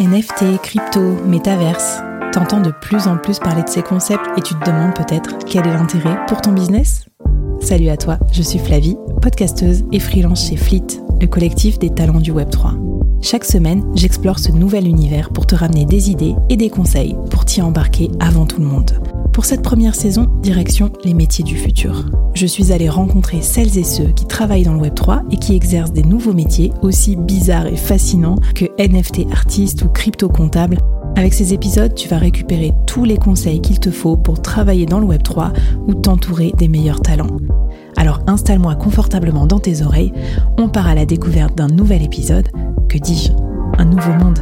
NFT, 0.00 0.62
crypto, 0.62 1.16
métaverse. 1.26 1.98
T'entends 2.32 2.60
de 2.60 2.70
plus 2.70 3.08
en 3.08 3.16
plus 3.16 3.40
parler 3.40 3.64
de 3.64 3.68
ces 3.68 3.82
concepts 3.82 4.26
et 4.36 4.42
tu 4.42 4.54
te 4.54 4.64
demandes 4.64 4.94
peut-être 4.94 5.38
quel 5.44 5.66
est 5.66 5.72
l'intérêt 5.72 6.16
pour 6.28 6.40
ton 6.40 6.52
business? 6.52 7.06
Salut 7.60 7.88
à 7.88 7.96
toi, 7.96 8.18
je 8.30 8.42
suis 8.42 8.60
Flavie, 8.60 8.96
podcasteuse 9.20 9.84
et 9.90 9.98
freelance 9.98 10.48
chez 10.48 10.56
Fleet, 10.56 10.86
le 11.20 11.26
collectif 11.26 11.80
des 11.80 11.90
talents 11.90 12.20
du 12.20 12.32
Web3. 12.32 12.78
Chaque 13.22 13.44
semaine, 13.44 13.84
j'explore 13.96 14.38
ce 14.38 14.52
nouvel 14.52 14.86
univers 14.86 15.30
pour 15.30 15.46
te 15.46 15.56
ramener 15.56 15.84
des 15.84 16.10
idées 16.12 16.36
et 16.48 16.56
des 16.56 16.70
conseils 16.70 17.16
pour 17.28 17.44
t'y 17.44 17.60
embarquer 17.60 18.08
avant 18.20 18.46
tout 18.46 18.60
le 18.60 18.68
monde. 18.68 19.17
Pour 19.38 19.44
cette 19.44 19.62
première 19.62 19.94
saison, 19.94 20.28
direction 20.42 20.90
les 21.04 21.14
métiers 21.14 21.44
du 21.44 21.56
futur. 21.56 22.06
Je 22.34 22.44
suis 22.44 22.72
allée 22.72 22.88
rencontrer 22.88 23.40
celles 23.40 23.78
et 23.78 23.84
ceux 23.84 24.08
qui 24.08 24.26
travaillent 24.26 24.64
dans 24.64 24.74
le 24.74 24.80
Web3 24.80 25.30
et 25.30 25.36
qui 25.36 25.54
exercent 25.54 25.92
des 25.92 26.02
nouveaux 26.02 26.32
métiers 26.32 26.72
aussi 26.82 27.14
bizarres 27.14 27.68
et 27.68 27.76
fascinants 27.76 28.40
que 28.56 28.64
NFT 28.84 29.30
artiste 29.30 29.82
ou 29.82 29.88
crypto 29.90 30.28
comptable. 30.28 30.78
Avec 31.14 31.34
ces 31.34 31.54
épisodes, 31.54 31.94
tu 31.94 32.08
vas 32.08 32.18
récupérer 32.18 32.72
tous 32.88 33.04
les 33.04 33.16
conseils 33.16 33.60
qu'il 33.60 33.78
te 33.78 33.92
faut 33.92 34.16
pour 34.16 34.42
travailler 34.42 34.86
dans 34.86 34.98
le 34.98 35.06
Web3 35.06 35.52
ou 35.86 35.94
t'entourer 35.94 36.52
des 36.58 36.66
meilleurs 36.66 37.00
talents. 37.00 37.36
Alors 37.96 38.18
installe-moi 38.26 38.74
confortablement 38.74 39.46
dans 39.46 39.60
tes 39.60 39.82
oreilles, 39.82 40.12
on 40.58 40.68
part 40.68 40.88
à 40.88 40.96
la 40.96 41.06
découverte 41.06 41.56
d'un 41.56 41.68
nouvel 41.68 42.02
épisode, 42.02 42.48
que 42.88 42.98
dis-je, 42.98 43.30
un 43.78 43.84
nouveau 43.84 44.14
monde. 44.14 44.40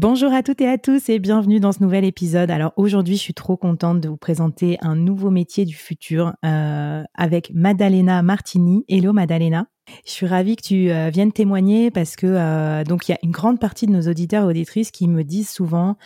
Bonjour 0.00 0.32
à 0.32 0.44
toutes 0.44 0.60
et 0.60 0.68
à 0.68 0.78
tous 0.78 1.08
et 1.08 1.18
bienvenue 1.18 1.58
dans 1.58 1.72
ce 1.72 1.82
nouvel 1.82 2.04
épisode. 2.04 2.52
Alors 2.52 2.72
aujourd'hui, 2.76 3.16
je 3.16 3.20
suis 3.20 3.34
trop 3.34 3.56
contente 3.56 4.00
de 4.00 4.08
vous 4.08 4.16
présenter 4.16 4.78
un 4.80 4.94
nouveau 4.94 5.28
métier 5.28 5.64
du 5.64 5.74
futur 5.74 6.34
euh, 6.44 7.02
avec 7.14 7.50
Madalena 7.52 8.22
Martini. 8.22 8.84
Hello 8.86 9.12
Madalena. 9.12 9.66
Je 10.06 10.12
suis 10.12 10.26
ravie 10.26 10.54
que 10.54 10.62
tu 10.62 10.92
euh, 10.92 11.10
viennes 11.10 11.32
témoigner 11.32 11.90
parce 11.90 12.14
que 12.14 12.28
euh, 12.28 12.84
donc 12.84 13.08
il 13.08 13.10
y 13.10 13.14
a 13.16 13.18
une 13.24 13.32
grande 13.32 13.58
partie 13.58 13.88
de 13.88 13.90
nos 13.90 14.02
auditeurs 14.02 14.44
et 14.44 14.46
auditrices 14.46 14.92
qui 14.92 15.08
me 15.08 15.24
disent 15.24 15.50
souvent 15.50 15.96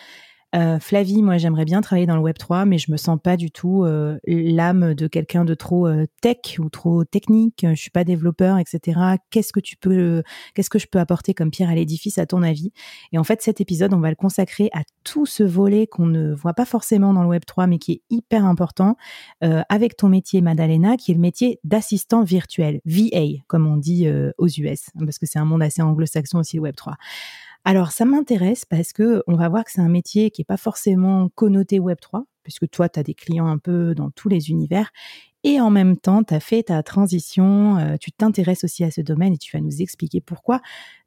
euh, 0.55 0.79
Flavie, 0.79 1.23
moi 1.23 1.39
j'aimerais 1.39 1.65
bien 1.65 1.81
travailler 1.81 2.07
dans 2.07 2.17
le 2.17 2.21
Web 2.21 2.37
3, 2.37 2.67
mais 2.67 2.77
je 2.77 2.93
me 2.93 2.97
sens 2.97 3.19
pas 3.23 3.37
du 3.37 3.51
tout 3.51 3.85
euh, 3.85 4.19
l'âme 4.27 4.95
de 4.95 5.07
quelqu'un 5.07 5.45
de 5.45 5.55
trop 5.55 5.87
euh, 5.87 6.07
tech 6.21 6.59
ou 6.59 6.69
trop 6.69 7.05
technique. 7.05 7.65
Je 7.69 7.81
suis 7.81 7.91
pas 7.91 8.05
développeur, 8.05 8.59
etc. 8.59 9.01
Qu'est-ce 9.31 9.53
que 9.53 9.61
tu 9.61 9.77
peux, 9.77 10.23
qu'est-ce 10.55 10.69
que 10.69 10.79
je 10.79 10.87
peux 10.87 10.99
apporter 10.99 11.33
comme 11.33 11.51
pierre 11.51 11.71
à 11.71 11.75
l'édifice 11.75 12.19
à 12.19 12.27
ton 12.27 12.43
avis? 12.43 12.73
Et 13.13 13.19
en 13.19 13.25
fait, 13.25 13.41
cet 13.41 13.61
épisode, 13.61 13.95
on 13.95 14.01
va 14.01 14.11
le 14.11 14.17
consacrer 14.17 14.69
à 14.75 14.83
tout 15.05 15.25
ce 15.27 15.43
volet 15.43 15.87
qu'on 15.87 16.07
ne 16.07 16.35
voit 16.35 16.55
pas 16.55 16.67
forcément 16.67 17.15
dans 17.15 17.23
le 17.23 17.29
Web 17.29 17.45
3, 17.47 17.67
mais 17.67 17.79
qui 17.79 17.93
est 17.93 18.03
hyper 18.11 18.45
important 18.45 18.97
avec 19.41 19.97
ton 19.97 20.09
métier, 20.09 20.41
Madalena, 20.41 20.97
qui 20.97 21.11
est 21.11 21.15
le 21.15 21.21
métier 21.21 21.59
d'assistant 21.65 22.23
virtuel, 22.23 22.81
VA, 22.85 23.43
comme 23.49 23.67
on 23.67 23.77
dit 23.77 24.09
aux 24.39 24.49
US, 24.49 24.91
parce 24.99 25.19
que 25.19 25.27
c'est 25.27 25.39
un 25.39 25.45
monde 25.45 25.63
assez 25.63 25.83
anglo-saxon 25.83 26.39
aussi 26.39 26.57
le 26.57 26.63
Web 26.63 26.77
3. 26.77 26.97
Alors 27.65 27.93
ça 27.93 28.05
m'intéresse 28.05 28.65
parce 28.65 28.93
que 28.93 29.23
on 29.29 29.37
va 29.37 29.49
voir 29.49 29.65
que 29.65 29.71
c'est 29.71 29.81
un 29.81 29.89
métier 29.89 30.31
qui 30.31 30.43
est 30.43 30.45
pas 30.45 30.57
forcément 30.57 31.29
connoté 31.35 31.79
Web 31.79 31.99
3 32.01 32.25
puisque 32.43 32.69
toi 32.69 32.89
tu 32.89 32.99
as 32.99 33.05
des 33.05 33.15
clients 33.15 33.47
un 33.47 33.59
peu 33.59 33.95
dans 33.95 34.11
tous 34.11 34.29
les 34.29 34.51
univers 34.51 34.91
et 35.45 35.61
en 35.61 35.71
même 35.71 35.97
temps 35.97 36.23
tu 36.23 36.35
as 36.35 36.41
fait 36.41 36.65
ta 36.65 36.83
transition, 36.83 37.77
euh, 37.77 37.97
tu 38.01 38.13
t'intéresses 38.13 38.65
aussi 38.65 38.85
à 38.85 38.91
ce 38.91 39.01
domaine 39.01 39.35
et 39.35 39.39
tu 39.39 39.57
vas 39.57 39.63
nous 39.63 39.83
expliquer 39.83 40.21
pourquoi. 40.21 40.61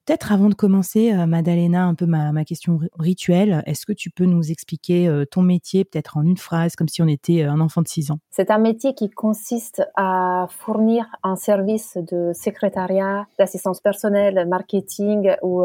Peut-être 0.05 0.31
avant 0.31 0.50
de 0.50 0.53
commencer, 0.53 1.11
euh, 1.14 1.25
Madalena, 1.25 1.86
un 1.86 1.95
peu 1.95 2.05
ma, 2.05 2.31
ma 2.31 2.45
question 2.45 2.80
rituelle, 3.00 3.64
est-ce 3.66 3.88
que 3.88 3.92
tu 3.92 4.11
peux 4.11 4.25
nous 4.25 4.52
expliquer 4.52 5.08
euh, 5.08 5.25
ton 5.25 5.42
métier, 5.42 5.83
peut-être 5.83 6.17
en 6.17 6.22
une 6.22 6.38
phrase, 6.38 6.75
comme 6.75 6.88
si 6.88 7.02
on 7.02 7.08
était 7.08 7.42
euh, 7.42 7.50
un 7.50 7.59
enfant 7.59 7.81
de 7.81 7.88
6 7.88 8.11
ans? 8.11 8.19
C'est 8.30 8.52
un 8.52 8.59
métier 8.59 8.94
qui 8.94 9.09
consiste 9.09 9.81
à 9.95 10.45
fournir 10.52 11.08
un 11.23 11.36
service 11.36 11.97
de 11.97 12.33
secrétariat, 12.36 13.25
d'assistance 13.39 13.80
personnelle, 13.81 14.47
marketing 14.47 15.32
ou 15.42 15.64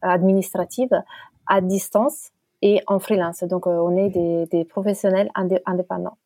administrative 0.00 1.02
à 1.46 1.60
distance 1.60 2.30
et 2.62 2.80
en 2.86 2.98
freelance. 2.98 3.42
Donc, 3.44 3.66
on 3.66 3.94
est 3.96 4.08
des, 4.08 4.46
des 4.46 4.64
professionnels 4.64 5.30
indépendants. 5.34 6.16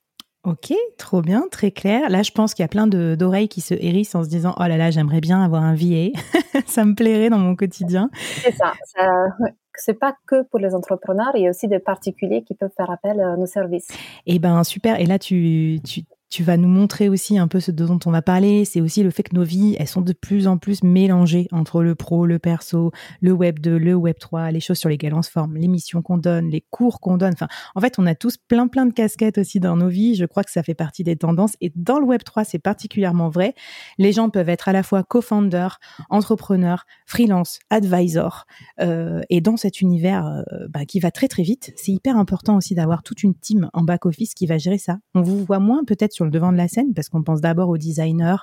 Ok, 0.48 0.72
trop 0.96 1.20
bien, 1.20 1.44
très 1.50 1.70
clair. 1.70 2.08
Là, 2.08 2.22
je 2.22 2.30
pense 2.30 2.54
qu'il 2.54 2.62
y 2.62 2.64
a 2.64 2.68
plein 2.68 2.86
d'oreilles 2.86 3.48
qui 3.48 3.60
se 3.60 3.74
hérissent 3.74 4.14
en 4.14 4.24
se 4.24 4.30
disant 4.30 4.54
Oh 4.58 4.62
là 4.62 4.78
là, 4.78 4.90
j'aimerais 4.90 5.20
bien 5.20 5.44
avoir 5.44 5.62
un 5.62 5.74
VA. 5.74 6.08
ça 6.66 6.86
me 6.86 6.94
plairait 6.94 7.28
dans 7.28 7.38
mon 7.38 7.54
quotidien. 7.54 8.08
C'est 8.42 8.54
ça. 8.54 8.72
ça 8.84 9.26
c'est 9.74 9.94
pas 9.94 10.14
que 10.26 10.42
pour 10.44 10.58
les 10.58 10.74
entrepreneurs, 10.74 11.32
il 11.34 11.42
y 11.42 11.46
a 11.46 11.50
aussi 11.50 11.68
des 11.68 11.78
particuliers 11.78 12.42
qui 12.42 12.54
peuvent 12.54 12.72
faire 12.74 12.90
appel 12.90 13.20
à 13.20 13.36
nos 13.36 13.44
services. 13.44 13.88
Eh 14.24 14.38
ben 14.38 14.64
super. 14.64 14.98
Et 14.98 15.04
là, 15.04 15.18
tu, 15.18 15.80
tu, 15.84 16.00
tu 16.30 16.42
vas 16.42 16.56
nous 16.56 16.68
montrer 16.68 17.08
aussi 17.08 17.38
un 17.38 17.48
peu 17.48 17.58
ce 17.60 17.70
dont 17.70 17.98
on 18.04 18.10
va 18.10 18.22
parler. 18.22 18.64
C'est 18.64 18.80
aussi 18.80 19.02
le 19.02 19.10
fait 19.10 19.22
que 19.22 19.34
nos 19.34 19.44
vies, 19.44 19.76
elles 19.78 19.88
sont 19.88 20.02
de 20.02 20.12
plus 20.12 20.46
en 20.46 20.58
plus 20.58 20.82
mélangées 20.82 21.48
entre 21.52 21.82
le 21.82 21.94
pro, 21.94 22.26
le 22.26 22.38
perso, 22.38 22.92
le 23.20 23.32
web 23.32 23.58
2, 23.60 23.78
le 23.78 23.94
web 23.94 24.16
3, 24.18 24.50
les 24.50 24.60
choses 24.60 24.78
sur 24.78 24.88
lesquelles 24.88 25.14
on 25.14 25.22
se 25.22 25.30
forme, 25.30 25.56
les 25.56 25.68
missions 25.68 26.02
qu'on 26.02 26.18
donne, 26.18 26.48
les 26.48 26.60
cours 26.70 27.00
qu'on 27.00 27.16
donne. 27.16 27.32
Enfin, 27.32 27.48
en 27.74 27.80
fait, 27.80 27.98
on 27.98 28.06
a 28.06 28.14
tous 28.14 28.36
plein, 28.36 28.68
plein 28.68 28.84
de 28.84 28.92
casquettes 28.92 29.38
aussi 29.38 29.58
dans 29.58 29.76
nos 29.76 29.88
vies. 29.88 30.16
Je 30.16 30.26
crois 30.26 30.44
que 30.44 30.50
ça 30.50 30.62
fait 30.62 30.74
partie 30.74 31.02
des 31.02 31.16
tendances. 31.16 31.56
Et 31.60 31.72
dans 31.76 31.98
le 31.98 32.04
web 32.04 32.22
3, 32.22 32.44
c'est 32.44 32.58
particulièrement 32.58 33.30
vrai. 33.30 33.54
Les 33.96 34.12
gens 34.12 34.28
peuvent 34.28 34.50
être 34.50 34.68
à 34.68 34.72
la 34.72 34.82
fois 34.82 35.02
co-founder, 35.04 35.68
entrepreneur, 36.10 36.84
freelance, 37.06 37.58
advisor. 37.70 38.44
Euh, 38.80 39.22
et 39.30 39.40
dans 39.40 39.56
cet 39.56 39.80
univers 39.80 40.26
euh, 40.26 40.68
bah, 40.68 40.84
qui 40.84 41.00
va 41.00 41.10
très, 41.10 41.28
très 41.28 41.42
vite, 41.42 41.72
c'est 41.76 41.92
hyper 41.92 42.18
important 42.18 42.56
aussi 42.56 42.74
d'avoir 42.74 43.02
toute 43.02 43.22
une 43.22 43.34
team 43.34 43.70
en 43.72 43.82
back 43.82 44.04
office 44.04 44.34
qui 44.34 44.46
va 44.46 44.58
gérer 44.58 44.78
ça. 44.78 44.98
On 45.14 45.22
vous 45.22 45.42
voit 45.42 45.58
moins 45.58 45.84
peut-être 45.84 46.17
sur 46.18 46.24
le 46.24 46.32
devant 46.32 46.50
de 46.50 46.56
la 46.56 46.66
scène 46.66 46.94
parce 46.94 47.08
qu'on 47.08 47.22
pense 47.22 47.40
d'abord 47.40 47.68
aux 47.68 47.78
designers, 47.78 48.38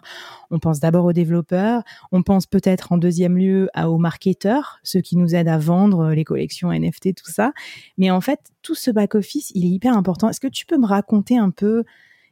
on 0.50 0.60
pense 0.60 0.80
d'abord 0.80 1.04
aux 1.04 1.14
développeurs, 1.14 1.84
on 2.14 2.24
pense 2.24 2.46
peut-être 2.46 2.94
en 2.94 2.98
deuxième 2.98 3.38
lieu 3.38 3.70
à, 3.74 3.90
aux 3.90 3.98
marketeurs, 3.98 4.80
ceux 4.82 5.02
qui 5.02 5.18
nous 5.18 5.36
aident 5.36 5.50
à 5.50 5.58
vendre 5.58 6.12
les 6.12 6.24
collections 6.24 6.72
NFT, 6.72 7.16
tout 7.16 7.30
ça. 7.30 7.52
Mais 7.98 8.12
en 8.12 8.22
fait, 8.22 8.40
tout 8.62 8.76
ce 8.76 8.92
back-office, 8.92 9.52
il 9.56 9.66
est 9.66 9.70
hyper 9.70 9.98
important. 9.98 10.30
Est-ce 10.30 10.40
que 10.40 10.48
tu 10.48 10.66
peux 10.66 10.78
me 10.78 10.86
raconter 10.86 11.38
un 11.38 11.50
peu 11.50 11.84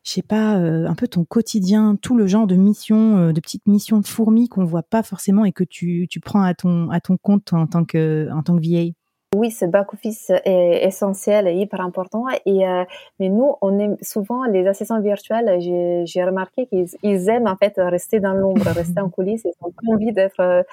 je 0.05 0.11
sais 0.11 0.21
pas, 0.21 0.57
euh, 0.57 0.85
un 0.85 0.95
peu 0.95 1.07
ton 1.07 1.23
quotidien, 1.23 1.95
tout 1.95 2.17
le 2.17 2.27
genre 2.27 2.45
de 2.45 2.55
missions, 2.55 3.17
euh, 3.17 3.31
de 3.31 3.39
petites 3.39 3.67
missions 3.67 3.99
de 3.99 4.05
fourmis 4.05 4.49
qu'on 4.49 4.65
voit 4.65 4.83
pas 4.83 5.01
forcément 5.01 5.45
et 5.45 5.53
que 5.53 5.63
tu, 5.63 6.07
tu 6.09 6.19
prends 6.19 6.41
à 6.41 6.53
ton, 6.53 6.89
à 6.89 6.99
ton 6.99 7.15
compte 7.15 7.53
en 7.53 7.67
tant 7.67 7.85
que, 7.85 8.27
en 8.33 8.43
tant 8.43 8.57
que 8.57 8.61
VA. 8.61 8.91
Oui, 9.35 9.49
ce 9.49 9.65
back-office 9.65 10.31
est 10.45 10.85
essentiel 10.85 11.47
et 11.47 11.53
hyper 11.53 11.81
important. 11.81 12.25
Et, 12.45 12.67
euh, 12.67 12.83
mais 13.19 13.29
nous, 13.29 13.55
on 13.61 13.79
aime 13.79 13.97
souvent 14.01 14.43
les 14.45 14.67
assistants 14.67 15.01
virtuels. 15.01 15.59
J'ai 16.05 16.23
remarqué 16.23 16.67
qu'ils 16.67 17.29
aiment 17.29 17.47
en 17.47 17.55
fait 17.55 17.73
rester 17.77 18.19
dans 18.19 18.33
l'ombre, 18.33 18.65
rester 18.75 18.99
en 18.99 19.09
coulisses. 19.09 19.43
Ils 19.45 19.53
n'ont 19.61 19.71
pas 19.71 19.93
envie 19.93 20.11
d'être 20.11 20.39
euh, 20.39 20.63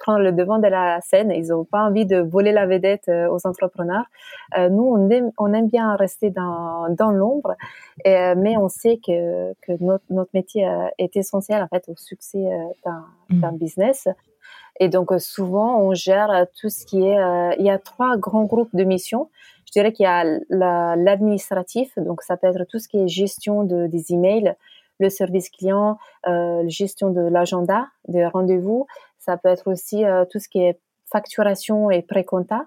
prendre 0.00 0.20
le 0.20 0.32
devant 0.32 0.58
de 0.58 0.68
la 0.68 1.00
scène. 1.02 1.30
Ils 1.30 1.48
n'ont 1.48 1.64
pas 1.64 1.82
envie 1.82 2.06
de 2.06 2.18
voler 2.18 2.52
la 2.52 2.66
vedette 2.66 3.08
euh, 3.08 3.28
aux 3.28 3.46
entrepreneurs. 3.46 4.06
Euh, 4.56 4.70
nous, 4.70 4.84
on 4.84 5.10
aime, 5.10 5.30
on 5.38 5.52
aime 5.52 5.68
bien 5.68 5.94
rester 5.96 6.30
dans, 6.30 6.88
dans 6.88 7.10
l'ombre, 7.10 7.54
mais 8.04 8.56
on 8.56 8.68
sait 8.68 8.98
que, 9.04 9.52
que 9.62 9.72
notre, 9.80 10.04
notre 10.10 10.30
métier 10.32 10.66
est 10.98 11.16
essentiel 11.16 11.62
en 11.62 11.68
fait 11.68 11.88
au 11.88 11.96
succès 11.96 12.44
d'un 12.84 13.52
mmh. 13.52 13.56
business. 13.56 14.08
Et 14.80 14.88
donc 14.88 15.12
euh, 15.12 15.18
souvent 15.18 15.80
on 15.80 15.94
gère 15.94 16.30
euh, 16.30 16.44
tout 16.60 16.68
ce 16.68 16.84
qui 16.86 17.02
est. 17.02 17.18
Euh, 17.18 17.54
il 17.58 17.64
y 17.64 17.70
a 17.70 17.78
trois 17.78 18.16
grands 18.16 18.44
groupes 18.44 18.74
de 18.74 18.84
missions. 18.84 19.30
Je 19.66 19.72
dirais 19.72 19.92
qu'il 19.92 20.04
y 20.04 20.06
a 20.06 20.24
l'administratif, 20.96 21.98
donc 21.98 22.22
ça 22.22 22.36
peut 22.36 22.46
être 22.46 22.64
tout 22.64 22.78
ce 22.78 22.88
qui 22.88 22.98
est 22.98 23.08
gestion 23.08 23.64
de, 23.64 23.88
des 23.88 24.12
emails, 24.12 24.54
le 25.00 25.10
service 25.10 25.50
client, 25.50 25.98
euh, 26.28 26.62
gestion 26.68 27.10
de 27.10 27.20
l'agenda, 27.20 27.88
des 28.06 28.24
rendez-vous. 28.26 28.86
Ça 29.18 29.36
peut 29.36 29.48
être 29.48 29.68
aussi 29.68 30.04
tout 30.30 30.38
ce 30.38 30.48
qui 30.48 30.60
est 30.60 30.78
facturation 31.10 31.90
et 31.90 32.02
pré-compta. 32.02 32.66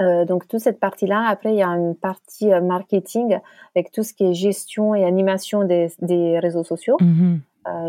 Euh, 0.00 0.24
donc 0.24 0.48
toute 0.48 0.60
cette 0.60 0.80
partie-là. 0.80 1.26
Après, 1.28 1.52
il 1.52 1.58
y 1.58 1.62
a 1.62 1.68
une 1.68 1.94
partie 1.94 2.48
marketing 2.48 3.38
avec 3.74 3.92
tout 3.92 4.02
ce 4.02 4.14
qui 4.14 4.24
est 4.24 4.34
gestion 4.34 4.94
et 4.94 5.04
animation 5.04 5.64
des, 5.64 5.92
des 6.00 6.38
réseaux 6.38 6.64
sociaux. 6.64 6.96
Mmh 7.00 7.36
euh, 7.66 7.86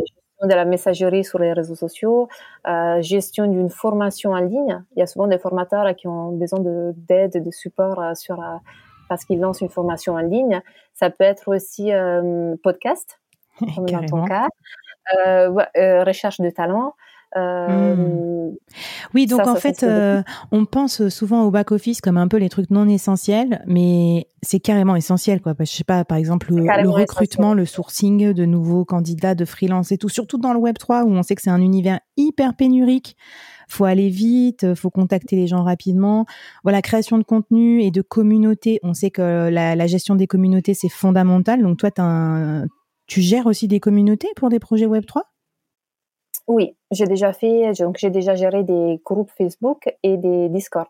de 0.48 0.54
la 0.54 0.66
messagerie 0.66 1.24
sur 1.24 1.40
les 1.40 1.54
réseaux 1.54 1.76
sociaux, 1.76 2.28
euh, 2.68 3.02
gestion 3.02 3.48
d'une 3.48 3.70
formation 3.70 4.32
en 4.32 4.40
ligne. 4.40 4.84
Il 4.96 5.00
y 5.00 5.02
a 5.02 5.08
souvent 5.08 5.28
des 5.28 5.38
formateurs 5.38 5.96
qui 5.96 6.08
ont 6.08 6.32
besoin 6.32 6.60
d'aide, 6.62 7.44
de, 7.44 7.52
support 7.52 8.00
euh, 8.00 8.14
sur 8.16 8.40
euh, 8.40 8.58
parce 9.10 9.26
qu'ils 9.26 9.40
lancent 9.40 9.62
une 9.62 9.70
formation 9.70 10.14
en 10.14 10.20
ligne. 10.20 10.62
Ça 10.94 11.10
peut 11.10 11.24
être 11.24 11.54
aussi 11.54 11.92
podcast, 12.64 13.20
comme 13.76 13.86
dans 13.90 14.06
ton 14.06 14.26
cas, 14.26 14.48
recherche 16.06 16.40
de 16.40 16.50
talent. 16.50 16.94
Mmh. 17.36 18.32
Oui, 19.14 19.26
donc 19.26 19.48
en 19.48 19.56
fait, 19.56 19.84
euh, 19.84 20.22
on 20.52 20.66
pense 20.66 21.08
souvent 21.10 21.44
au 21.44 21.52
back-office 21.52 22.02
comme 22.02 22.18
un 22.18 22.28
peu 22.28 22.38
les 22.38 22.50
trucs 22.50 22.70
non 22.70 22.88
essentiels, 22.88 23.64
mais 23.68 24.28
c'est 24.42 24.60
carrément 24.60 24.96
essentiel. 24.96 25.42
Quoi. 25.42 25.54
Je 25.60 25.66
sais 25.66 25.84
pas, 25.84 26.04
par 26.06 26.18
exemple, 26.18 26.54
le, 26.54 26.90
recrutement, 26.90 27.54
le 27.54 27.66
sourcing 27.66 28.34
de 28.34 28.46
nouveaux 28.46 28.86
candidats, 28.86 29.36
de 29.36 29.46
freelance 29.46 29.92
et 29.92 29.98
tout, 29.98 30.10
surtout 30.10 30.38
dans 30.38 30.54
le 30.54 30.60
Web3 30.60 31.04
où 31.04 31.12
on 31.12 31.24
sait 31.24 31.36
que 31.36 31.42
c'est 31.42 31.50
un 31.50 31.62
univers 31.62 32.00
hyper 32.18 32.56
pénurique 32.56 33.16
faut 33.68 33.86
aller 33.86 34.10
vite, 34.10 34.76
faut 34.76 34.90
contacter 34.90 35.38
les 35.38 35.48
gens 35.48 35.64
rapidement. 35.64 36.26
Voilà, 36.64 36.82
création 36.82 37.18
de 37.18 37.24
contenu 37.24 37.82
et 37.82 37.90
de 37.90 38.02
communauté. 38.02 38.82
On 38.84 38.94
sait 38.94 39.12
que 39.12 39.48
la, 39.50 39.88
gestion 39.88 40.16
des 40.16 40.28
communautés 40.28 40.74
c'est 40.74 40.90
fondamental. 40.90 41.62
Donc 41.64 41.78
toi, 41.78 41.90
tu 43.08 43.22
gères 43.22 43.48
aussi 43.48 43.70
des 43.70 43.80
communautés 43.80 44.28
pour 44.36 44.50
des 44.50 44.60
projets 44.60 44.88
Web 44.88 45.06
3 45.06 45.31
Oui, 46.48 46.76
j'ai 46.92 47.06
déjà 47.06 47.34
fait. 47.34 47.72
Donc 47.80 47.98
j'ai 47.98 48.10
déjà 48.10 48.36
géré 48.36 48.64
des 48.64 49.02
groupes 49.06 49.32
Facebook 49.38 49.90
et 50.04 50.18
des 50.18 50.50
Discord. 50.50 50.90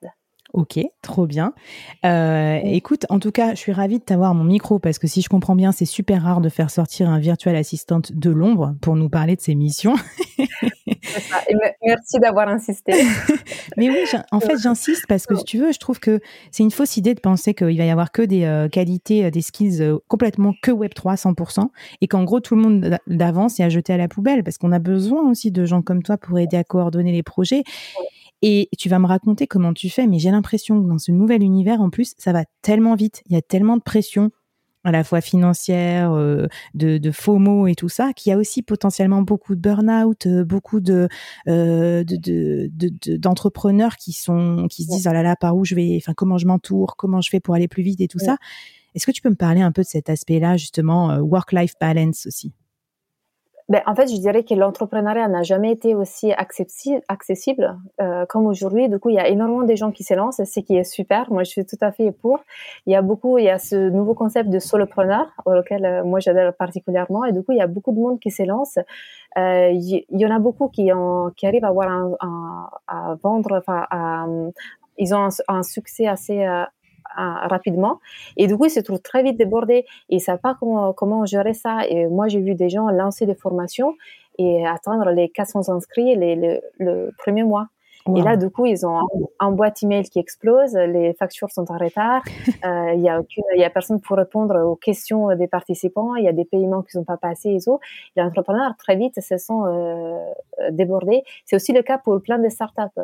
Ok, 0.54 0.80
trop 1.02 1.26
bien. 1.28 1.54
Euh, 2.06 2.60
écoute, 2.64 3.06
en 3.10 3.20
tout 3.20 3.32
cas, 3.32 3.52
je 3.52 3.60
suis 3.60 3.72
ravie 3.72 4.00
de 4.00 4.04
t'avoir 4.04 4.34
mon 4.36 4.44
micro 4.44 4.80
parce 4.80 5.00
que 5.00 5.08
si 5.08 5.22
je 5.22 5.30
comprends 5.30 5.56
bien, 5.56 5.72
c'est 5.72 5.86
super 5.86 6.24
rare 6.24 6.42
de 6.42 6.50
faire 6.50 6.70
sortir 6.70 7.10
un 7.10 7.20
virtuel 7.20 7.56
assistante 7.56 8.12
de 8.12 8.30
l'ombre 8.32 8.76
pour 8.82 8.98
nous 8.98 9.08
parler 9.08 9.38
de 9.38 9.42
ses 9.42 9.56
missions. 9.56 9.96
ça. 9.96 11.38
Et 11.48 11.56
merci 11.86 12.20
d'avoir 12.20 12.50
insisté. 12.50 12.94
Mais 13.78 13.90
oui, 13.90 13.98
en 14.32 14.40
fait, 14.40 14.58
j'insiste 14.58 15.06
parce 15.08 15.26
que 15.26 15.36
si 15.36 15.44
tu 15.44 15.58
veux, 15.58 15.72
je 15.72 15.80
trouve 15.80 16.00
que 16.00 16.20
c'est 16.52 16.64
une 16.64 16.72
fausse 16.72 16.98
idée 16.98 17.14
de 17.14 17.20
penser 17.20 17.54
qu'il 17.54 17.78
va 17.78 17.86
y 17.86 17.90
avoir 17.90 18.12
que 18.12 18.22
des 18.22 18.44
euh, 18.44 18.68
qualités, 18.68 19.26
euh, 19.26 19.32
des 19.32 19.42
skills 19.42 19.82
complètement 20.08 20.54
que 20.62 20.72
Web3 20.72 21.18
100% 21.18 21.68
et 22.02 22.08
qu'en 22.08 22.24
gros, 22.24 22.40
tout 22.40 22.56
le 22.56 22.62
monde 22.62 22.98
d'avance 23.08 23.60
est 23.60 23.64
à 23.64 23.70
jeter 23.70 23.94
à 23.94 23.98
la 23.98 24.08
poubelle 24.08 24.44
parce 24.44 24.58
qu'on 24.58 24.72
a 24.72 24.80
besoin 24.80 25.30
aussi 25.30 25.52
de 25.52 25.66
gens 25.66 25.82
comme 25.82 26.04
toi 26.04 26.18
pour 26.18 26.38
aider 26.40 26.58
à 26.58 26.64
coordonner 26.64 27.12
les 27.12 27.24
projets. 27.24 27.64
Et 28.42 28.70
tu 28.78 28.90
vas 28.90 28.98
me 28.98 29.06
raconter 29.06 29.46
comment 29.46 29.72
tu 29.72 29.90
fais, 29.90 30.08
mais 30.08 30.18
j'ai 30.18 30.32
l'impression 30.32 30.82
que 30.82 30.88
dans 30.88 30.98
ce 30.98 31.12
nouvel 31.12 31.44
univers, 31.44 31.80
en 31.80 31.92
plus, 31.92 32.16
ça 32.18 32.34
va 32.34 32.44
tellement 32.64 32.96
vite. 32.96 33.22
Il 33.28 33.34
y 33.34 33.38
a 33.38 33.42
tellement 33.42 33.78
de 33.78 33.84
pression, 33.84 34.32
à 34.84 34.92
la 34.92 35.04
fois 35.04 35.22
financière, 35.22 36.14
euh, 36.14 36.48
de, 36.74 36.98
de 36.98 37.12
FOMO 37.12 37.68
et 37.68 37.76
tout 37.76 37.90
ça, 37.90 38.14
qu'il 38.14 38.32
y 38.32 38.34
a 38.34 38.38
aussi 38.38 38.64
potentiellement 38.64 39.22
beaucoup 39.22 39.56
de 39.56 39.62
burn-out, 39.62 40.26
euh, 40.26 40.44
beaucoup 40.44 40.80
de, 40.80 41.08
euh, 41.48 42.04
d'entrepreneurs 43.18 43.96
qui 43.98 44.14
sont 44.14 44.68
qui 44.70 44.84
se 44.84 44.90
disent 44.90 45.08
oh 45.08 45.14
là 45.14 45.24
là 45.24 45.36
par 45.36 45.56
où 45.56 45.66
je 45.66 45.76
vais, 45.76 45.96
enfin 45.98 46.14
comment 46.14 46.38
je 46.38 46.48
m'entoure, 46.48 46.96
comment 46.98 47.22
je 47.22 47.30
fais 47.30 47.40
pour 47.40 47.56
aller 47.56 47.68
plus 47.68 47.84
vite 47.84 48.02
et 48.02 48.08
tout 48.08 48.20
ça? 48.20 48.38
Est-ce 48.96 49.06
que 49.06 49.12
tu 49.12 49.22
peux 49.22 49.30
me 49.30 49.36
parler 49.36 49.62
un 49.62 49.72
peu 49.72 49.84
de 49.84 49.88
cet 49.88 50.10
aspect-là 50.10 50.58
justement 50.58 51.18
work-life 51.20 51.74
balance 51.80 52.26
aussi? 52.26 52.54
Ben, 53.70 53.82
en 53.86 53.96
fait, 53.96 54.08
je 54.08 54.20
dirais 54.20 54.44
que 54.44 54.54
l'entrepreneuriat 54.54 55.28
n'a 55.28 55.44
jamais 55.44 55.72
été 55.72 55.96
aussi 55.96 56.34
accessible 56.34 57.78
euh, 58.02 58.26
comme 58.26 58.46
aujourd'hui. 58.46 58.90
Du 58.90 59.00
coup, 59.00 59.10
il 59.10 59.16
y 59.16 59.20
a 59.20 59.28
énormément 59.28 59.64
de 59.64 59.76
gens 59.76 59.92
qui 59.92 60.04
se 60.04 60.14
lancent, 60.14 60.44
ce 60.44 60.60
qui 60.60 60.76
est 60.76 60.84
super. 60.84 61.32
Moi, 61.32 61.44
je 61.44 61.52
suis 61.52 61.66
tout 61.66 61.78
à 61.82 61.92
fait 61.92 62.12
pour. 62.12 62.40
Il 62.86 62.94
y 62.94 62.96
a 62.96 63.02
beaucoup, 63.02 63.38
il 63.38 63.46
y 63.46 63.50
a 63.50 63.60
ce 63.60 63.90
nouveau 63.90 64.14
concept 64.14 64.50
de 64.50 64.60
solopreneur 64.60 65.28
auquel 65.46 65.86
euh, 65.86 66.04
moi 66.04 66.20
j'adore 66.20 66.54
particulièrement. 66.54 67.26
Et 67.26 67.32
du 67.32 67.44
coup, 67.44 67.52
il 67.54 67.60
y 67.60 67.62
a 67.62 67.68
beaucoup 67.68 67.92
de 67.92 68.00
monde 68.00 68.20
qui 68.20 68.32
se 68.32 68.44
lance. 68.44 68.78
Euh, 69.38 69.70
il 69.72 70.04
y, 70.10 70.26
en 70.26 70.36
a 70.36 70.40
beaucoup 70.40 70.68
qui, 70.68 70.92
ont, 70.94 71.32
qui 71.36 71.48
arrivent 71.48 71.64
à 71.64 71.70
avoir 71.70 71.90
un, 71.90 72.70
à 72.88 73.16
vendre, 73.24 73.58
enfin, 73.58 73.86
ils 74.98 75.16
ont 75.16 75.26
un, 75.26 75.30
un 75.48 75.64
succès 75.64 76.08
assez 76.08 76.46
euh, 76.46 76.64
rapidement. 77.16 78.00
Et 78.38 78.48
du 78.48 78.58
coup, 78.58 78.66
ils 78.66 78.72
se 78.72 78.80
trouvent 78.80 79.02
très 79.02 79.24
vite 79.24 79.38
débordés. 79.38 79.86
Ils 80.10 80.18
ne 80.18 80.22
savent 80.22 80.40
pas 80.40 80.56
comment, 80.60 80.94
comment 80.94 81.26
gérer 81.26 81.54
ça. 81.54 81.86
Et 81.88 82.08
moi, 82.08 82.28
j'ai 82.28 82.40
vu 82.40 82.56
des 82.56 82.70
gens 82.70 82.90
lancer 82.90 83.26
des 83.26 83.36
formations 83.36 83.96
et 84.38 84.66
attendre 84.66 85.10
les 85.12 85.30
400 85.30 85.70
inscrits 85.70 86.16
les, 86.16 86.62
le, 86.80 87.12
premier 87.18 87.44
mois. 87.44 87.68
Et 88.18 88.22
là, 88.24 88.36
du 88.36 88.50
coup, 88.50 88.66
ils 88.66 88.84
ont 88.84 89.00
un, 89.40 89.52
boîte 89.52 89.84
email 89.84 90.10
qui 90.10 90.18
explose, 90.18 90.74
les 90.74 91.14
factures 91.14 91.52
sont 91.52 91.72
en 91.72 91.78
retard, 91.78 92.24
euh, 92.66 92.94
il 92.96 93.02
y 93.02 93.10
a 93.10 93.22
y 93.56 93.64
a 93.64 93.70
personne 93.70 94.02
pour 94.02 94.18
répondre 94.18 94.60
aux 94.66 94.76
questions 94.76 95.36
des 95.36 95.48
participants, 95.48 96.16
il 96.16 96.24
y 96.24 96.28
a 96.28 96.34
des 96.34 96.46
paiements 96.46 96.82
qui 96.82 96.94
sont 96.94 97.04
pas 97.04 97.18
passés 97.18 97.52
et 97.52 97.60
tout. 97.64 97.80
Les 98.16 98.24
entrepreneurs 98.24 98.74
très 98.76 98.96
vite 98.96 99.22
se 99.22 99.38
sont 99.38 99.66
euh, 99.68 100.18
débordés. 100.72 101.22
C'est 101.46 101.56
aussi 101.56 101.74
le 101.74 101.84
cas 101.84 102.00
pour 102.00 102.20
plein 102.24 102.40
de 102.40 102.50
startups. 102.50 103.02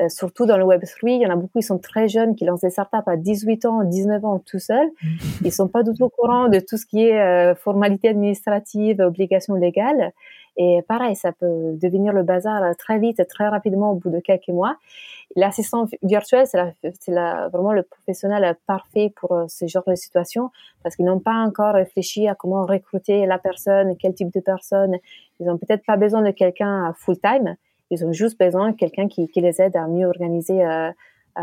Euh, 0.00 0.08
surtout 0.08 0.46
dans 0.46 0.56
le 0.56 0.64
Web3, 0.64 1.16
il 1.16 1.20
y 1.20 1.26
en 1.26 1.30
a 1.30 1.36
beaucoup 1.36 1.58
qui 1.58 1.62
sont 1.62 1.78
très 1.78 2.08
jeunes, 2.08 2.34
qui 2.34 2.44
lancent 2.44 2.62
des 2.62 2.70
startups 2.70 2.96
à 3.06 3.16
18 3.16 3.66
ans, 3.66 3.84
19 3.84 4.24
ans 4.24 4.38
tout 4.38 4.58
seuls. 4.58 4.90
Ils 5.44 5.52
sont 5.52 5.68
pas 5.68 5.82
du 5.82 5.92
tout 5.92 6.04
au 6.04 6.08
courant 6.08 6.48
de 6.48 6.60
tout 6.60 6.76
ce 6.76 6.86
qui 6.86 7.04
est 7.04 7.20
euh, 7.20 7.54
formalité 7.54 8.08
administrative, 8.08 9.00
obligations 9.00 9.54
légales. 9.54 10.12
Et 10.56 10.82
pareil, 10.86 11.16
ça 11.16 11.32
peut 11.32 11.76
devenir 11.80 12.12
le 12.12 12.22
bazar 12.22 12.76
très 12.76 12.98
vite, 12.98 13.26
très 13.26 13.48
rapidement 13.48 13.92
au 13.92 13.94
bout 13.94 14.10
de 14.10 14.20
quelques 14.20 14.48
mois. 14.48 14.76
L'assistant 15.34 15.86
virtuel, 16.02 16.46
c'est 16.46 17.12
vraiment 17.52 17.72
le 17.72 17.82
professionnel 17.82 18.56
parfait 18.66 19.12
pour 19.16 19.32
euh, 19.32 19.44
ce 19.48 19.66
genre 19.66 19.84
de 19.86 19.94
situation 19.94 20.50
parce 20.82 20.96
qu'ils 20.96 21.06
n'ont 21.06 21.20
pas 21.20 21.36
encore 21.36 21.74
réfléchi 21.74 22.28
à 22.28 22.34
comment 22.34 22.66
recruter 22.66 23.24
la 23.24 23.38
personne, 23.38 23.96
quel 23.96 24.14
type 24.14 24.32
de 24.32 24.40
personne. 24.40 24.96
Ils 25.40 25.48
ont 25.48 25.56
peut-être 25.56 25.84
pas 25.86 25.96
besoin 25.96 26.22
de 26.22 26.30
quelqu'un 26.30 26.92
full-time 26.98 27.56
ils 27.92 28.04
ont 28.06 28.12
juste 28.12 28.38
besoin 28.38 28.70
de 28.70 28.76
quelqu'un 28.76 29.06
qui, 29.06 29.28
les 29.36 29.60
aide 29.60 29.76
à 29.76 29.86
mieux 29.86 30.06
organiser 30.06 30.64
euh, 30.64 30.90
euh, 31.38 31.42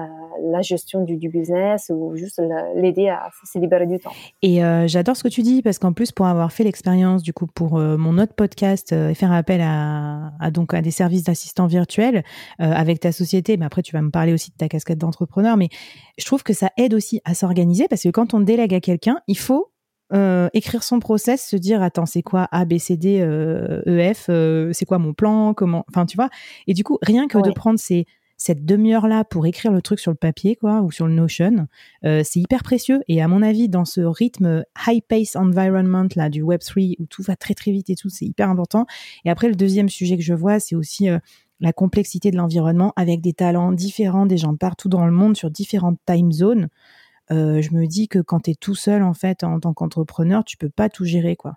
la 0.51 0.61
gestion 0.61 1.03
du, 1.03 1.29
business 1.29 1.91
ou 1.93 2.15
juste 2.15 2.41
l'aider 2.75 3.07
à 3.09 3.29
se 3.45 3.59
libérer 3.59 3.85
du 3.85 3.99
temps. 3.99 4.11
Et 4.41 4.63
euh, 4.63 4.87
j'adore 4.87 5.15
ce 5.15 5.23
que 5.23 5.27
tu 5.27 5.43
dis 5.43 5.61
parce 5.61 5.77
qu'en 5.77 5.93
plus 5.93 6.11
pour 6.11 6.25
avoir 6.25 6.51
fait 6.51 6.63
l'expérience 6.63 7.21
du 7.21 7.33
coup 7.33 7.45
pour 7.45 7.77
mon 7.77 8.17
autre 8.17 8.33
podcast 8.33 8.91
et 8.93 9.13
faire 9.13 9.31
appel 9.31 9.61
à, 9.63 10.31
donc 10.51 10.73
à 10.73 10.81
des 10.81 10.91
services 10.91 11.23
d'assistants 11.23 11.67
virtuels 11.67 12.23
avec 12.57 12.99
ta 12.99 13.11
société, 13.11 13.57
mais 13.57 13.65
après 13.65 13.83
tu 13.83 13.93
vas 13.93 14.01
me 14.01 14.11
parler 14.11 14.33
aussi 14.33 14.49
de 14.51 14.57
ta 14.57 14.67
casquette 14.67 14.97
d'entrepreneur, 14.97 15.55
mais 15.55 15.69
je 16.17 16.25
trouve 16.25 16.43
que 16.43 16.53
ça 16.53 16.69
aide 16.77 16.93
aussi 16.93 17.21
à 17.25 17.35
s'organiser 17.35 17.87
parce 17.87 18.03
que 18.03 18.09
quand 18.09 18.33
on 18.33 18.39
délègue 18.39 18.73
à 18.73 18.79
quelqu'un, 18.79 19.19
il 19.27 19.37
faut 19.37 19.71
euh, 20.13 20.49
écrire 20.53 20.83
son 20.83 20.99
process, 20.99 21.47
se 21.47 21.55
dire 21.55 21.83
attends 21.83 22.05
c'est 22.05 22.23
quoi 22.23 22.47
A 22.51 22.65
B 22.65 22.77
C 22.77 22.97
D 22.97 23.19
euh, 23.21 23.81
E 23.87 24.13
F, 24.13 24.27
euh, 24.29 24.71
c'est 24.73 24.85
quoi 24.85 24.97
mon 24.97 25.13
plan, 25.13 25.53
comment, 25.53 25.85
enfin 25.89 26.05
tu 26.05 26.15
vois. 26.15 26.29
Et 26.67 26.73
du 26.73 26.83
coup 26.83 26.97
rien 27.01 27.27
que 27.27 27.37
de 27.37 27.51
prendre 27.51 27.79
ces 27.79 28.05
cette 28.35 28.65
demi-heure 28.65 29.09
là 29.09 29.25
pour 29.25 29.45
écrire 29.45 29.71
le 29.71 29.81
truc 29.81 29.99
sur 29.99 30.11
le 30.11 30.17
papier 30.17 30.55
quoi 30.55 30.81
ou 30.81 30.91
sur 30.91 31.05
le 31.07 31.13
Notion, 31.13 31.67
c'est 32.03 32.37
hyper 32.37 32.63
précieux. 32.63 33.01
Et 33.09 33.21
à 33.21 33.27
mon 33.27 33.41
avis 33.41 33.67
dans 33.67 33.83
ce 33.83 33.99
rythme 33.99 34.63
high 34.87 35.03
pace 35.05 35.35
environment 35.35 36.07
là 36.15 36.29
du 36.29 36.41
Web 36.41 36.61
3 36.61 36.83
où 36.99 37.05
tout 37.05 37.21
va 37.21 37.35
très 37.35 37.53
très 37.53 37.71
vite 37.71 37.89
et 37.89 37.95
tout, 37.95 38.09
c'est 38.09 38.25
hyper 38.25 38.49
important. 38.49 38.85
Et 39.25 39.29
après 39.29 39.49
le 39.49 39.55
deuxième 39.55 39.89
sujet 39.89 40.15
que 40.15 40.23
je 40.23 40.33
vois 40.33 40.61
c'est 40.61 40.75
aussi 40.75 41.09
la 41.59 41.73
complexité 41.73 42.31
de 42.31 42.37
l'environnement 42.37 42.93
avec 42.95 43.21
des 43.21 43.33
talents 43.33 43.73
différents, 43.73 44.25
des 44.25 44.37
gens 44.37 44.55
partout 44.55 44.89
dans 44.89 45.05
le 45.05 45.11
monde 45.11 45.35
sur 45.35 45.51
différentes 45.51 45.99
time 46.05 46.31
zones. 46.31 46.69
Euh, 47.31 47.61
je 47.61 47.73
me 47.73 47.85
dis 47.85 48.07
que 48.07 48.19
quand 48.19 48.41
tu 48.41 48.51
es 48.51 48.55
tout 48.55 48.75
seul, 48.75 49.03
en 49.03 49.13
fait, 49.13 49.43
en 49.43 49.59
tant 49.59 49.73
qu'entrepreneur, 49.73 50.43
tu 50.43 50.57
peux 50.57 50.69
pas 50.69 50.89
tout 50.89 51.05
gérer, 51.05 51.35
quoi. 51.35 51.55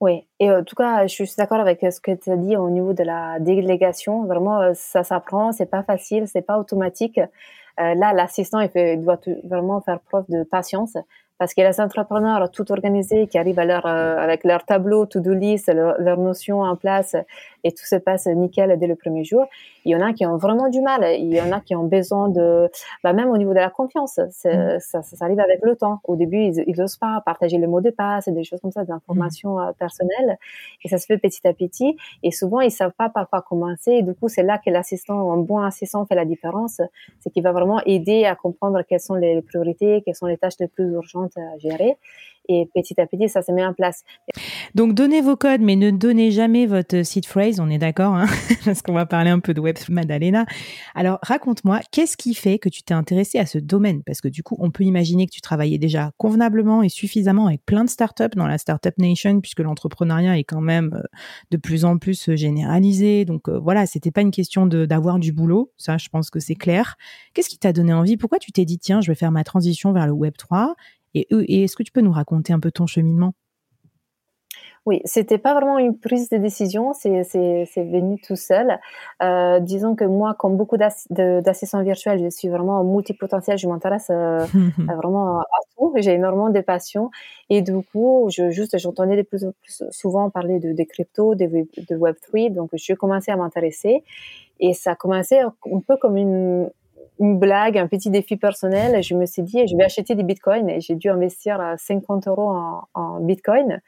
Oui, 0.00 0.26
et 0.40 0.50
en 0.50 0.62
tout 0.62 0.74
cas, 0.74 1.06
je 1.06 1.14
suis 1.14 1.34
d'accord 1.38 1.60
avec 1.60 1.80
ce 1.80 2.00
que 2.00 2.14
tu 2.14 2.30
as 2.30 2.36
dit 2.36 2.56
au 2.56 2.68
niveau 2.68 2.92
de 2.92 3.02
la 3.02 3.40
délégation. 3.40 4.24
Vraiment, 4.26 4.60
euh, 4.60 4.72
ça 4.74 5.04
s'apprend, 5.04 5.52
c'est 5.52 5.70
pas 5.70 5.82
facile, 5.82 6.28
c'est 6.28 6.42
pas 6.42 6.58
automatique. 6.58 7.18
Euh, 7.18 7.94
là, 7.94 8.12
l'assistant, 8.12 8.60
il, 8.60 9.02
doit 9.02 9.18
vraiment 9.44 9.80
faire 9.80 10.00
preuve 10.00 10.26
de 10.28 10.42
patience 10.42 10.96
parce 11.38 11.54
qu'il 11.54 11.62
y 11.62 11.66
a 11.66 11.70
les 11.70 11.80
entrepreneurs 11.80 12.50
tout 12.50 12.70
organisés 12.72 13.26
qui 13.26 13.38
arrivent 13.38 13.58
à 13.58 13.64
leur, 13.64 13.86
avec 13.86 14.44
leur 14.44 14.64
tableau 14.64 15.06
to-do 15.06 15.34
list, 15.34 15.72
leurs 15.72 16.00
leur 16.00 16.18
notions 16.18 16.62
en 16.62 16.76
place 16.76 17.16
et 17.66 17.72
tout 17.72 17.84
se 17.84 17.96
passe 17.96 18.26
nickel 18.26 18.78
dès 18.78 18.86
le 18.86 18.94
premier 18.94 19.24
jour. 19.24 19.44
Il 19.84 19.90
y 19.90 19.96
en 19.96 20.00
a 20.00 20.12
qui 20.12 20.24
ont 20.24 20.36
vraiment 20.36 20.68
du 20.68 20.80
mal. 20.80 21.04
Il 21.18 21.34
y 21.34 21.40
en 21.40 21.52
a 21.52 21.60
qui 21.60 21.74
ont 21.74 21.84
besoin 21.84 22.28
de, 22.28 22.70
bah 23.02 23.12
même 23.12 23.28
au 23.30 23.36
niveau 23.36 23.50
de 23.50 23.58
la 23.58 23.70
confiance, 23.70 24.18
mm. 24.18 24.30
ça, 24.30 24.80
ça, 24.80 25.02
ça, 25.02 25.24
arrive 25.24 25.40
avec 25.40 25.60
le 25.62 25.76
temps. 25.76 26.00
Au 26.04 26.16
début, 26.16 26.52
ils 26.66 26.76
n'osent 26.78 26.96
pas 26.96 27.20
partager 27.24 27.58
les 27.58 27.66
mots 27.66 27.80
de 27.80 27.90
passe, 27.90 28.28
des 28.28 28.44
choses 28.44 28.60
comme 28.60 28.70
ça, 28.70 28.84
des 28.84 28.92
informations 28.92 29.58
mm. 29.58 29.68
euh, 29.68 29.72
personnelles. 29.78 30.38
Et 30.84 30.88
ça 30.88 30.98
se 30.98 31.06
fait 31.06 31.18
petit 31.18 31.46
à 31.46 31.52
petit. 31.52 31.96
Et 32.22 32.30
souvent, 32.30 32.60
ils 32.60 32.70
savent 32.70 32.94
pas 32.96 33.08
par 33.08 33.28
quoi 33.28 33.42
commencer. 33.42 33.92
Et 33.92 34.02
du 34.02 34.14
coup, 34.14 34.28
c'est 34.28 34.42
là 34.42 34.58
que 34.58 34.70
l'assistant, 34.70 35.32
un 35.32 35.38
bon 35.38 35.58
assistant 35.58 36.06
fait 36.06 36.14
la 36.14 36.24
différence. 36.24 36.80
C'est 37.20 37.30
qu'il 37.30 37.42
va 37.42 37.52
vraiment 37.52 37.80
aider 37.84 38.24
à 38.24 38.36
comprendre 38.36 38.82
quelles 38.88 39.00
sont 39.00 39.14
les 39.14 39.42
priorités, 39.42 40.02
quelles 40.04 40.14
sont 40.14 40.26
les 40.26 40.36
tâches 40.36 40.58
les 40.60 40.68
plus 40.68 40.92
urgentes 40.92 41.25
à 41.36 41.58
gérer 41.58 41.96
et 42.48 42.68
petit 42.74 43.00
à 43.00 43.06
petit, 43.06 43.28
ça 43.28 43.42
se 43.42 43.52
met 43.52 43.64
en 43.64 43.74
place. 43.74 44.04
Donc, 44.74 44.94
donnez 44.94 45.20
vos 45.20 45.36
codes, 45.36 45.60
mais 45.60 45.76
ne 45.76 45.90
donnez 45.90 46.30
jamais 46.30 46.66
votre 46.66 47.04
site 47.04 47.26
phrase, 47.26 47.60
on 47.60 47.68
est 47.68 47.78
d'accord, 47.78 48.14
hein 48.14 48.26
parce 48.64 48.82
qu'on 48.82 48.92
va 48.92 49.06
parler 49.06 49.30
un 49.30 49.40
peu 49.40 49.54
de 49.54 49.60
web 49.60 49.76
Madalena. 49.88 50.46
Alors, 50.94 51.18
raconte-moi, 51.22 51.80
qu'est-ce 51.90 52.16
qui 52.16 52.34
fait 52.34 52.58
que 52.58 52.68
tu 52.68 52.82
t'es 52.82 52.94
intéressé 52.94 53.38
à 53.38 53.46
ce 53.46 53.58
domaine? 53.58 54.02
Parce 54.04 54.20
que 54.20 54.28
du 54.28 54.42
coup, 54.42 54.56
on 54.58 54.70
peut 54.70 54.84
imaginer 54.84 55.26
que 55.26 55.32
tu 55.32 55.40
travaillais 55.40 55.78
déjà 55.78 56.12
convenablement 56.18 56.82
et 56.82 56.88
suffisamment 56.88 57.46
avec 57.46 57.64
plein 57.64 57.84
de 57.84 57.90
startups 57.90 58.36
dans 58.36 58.46
la 58.46 58.58
Startup 58.58 58.96
Nation, 58.98 59.40
puisque 59.40 59.60
l'entrepreneuriat 59.60 60.38
est 60.38 60.44
quand 60.44 60.60
même 60.60 60.94
euh, 60.94 61.02
de 61.50 61.56
plus 61.56 61.84
en 61.84 61.98
plus 61.98 62.28
euh, 62.28 62.36
généralisé. 62.36 63.24
Donc 63.24 63.48
euh, 63.48 63.58
voilà, 63.58 63.86
c'était 63.86 64.10
pas 64.10 64.20
une 64.20 64.30
question 64.30 64.66
d'avoir 64.66 65.18
du 65.18 65.32
boulot, 65.32 65.72
ça, 65.76 65.98
je 65.98 66.08
pense 66.08 66.30
que 66.30 66.40
c'est 66.40 66.54
clair. 66.54 66.96
Qu'est-ce 67.34 67.48
qui 67.48 67.58
t'a 67.58 67.72
donné 67.72 67.92
envie? 67.92 68.16
Pourquoi 68.16 68.38
tu 68.38 68.52
t'es 68.52 68.64
dit, 68.64 68.78
tiens, 68.78 69.00
je 69.00 69.10
vais 69.10 69.14
faire 69.14 69.32
ma 69.32 69.44
transition 69.44 69.92
vers 69.92 70.06
le 70.06 70.12
Web 70.12 70.34
3 70.36 70.74
et, 71.14 71.62
est-ce 71.64 71.76
que 71.76 71.82
tu 71.82 71.92
peux 71.92 72.00
nous 72.00 72.12
raconter 72.12 72.52
un 72.52 72.60
peu 72.60 72.70
ton 72.70 72.86
cheminement? 72.86 73.34
Oui, 74.86 75.00
c'était 75.04 75.38
pas 75.38 75.52
vraiment 75.52 75.78
une 75.78 75.98
prise 75.98 76.28
de 76.28 76.36
décision, 76.36 76.92
c'est 76.92 77.10
venu 77.76 78.20
tout 78.20 78.36
seul. 78.36 78.78
Euh, 79.20 79.58
disons 79.58 79.96
que 79.96 80.04
moi, 80.04 80.36
comme 80.38 80.56
beaucoup 80.56 80.76
d'assistants 80.76 81.82
virtuels, 81.82 82.22
je 82.22 82.30
suis 82.30 82.46
vraiment 82.46 82.84
multipotentiel, 82.84 83.58
je 83.58 83.66
m'intéresse 83.66 84.06
euh, 84.10 84.46
vraiment 84.96 85.40
à 85.40 85.44
tout, 85.76 85.92
j'ai 85.96 86.12
énormément 86.12 86.50
de 86.50 86.60
passions 86.60 87.10
et 87.50 87.62
du 87.62 87.82
coup, 87.82 88.28
je 88.30 88.50
juste 88.50 88.78
j'entendais 88.78 89.16
de 89.16 89.22
plus 89.22 89.44
en 89.44 89.50
plus 89.60 89.82
souvent 89.90 90.30
parler 90.30 90.60
de, 90.60 90.70
des 90.70 90.86
cryptos, 90.86 91.34
de, 91.34 91.46
de 91.46 91.96
Web3, 91.96 92.52
donc 92.52 92.70
je 92.74 92.94
commençais 92.94 93.32
à 93.32 93.36
m'intéresser. 93.36 94.04
Et 94.60 94.72
ça 94.72 94.92
a 94.92 94.94
commencé 94.94 95.40
un 95.40 95.52
peu 95.86 95.96
comme 95.96 96.16
une 96.16 96.70
une 97.18 97.38
blague, 97.38 97.78
un 97.78 97.86
petit 97.86 98.10
défi 98.10 98.36
personnel. 98.36 99.02
Je 99.02 99.14
me 99.14 99.26
suis 99.26 99.42
dit, 99.42 99.66
je 99.66 99.76
vais 99.76 99.84
acheter 99.84 100.14
des 100.14 100.22
bitcoins 100.22 100.68
et 100.68 100.80
j'ai 100.80 100.94
dû 100.94 101.08
investir 101.08 101.74
50 101.76 102.28
euros 102.28 102.50
en, 102.50 102.82
en 102.94 103.20
bitcoin. 103.20 103.80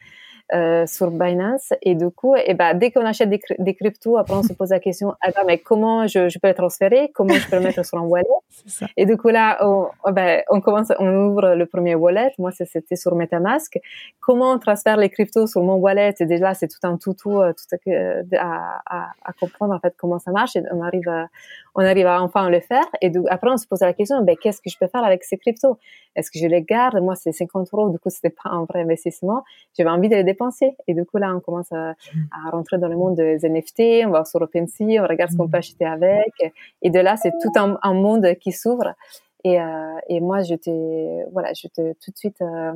Euh, 0.55 0.87
sur 0.87 1.11
Binance. 1.11 1.75
Et 1.83 1.95
du 1.95 2.09
coup, 2.09 2.35
et 2.35 2.45
eh 2.47 2.55
ben, 2.55 2.73
dès 2.73 2.91
qu'on 2.91 3.05
achète 3.05 3.29
des, 3.29 3.39
des, 3.59 3.75
cryptos, 3.75 4.17
après 4.17 4.33
on 4.33 4.43
se 4.43 4.55
pose 4.55 4.71
la 4.71 4.81
question, 4.81 5.13
ah 5.21 5.31
ben, 5.31 5.43
mais 5.47 5.59
comment 5.59 6.07
je, 6.07 6.31
je 6.31 6.39
peux 6.39 6.49
les 6.49 6.55
transférer? 6.55 7.11
Comment 7.15 7.35
je 7.35 7.47
peux 7.51 7.57
le 7.57 7.63
mettre 7.65 7.85
sur 7.85 7.99
un 7.99 8.07
wallet? 8.07 8.25
Et 8.97 9.05
du 9.05 9.19
coup 9.19 9.29
là, 9.29 9.59
on, 9.61 9.89
oh, 10.05 10.11
ben, 10.11 10.41
on 10.49 10.63
commence, 10.63 10.91
on 10.99 11.15
ouvre 11.15 11.55
le 11.55 11.67
premier 11.67 11.95
wallet. 11.97 12.33
Moi, 12.39 12.51
c'était 12.53 12.97
sur 12.97 13.15
MetaMask. 13.15 13.79
Comment 14.21 14.53
on 14.53 14.59
transfère 14.59 14.97
les 14.97 15.11
cryptos 15.11 15.49
sur 15.49 15.63
mon 15.63 15.75
wallet? 15.75 16.15
Et 16.19 16.25
déjà, 16.25 16.55
c'est 16.55 16.69
tout 16.69 16.81
un 16.83 16.97
toutou 16.97 17.43
euh, 17.43 17.53
tout 17.53 17.77
à, 18.39 18.81
à, 18.87 19.11
à, 19.23 19.33
comprendre 19.35 19.75
en 19.75 19.81
fait 19.81 19.95
comment 19.99 20.19
ça 20.19 20.31
marche. 20.31 20.57
Et 20.57 20.63
on 20.73 20.81
arrive, 20.81 21.11
à, 21.11 21.29
on 21.75 21.83
arrive 21.83 22.07
à 22.07 22.23
enfin 22.23 22.49
le 22.49 22.61
faire. 22.61 22.85
Et 23.01 23.11
du, 23.11 23.21
après, 23.29 23.51
on 23.51 23.57
se 23.57 23.67
pose 23.67 23.81
la 23.81 23.93
question, 23.93 24.23
ben, 24.23 24.37
qu'est-ce 24.37 24.61
que 24.61 24.71
je 24.71 24.77
peux 24.79 24.89
faire 24.89 25.05
avec 25.05 25.25
ces 25.25 25.39
cryptos? 25.39 25.79
Est-ce 26.17 26.31
que 26.31 26.39
je 26.39 26.47
les 26.47 26.63
garde? 26.63 27.01
Moi, 27.01 27.15
c'est 27.15 27.33
50 27.33 27.69
euros. 27.73 27.91
Du 27.91 27.99
coup, 27.99 28.11
c'était 28.11 28.31
pas 28.31 28.51
un 28.51 28.65
vrai 28.65 28.83
investissement. 28.83 29.45
J'avais 29.77 29.91
envie 29.91 30.09
de 30.09 30.17
les 30.17 30.35
penser. 30.35 30.77
Et 30.87 30.95
du 30.95 31.05
coup, 31.05 31.19
là, 31.19 31.35
on 31.35 31.41
commence 31.41 31.71
à, 31.73 31.91
à, 31.91 32.51
rentrer 32.51 32.79
dans 32.79 32.89
le 32.89 32.97
monde 32.97 33.17
des 33.17 33.49
NFT, 33.49 34.07
on 34.07 34.11
va 34.11 34.25
sur 34.25 34.41
OpenSea, 34.43 35.03
on 35.03 35.07
regarde 35.07 35.31
ce 35.31 35.37
qu'on 35.37 35.49
peut 35.49 35.59
acheter 35.59 35.85
avec. 35.85 36.33
Et 36.83 36.91
de 36.91 36.99
là, 37.01 37.17
c'est 37.17 37.33
tout 37.41 37.53
un, 37.57 37.79
un, 37.83 37.95
monde 37.95 38.35
qui 38.41 38.53
s'ouvre. 38.53 38.95
Et, 39.45 39.61
euh, 39.61 39.95
et 40.09 40.21
moi, 40.21 40.43
j'étais, 40.43 41.25
voilà, 41.33 41.53
j'étais 41.53 41.95
tout 41.95 42.11
de 42.11 42.17
suite 42.17 42.41
euh, 42.43 42.73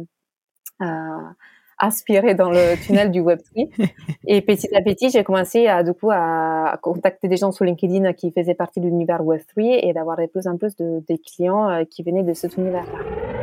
euh, 0.80 1.30
dans 2.34 2.50
le 2.50 2.76
tunnel 2.84 3.10
du 3.10 3.20
Web3. 3.20 3.68
Et 4.26 4.40
petit 4.40 4.74
à 4.74 4.80
petit, 4.80 5.10
j'ai 5.10 5.24
commencé 5.24 5.66
à, 5.66 5.82
du 5.82 5.92
coup, 5.92 6.10
à, 6.10 6.78
contacter 6.80 7.28
des 7.28 7.36
gens 7.36 7.52
sur 7.52 7.64
LinkedIn 7.64 8.12
qui 8.12 8.30
faisaient 8.30 8.54
partie 8.54 8.80
de 8.80 8.86
l'univers 8.86 9.22
Web3 9.22 9.80
et 9.82 9.92
d'avoir 9.92 10.16
de 10.16 10.26
plus 10.26 10.46
en 10.46 10.56
plus 10.56 10.76
de, 10.76 11.02
des 11.08 11.18
clients 11.18 11.68
euh, 11.68 11.84
qui 11.84 12.02
venaient 12.02 12.22
de 12.22 12.34
cet 12.34 12.56
univers-là. 12.56 13.41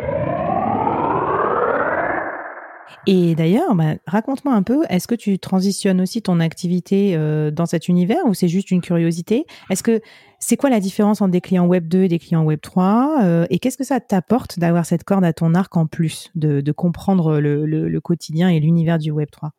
Et 3.07 3.33
d'ailleurs, 3.35 3.75
bah, 3.75 3.95
raconte-moi 4.05 4.53
un 4.53 4.63
peu, 4.63 4.83
est-ce 4.89 5.07
que 5.07 5.15
tu 5.15 5.39
transitionnes 5.39 6.01
aussi 6.01 6.21
ton 6.21 6.39
activité 6.39 7.15
euh, 7.15 7.49
dans 7.49 7.65
cet 7.65 7.87
univers 7.87 8.25
ou 8.25 8.33
c'est 8.33 8.47
juste 8.47 8.71
une 8.71 8.81
curiosité? 8.81 9.45
Est-ce 9.69 9.83
que 9.83 10.01
c'est 10.39 10.57
quoi 10.57 10.69
la 10.69 10.79
différence 10.79 11.21
entre 11.21 11.31
des 11.31 11.41
clients 11.41 11.65
Web 11.65 11.87
2 11.87 12.03
et 12.03 12.07
des 12.07 12.19
clients 12.19 12.43
Web 12.43 12.59
3 12.61 13.23
euh, 13.23 13.45
Et 13.49 13.59
qu'est-ce 13.59 13.77
que 13.77 13.83
ça 13.83 13.99
t'apporte 13.99 14.59
d'avoir 14.59 14.85
cette 14.85 15.03
corde 15.03 15.25
à 15.25 15.33
ton 15.33 15.55
arc 15.55 15.75
en 15.77 15.87
plus, 15.87 16.31
de, 16.35 16.61
de 16.61 16.71
comprendre 16.71 17.39
le, 17.39 17.65
le, 17.65 17.87
le, 17.89 18.01
quotidien 18.01 18.49
et 18.49 18.59
l'univers 18.59 18.97
du 18.97 19.11
Web 19.11 19.29
3 19.31 19.51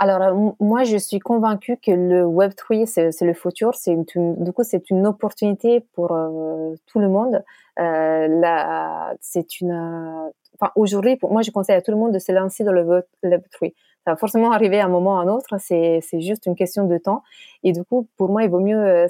alors 0.00 0.22
euh, 0.22 0.50
moi, 0.60 0.84
je 0.84 0.96
suis 0.96 1.18
convaincue 1.18 1.76
que 1.76 1.90
le 1.90 2.24
Web 2.24 2.54
3 2.56 2.86
c'est 2.86 3.20
le 3.20 3.34
futur. 3.34 3.74
C'est 3.74 3.94
du 3.94 4.52
coup 4.52 4.62
c'est 4.62 4.88
une 4.88 5.06
opportunité 5.06 5.80
pour 5.92 6.12
euh, 6.12 6.74
tout 6.86 7.00
le 7.00 7.08
monde. 7.10 7.44
Euh, 7.78 9.12
c'est 9.20 9.60
une 9.60 10.30
enfin, 10.60 10.72
aujourd'hui, 10.76 11.16
pour 11.16 11.32
moi, 11.32 11.42
je 11.42 11.50
conseille 11.50 11.76
à 11.76 11.82
tout 11.82 11.90
le 11.90 11.96
monde 11.96 12.12
de 12.12 12.18
se 12.18 12.32
lancer 12.32 12.64
dans 12.64 12.72
le 12.72 12.84
Web 12.84 13.42
3. 13.50 13.68
Ça 14.04 14.12
va 14.12 14.16
forcément 14.16 14.50
arriver 14.52 14.80
à 14.80 14.86
un 14.86 14.88
moment 14.88 15.16
ou 15.16 15.18
à 15.18 15.20
un 15.20 15.28
autre, 15.28 15.56
c'est, 15.58 16.00
c'est 16.00 16.20
juste 16.20 16.46
une 16.46 16.54
question 16.54 16.86
de 16.86 16.96
temps. 16.96 17.22
Et 17.62 17.72
du 17.72 17.84
coup, 17.84 18.08
pour 18.16 18.30
moi, 18.30 18.44
il 18.44 18.50
vaut 18.50 18.60
mieux, 18.60 18.78
euh, 18.78 19.06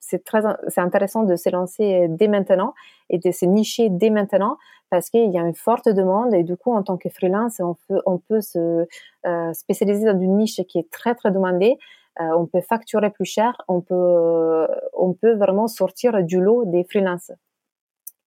c'est, 0.00 0.24
très, 0.24 0.40
c'est 0.68 0.80
intéressant 0.80 1.24
de 1.24 1.36
se 1.36 1.50
lancer 1.50 2.06
dès 2.08 2.28
maintenant 2.28 2.74
et 3.10 3.18
de 3.18 3.30
se 3.30 3.44
nicher 3.44 3.90
dès 3.90 4.08
maintenant 4.08 4.56
parce 4.90 5.10
qu'il 5.10 5.30
y 5.30 5.38
a 5.38 5.42
une 5.42 5.54
forte 5.54 5.88
demande 5.88 6.32
et 6.34 6.42
du 6.42 6.56
coup, 6.56 6.72
en 6.72 6.82
tant 6.82 6.96
que 6.96 7.10
freelance, 7.10 7.60
on 7.60 7.76
peut, 7.86 8.00
on 8.06 8.18
peut 8.18 8.40
se 8.40 8.86
euh, 9.26 9.52
spécialiser 9.52 10.06
dans 10.06 10.18
une 10.18 10.38
niche 10.38 10.62
qui 10.68 10.78
est 10.78 10.90
très, 10.90 11.14
très 11.14 11.30
demandée. 11.30 11.76
Euh, 12.20 12.24
on 12.36 12.46
peut 12.46 12.62
facturer 12.62 13.10
plus 13.10 13.26
cher, 13.26 13.60
on 13.68 13.80
peut, 13.80 14.66
on 14.94 15.12
peut 15.12 15.34
vraiment 15.34 15.68
sortir 15.68 16.22
du 16.24 16.40
lot 16.40 16.64
des 16.64 16.84
freelances. 16.84 17.30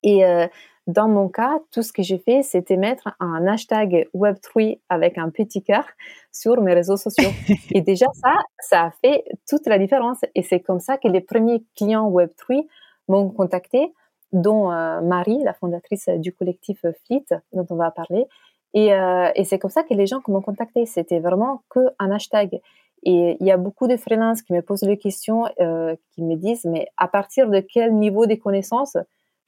Et 0.03 0.25
euh, 0.25 0.47
dans 0.87 1.07
mon 1.07 1.29
cas, 1.29 1.59
tout 1.71 1.83
ce 1.83 1.93
que 1.93 2.01
j'ai 2.01 2.17
fait, 2.17 2.41
c'était 2.41 2.77
mettre 2.77 3.15
un 3.19 3.45
hashtag 3.45 4.09
Web3 4.15 4.79
avec 4.89 5.17
un 5.17 5.29
petit 5.29 5.61
cœur 5.61 5.85
sur 6.31 6.59
mes 6.61 6.73
réseaux 6.73 6.97
sociaux. 6.97 7.29
Et 7.71 7.81
déjà, 7.81 8.07
ça, 8.13 8.33
ça 8.59 8.83
a 8.85 8.91
fait 8.91 9.23
toute 9.47 9.67
la 9.67 9.77
différence. 9.77 10.19
Et 10.33 10.41
c'est 10.41 10.59
comme 10.59 10.79
ça 10.79 10.97
que 10.97 11.07
les 11.07 11.21
premiers 11.21 11.63
clients 11.75 12.09
Web3 12.09 12.65
m'ont 13.07 13.29
contacté, 13.29 13.93
dont 14.31 14.71
euh, 14.71 15.01
Marie, 15.01 15.43
la 15.43 15.53
fondatrice 15.53 16.09
du 16.09 16.33
collectif 16.33 16.83
Fleet, 17.05 17.25
dont 17.53 17.65
on 17.69 17.75
va 17.75 17.91
parler. 17.91 18.25
Et, 18.73 18.93
euh, 18.93 19.29
et 19.35 19.43
c'est 19.43 19.59
comme 19.59 19.71
ça 19.71 19.83
que 19.83 19.93
les 19.93 20.07
gens 20.07 20.21
m'ont 20.27 20.41
contacté. 20.41 20.85
C'était 20.85 21.19
vraiment 21.19 21.61
que 21.69 21.79
un 21.99 22.11
hashtag. 22.11 22.59
Et 23.03 23.37
il 23.39 23.45
y 23.45 23.51
a 23.51 23.57
beaucoup 23.57 23.87
de 23.87 23.97
freelances 23.97 24.41
qui 24.41 24.53
me 24.53 24.61
posent 24.61 24.83
les 24.83 24.97
questions, 24.97 25.45
euh, 25.59 25.95
qui 26.13 26.23
me 26.23 26.35
disent, 26.35 26.65
mais 26.65 26.87
à 26.97 27.07
partir 27.07 27.49
de 27.49 27.59
quel 27.59 27.93
niveau 27.95 28.25
des 28.25 28.37
connaissances 28.37 28.97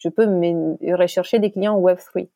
je 0.04 0.10
peux 0.10 0.26
rechercher 0.96 1.40
des 1.40 1.52
clients 1.52 1.80
Web3. 1.80 2.28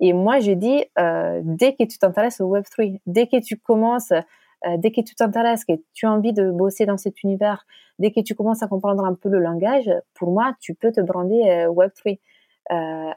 Et 0.00 0.12
moi, 0.12 0.40
je 0.40 0.52
dis, 0.52 0.84
euh, 0.98 1.40
dès 1.44 1.74
que 1.74 1.84
tu 1.84 1.98
t'intéresses 1.98 2.40
au 2.40 2.48
Web3, 2.54 3.00
dès 3.06 3.26
que 3.26 3.40
tu 3.40 3.56
commences, 3.56 4.12
euh, 4.12 4.76
dès 4.78 4.90
que 4.90 5.00
tu 5.00 5.14
t'intéresses, 5.14 5.64
que 5.64 5.72
tu 5.92 6.06
as 6.06 6.12
envie 6.12 6.32
de 6.32 6.50
bosser 6.50 6.86
dans 6.86 6.96
cet 6.96 7.22
univers, 7.22 7.66
dès 7.98 8.10
que 8.10 8.20
tu 8.20 8.34
commences 8.34 8.62
à 8.62 8.68
comprendre 8.68 9.04
un 9.04 9.14
peu 9.14 9.28
le 9.28 9.38
langage, 9.38 9.90
pour 10.14 10.32
moi, 10.32 10.54
tu 10.60 10.74
peux 10.74 10.92
te 10.92 11.00
brander 11.00 11.42
euh, 11.42 11.66
Web3. 11.68 12.18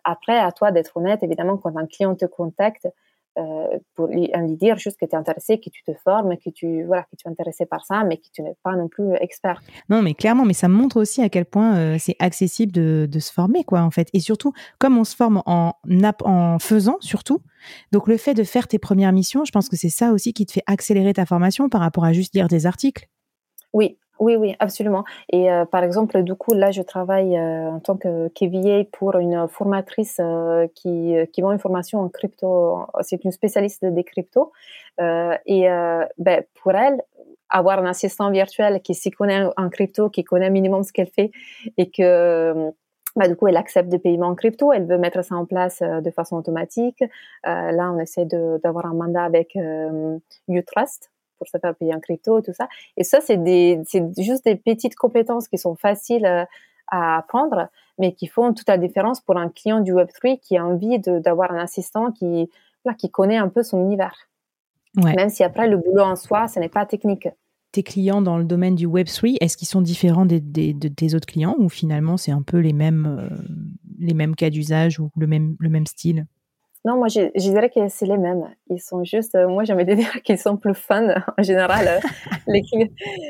après, 0.03 0.37
à 0.37 0.51
toi 0.51 0.71
d'être 0.71 0.97
honnête, 0.97 1.23
évidemment, 1.23 1.57
quand 1.57 1.75
un 1.77 1.85
client 1.85 2.15
te 2.15 2.25
contacte, 2.25 2.87
euh, 3.37 3.79
pour 3.95 4.07
lui, 4.07 4.31
lui, 4.33 4.55
dire 4.55 4.77
juste 4.77 4.97
que 4.99 5.05
tu 5.05 5.11
es 5.11 5.15
intéressé, 5.15 5.59
que 5.59 5.69
tu 5.69 5.83
te 5.83 5.91
formes, 6.03 6.37
que 6.37 6.49
tu 6.49 6.83
voilà, 6.85 7.03
que 7.03 7.15
tu 7.17 7.27
es 7.27 7.31
intéressé 7.31 7.65
par 7.65 7.85
ça, 7.85 8.03
mais 8.03 8.17
que 8.17 8.27
tu 8.31 8.41
n'es 8.41 8.55
pas 8.63 8.75
non 8.75 8.87
plus 8.87 9.13
expert. 9.19 9.61
Non, 9.89 10.01
mais 10.01 10.13
clairement, 10.13 10.45
mais 10.45 10.53
ça 10.53 10.67
montre 10.67 10.97
aussi 10.97 11.21
à 11.21 11.29
quel 11.29 11.45
point 11.45 11.77
euh, 11.77 11.97
c'est 11.99 12.15
accessible 12.19 12.71
de, 12.71 13.07
de, 13.11 13.19
se 13.19 13.31
former, 13.33 13.63
quoi, 13.63 13.81
en 13.81 13.91
fait. 13.91 14.07
Et 14.13 14.19
surtout, 14.19 14.53
comme 14.79 14.97
on 14.97 15.03
se 15.03 15.15
forme 15.15 15.41
en, 15.45 15.73
en 16.23 16.59
faisant, 16.59 16.97
surtout. 17.01 17.41
Donc, 17.91 18.07
le 18.07 18.17
fait 18.17 18.33
de 18.33 18.43
faire 18.43 18.67
tes 18.67 18.79
premières 18.79 19.11
missions, 19.11 19.43
je 19.45 19.51
pense 19.51 19.69
que 19.69 19.75
c'est 19.75 19.89
ça 19.89 20.11
aussi 20.11 20.33
qui 20.33 20.45
te 20.45 20.53
fait 20.53 20.63
accélérer 20.65 21.13
ta 21.13 21.25
formation 21.25 21.69
par 21.69 21.81
rapport 21.81 22.05
à 22.05 22.13
juste 22.13 22.35
lire 22.35 22.47
des 22.47 22.65
articles. 22.65 23.07
Oui, 23.73 23.97
oui, 24.19 24.35
oui, 24.37 24.55
absolument. 24.59 25.03
Et 25.29 25.51
euh, 25.51 25.65
par 25.65 25.83
exemple, 25.83 26.23
du 26.23 26.35
coup, 26.35 26.53
là, 26.53 26.71
je 26.71 26.81
travaille 26.81 27.37
euh, 27.37 27.69
en 27.69 27.79
tant 27.79 27.97
que 27.97 28.29
KVA 28.29 28.85
pour 28.91 29.15
une 29.17 29.47
formatrice 29.49 30.17
euh, 30.19 30.67
qui, 30.73 31.15
qui 31.33 31.41
vend 31.41 31.51
une 31.51 31.59
formation 31.59 31.99
en 31.99 32.09
crypto. 32.09 32.79
C'est 33.01 33.23
une 33.25 33.31
spécialiste 33.31 33.85
des 33.85 34.03
cryptos. 34.03 34.51
et 34.99 35.67
ben, 36.17 36.43
pour 36.61 36.73
elle, 36.75 37.01
avoir 37.49 37.79
un 37.79 37.85
assistant 37.85 38.31
virtuel 38.31 38.81
qui 38.81 38.95
s'y 38.95 39.11
connaît 39.11 39.45
en 39.57 39.69
crypto, 39.69 40.09
qui 40.09 40.23
connaît 40.23 40.49
minimum 40.49 40.83
ce 40.83 40.93
qu'elle 40.93 41.09
fait 41.09 41.31
et 41.77 41.89
que 41.91 42.71
bah, 43.15 43.27
du 43.27 43.35
coup, 43.35 43.47
elle 43.47 43.57
accepte 43.57 43.89
des 43.89 43.99
paiements 43.99 44.27
en 44.27 44.35
crypto, 44.35 44.73
elle 44.73 44.85
veut 44.85 44.97
mettre 44.97 45.23
ça 45.23 45.35
en 45.35 45.45
place 45.45 45.81
de 45.81 46.11
façon 46.11 46.37
automatique. 46.37 47.03
là, 47.43 47.91
on 47.91 47.99
essaie 47.99 48.25
d'avoir 48.25 48.85
un 48.85 48.93
mandat 48.93 49.23
avec 49.23 49.57
Utrust, 50.47 51.11
pour 51.37 51.47
se 51.47 51.57
faire 51.57 51.75
payer 51.75 51.93
en 51.93 51.99
crypto 51.99 52.39
et 52.39 52.41
tout 52.41 52.53
ça. 52.53 52.67
Et 52.97 53.03
ça, 53.03 53.19
c'est 53.21 53.37
des, 53.37 53.81
c'est 53.85 54.03
juste 54.17 54.45
des 54.45 54.55
petites 54.55 54.95
compétences 54.95 55.47
qui 55.47 55.57
sont 55.57 55.75
faciles 55.75 56.25
euh, 56.25 56.45
à 56.87 57.17
apprendre, 57.17 57.67
mais 57.97 58.13
qui 58.13 58.27
font 58.27 58.53
toute 58.53 58.67
la 58.67 58.77
différence 58.77 59.21
pour 59.21 59.37
un 59.37 59.49
client 59.49 59.79
du 59.79 59.93
Web3 59.93 60.39
qui 60.39 60.57
a 60.57 60.65
envie 60.65 60.99
d'avoir 60.99 61.51
un 61.51 61.59
assistant 61.59 62.11
qui, 62.11 62.49
là, 62.83 62.93
qui 62.93 63.09
connaît 63.09 63.37
un 63.37 63.49
peu 63.49 63.63
son 63.63 63.79
univers. 63.79 64.29
Même 65.03 65.29
si 65.29 65.43
après, 65.43 65.67
le 65.67 65.77
boulot 65.77 66.03
en 66.03 66.15
soi, 66.15 66.47
ce 66.47 66.59
n'est 66.59 66.69
pas 66.69 66.85
technique. 66.85 67.27
Tes 67.71 67.83
clients 67.83 68.21
dans 68.21 68.37
le 68.37 68.45
domaine 68.45 68.75
du 68.75 68.87
Web3, 68.87 69.37
est-ce 69.41 69.57
qu'ils 69.57 69.67
sont 69.67 69.81
différents 69.81 70.25
des, 70.25 70.39
des, 70.39 70.73
de 70.73 70.87
tes 70.87 71.13
autres 71.13 71.27
clients 71.27 71.55
ou 71.57 71.67
finalement 71.67 72.15
c'est 72.15 72.31
un 72.31 72.41
peu 72.41 72.59
les 72.59 72.71
mêmes, 72.71 73.05
euh, 73.19 73.35
les 73.99 74.13
mêmes 74.13 74.35
cas 74.35 74.49
d'usage 74.49 75.01
ou 75.01 75.09
le 75.17 75.27
même, 75.27 75.57
le 75.59 75.69
même 75.69 75.85
style? 75.85 76.25
Non, 76.85 76.97
moi, 76.97 77.07
je, 77.07 77.31
dirais 77.35 77.71
que 77.71 77.87
c'est 77.89 78.05
les 78.05 78.17
mêmes. 78.17 78.47
Ils 78.69 78.79
sont 78.79 79.03
juste, 79.03 79.33
euh, 79.33 79.47
moi, 79.47 79.63
j'aimerais 79.63 79.85
dire 79.95 80.21
qu'ils 80.23 80.37
sont 80.37 80.55
plus 80.55 80.75
fun 80.75 81.07
en 81.35 81.43
général. 81.43 81.87
Euh, 81.87 81.99
les, 82.47 82.61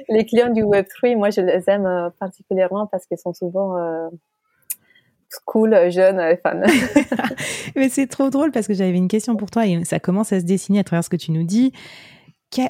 les, 0.10 0.26
clients 0.26 0.52
du 0.52 0.62
Web3, 0.62 1.16
moi, 1.16 1.30
je 1.30 1.40
les 1.40 1.64
aime 1.68 1.86
euh, 1.86 2.10
particulièrement 2.20 2.86
parce 2.86 3.06
qu'ils 3.08 3.18
sont 3.18 3.34
souvent 3.34 3.76
cool, 5.46 5.90
jeunes 5.90 6.20
et 6.20 6.38
fun. 6.38 6.62
Mais 7.76 7.90
c'est 7.90 8.08
trop 8.08 8.30
drôle 8.30 8.52
parce 8.52 8.68
que 8.68 8.74
j'avais 8.74 8.96
une 8.96 9.08
question 9.08 9.36
pour 9.36 9.52
toi 9.52 9.66
et 9.66 9.84
ça 9.84 10.00
commence 10.00 10.32
à 10.32 10.40
se 10.40 10.46
dessiner 10.46 10.80
à 10.80 10.84
travers 10.84 11.04
ce 11.04 11.10
que 11.10 11.18
tu 11.18 11.32
nous 11.32 11.44
dis. 11.44 11.72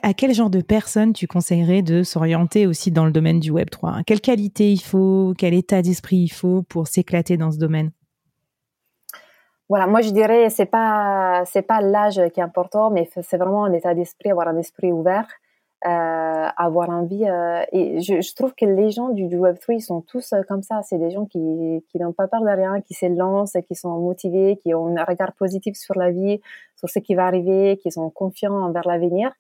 À 0.02 0.16
quel 0.16 0.34
genre 0.34 0.50
de 0.50 0.62
personnes 0.62 1.14
tu 1.14 1.28
conseillerais 1.28 1.84
de 1.84 2.02
s'orienter 2.02 2.66
aussi 2.66 2.90
dans 2.90 3.06
le 3.06 3.12
domaine 3.12 3.40
du 3.40 3.52
Web3 3.52 4.04
Quelle 4.04 4.22
qualité 4.22 4.72
il 4.72 4.82
faut? 4.82 5.36
Quel 5.38 5.54
état 5.54 5.84
d'esprit 5.84 6.18
il 6.18 6.30
faut 6.30 6.64
pour 6.64 6.88
s'éclater 6.88 7.38
dans 7.38 7.52
ce 7.52 7.60
domaine? 7.60 7.92
Voilà, 9.68 9.88
moi 9.88 10.02
je 10.02 10.12
dirais 10.12 10.50
c'est 10.52 10.68
pas 10.68 11.44
c'est 11.46 11.64
pas 11.64 11.82
l'âge 11.82 12.22
qui 12.34 12.40
est 12.40 12.44
important, 12.44 12.92
mais 12.92 13.10
c'est 13.22 13.38
vraiment 13.38 13.66
un 13.66 13.74
état 13.74 13.96
d'esprit, 13.96 14.30
avoir 14.30 14.48
un 14.48 14.58
esprit 14.58 14.92
ouvert, 14.92 15.28
euh, 15.86 16.48
avoir 16.58 16.90
envie. 16.90 17.26
Euh, 17.28 17.64
et 17.72 18.00
je, 18.02 18.22
je, 18.22 18.36
trouve 18.36 18.54
que 18.56 18.66
les 18.66 18.92
gens 18.92 19.10
du, 19.10 19.28
du 19.28 19.38
Web3 19.38 19.80
sont 19.80 20.02
tous 20.02 20.34
euh, 20.34 20.42
comme 20.48 20.62
ça. 20.64 20.82
C'est 20.84 20.98
des 20.98 21.12
gens 21.12 21.26
qui, 21.26 21.84
qui 21.90 22.00
n'ont 22.00 22.14
pas 22.14 22.28
peur 22.28 22.42
de 22.42 22.50
rien, 22.50 22.82
qui 22.82 22.94
se 22.94 23.06
lancent, 23.08 23.58
qui 23.68 23.76
sont 23.76 24.00
motivés, 24.00 24.58
qui 24.64 24.74
ont 24.74 24.96
un 24.98 25.04
regard 25.04 25.34
positif 25.34 25.76
sur 25.76 25.96
la 25.96 26.12
vie, 26.12 26.42
sur 26.76 26.90
ce 26.90 27.00
qui 27.00 27.14
va 27.14 27.26
arriver, 27.26 27.78
qui 27.78 27.92
sont 27.92 28.10
confiants 28.10 28.64
envers 28.64 28.88
l'avenir. 28.88 29.32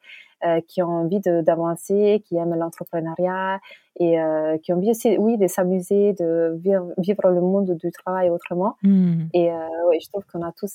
Euh, 0.43 0.59
qui 0.67 0.83
ont 0.83 0.89
envie 0.89 1.21
d'avancer, 1.21 2.21
qui 2.27 2.35
aiment 2.35 2.55
l'entrepreneuriat 2.55 3.61
et 4.01 4.19
euh, 4.19 4.57
qui 4.57 4.73
ont 4.73 4.75
envie 4.75 4.91
aussi, 4.91 5.17
oui, 5.17 5.37
de 5.37 5.47
s'amuser, 5.47 6.11
de 6.11 6.59
vivre, 6.61 6.87
vivre, 6.97 7.29
le 7.29 7.39
monde 7.39 7.71
du 7.71 7.89
travail 7.91 8.29
autrement. 8.29 8.75
Hmm. 8.83 9.27
Et 9.33 9.49
euh, 9.49 9.55
oui, 9.89 9.97
je 10.03 10.09
trouve 10.09 10.25
qu'on 10.25 10.45
a 10.45 10.51
tous 10.51 10.67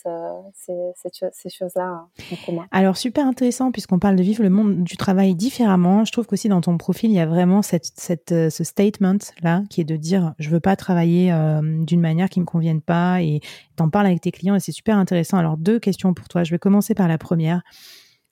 ces, 0.54 0.72
ces, 0.94 1.50
choses-là 1.50 2.06
en 2.32 2.46
commun. 2.46 2.64
Alors, 2.72 2.96
super 2.96 3.26
intéressant, 3.26 3.70
puisqu'on 3.70 3.98
parle 3.98 4.16
de 4.16 4.22
vivre 4.22 4.42
le 4.42 4.48
monde 4.48 4.82
du 4.82 4.96
travail 4.96 5.34
différemment. 5.34 6.06
Je 6.06 6.10
trouve 6.10 6.26
qu'aussi 6.26 6.48
dans 6.48 6.62
ton 6.62 6.78
profil, 6.78 7.10
il 7.10 7.16
y 7.16 7.20
a 7.20 7.26
vraiment 7.26 7.60
cette, 7.60 7.92
cette, 7.94 8.30
ce 8.30 8.64
statement-là, 8.64 9.62
qui 9.68 9.82
est 9.82 9.84
de 9.84 9.96
dire, 9.96 10.34
je 10.38 10.48
veux 10.48 10.60
pas 10.60 10.74
travailler 10.74 11.30
d'une 11.62 12.00
manière 12.00 12.30
qui 12.30 12.40
me 12.40 12.46
convienne 12.46 12.80
pas, 12.80 13.20
et 13.20 13.40
t'en 13.76 13.90
parles 13.90 14.06
avec 14.06 14.22
tes 14.22 14.32
clients, 14.32 14.54
et 14.54 14.60
c'est 14.60 14.72
super 14.72 14.96
intéressant. 14.96 15.36
Alors, 15.36 15.58
deux 15.58 15.78
questions 15.78 16.14
pour 16.14 16.28
toi. 16.28 16.44
Je 16.44 16.50
vais 16.50 16.58
commencer 16.58 16.94
par 16.94 17.08
la 17.08 17.18
première 17.18 17.62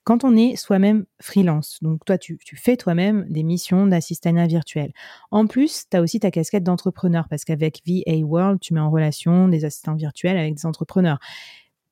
quand 0.03 0.23
on 0.23 0.35
est 0.35 0.55
soi-même 0.55 1.05
freelance, 1.21 1.79
donc 1.81 2.03
toi, 2.05 2.17
tu, 2.17 2.39
fais 2.55 2.77
toi-même 2.77 3.25
des 3.29 3.43
missions 3.43 3.85
d'assistanat 3.85 4.47
virtuel. 4.47 4.91
En 5.31 5.45
plus, 5.45 5.85
tu 5.89 5.97
as 5.97 6.01
aussi 6.01 6.19
ta 6.19 6.31
casquette 6.31 6.63
d'entrepreneur 6.63 7.27
parce 7.29 7.45
qu'avec 7.45 7.81
VA 7.85 8.17
World, 8.25 8.59
tu 8.59 8.73
mets 8.73 8.79
en 8.79 8.89
relation 8.89 9.47
des 9.47 9.65
assistants 9.65 9.95
virtuels 9.95 10.37
avec 10.37 10.55
des 10.55 10.65
entrepreneurs. 10.65 11.19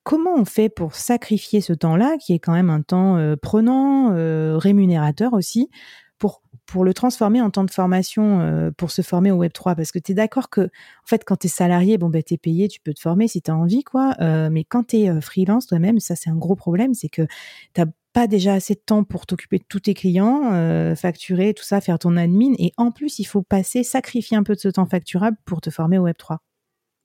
Comment 0.03 0.35
on 0.35 0.45
fait 0.45 0.69
pour 0.69 0.95
sacrifier 0.95 1.59
ce 1.59 1.73
temps-là, 1.73 2.17
qui 2.17 2.33
est 2.33 2.39
quand 2.39 2.53
même 2.53 2.69
un 2.69 2.81
temps 2.81 3.17
euh, 3.17 3.35
prenant, 3.35 4.13
euh, 4.13 4.57
rémunérateur 4.57 5.33
aussi, 5.33 5.69
pour, 6.17 6.41
le 6.83 6.93
transformer 6.93 7.41
en 7.41 7.49
temps 7.49 7.63
de 7.63 7.71
formation 7.71 8.41
euh, 8.41 8.71
pour 8.71 8.91
se 8.91 9.01
former 9.01 9.31
au 9.31 9.43
Web3 9.43 9.75
Parce 9.75 9.91
que 9.91 9.99
tu 9.99 10.11
es 10.11 10.15
d'accord 10.15 10.49
que, 10.49 10.61
en 10.61 11.07
fait, 11.07 11.23
quand 11.25 11.37
tu 11.37 11.47
es 11.47 11.49
salarié, 11.49 11.97
bon, 11.97 12.09
ben, 12.09 12.21
tu 12.21 12.33
es 12.33 12.37
payé, 12.37 12.67
tu 12.67 12.81
peux 12.81 12.93
te 12.93 12.99
former 12.99 13.27
si 13.27 13.41
tu 13.41 13.51
as 13.51 13.55
envie, 13.55 13.83
quoi. 13.83 14.15
mais 14.49 14.63
quand 14.63 14.87
tu 14.87 14.97
es 14.97 15.21
freelance 15.21 15.67
toi-même, 15.67 15.99
ça, 15.99 16.15
c'est 16.15 16.29
un 16.29 16.35
gros 16.35 16.55
problème, 16.55 16.93
c'est 16.93 17.09
que 17.09 17.25
tu 17.73 17.81
pas 18.17 18.25
déjà 18.25 18.53
assez 18.53 18.73
de 18.73 18.79
temps 18.79 19.03
pour 19.03 19.27
t'occuper 19.27 19.59
de 19.59 19.63
tous 19.69 19.81
tes 19.81 19.93
clients, 19.93 20.51
euh, 20.51 20.95
facturer, 20.95 21.53
tout 21.53 21.63
ça, 21.63 21.81
faire 21.81 21.99
ton 21.99 22.17
admin. 22.17 22.53
Et 22.57 22.71
en 22.75 22.89
plus, 22.89 23.19
il 23.19 23.25
faut 23.25 23.43
passer, 23.43 23.83
sacrifier 23.83 24.35
un 24.35 24.41
peu 24.41 24.55
de 24.55 24.59
ce 24.59 24.69
temps 24.69 24.87
facturable 24.87 25.37
pour 25.45 25.61
te 25.61 25.69
former 25.69 25.99
au 25.99 26.07
Web3. 26.07 26.37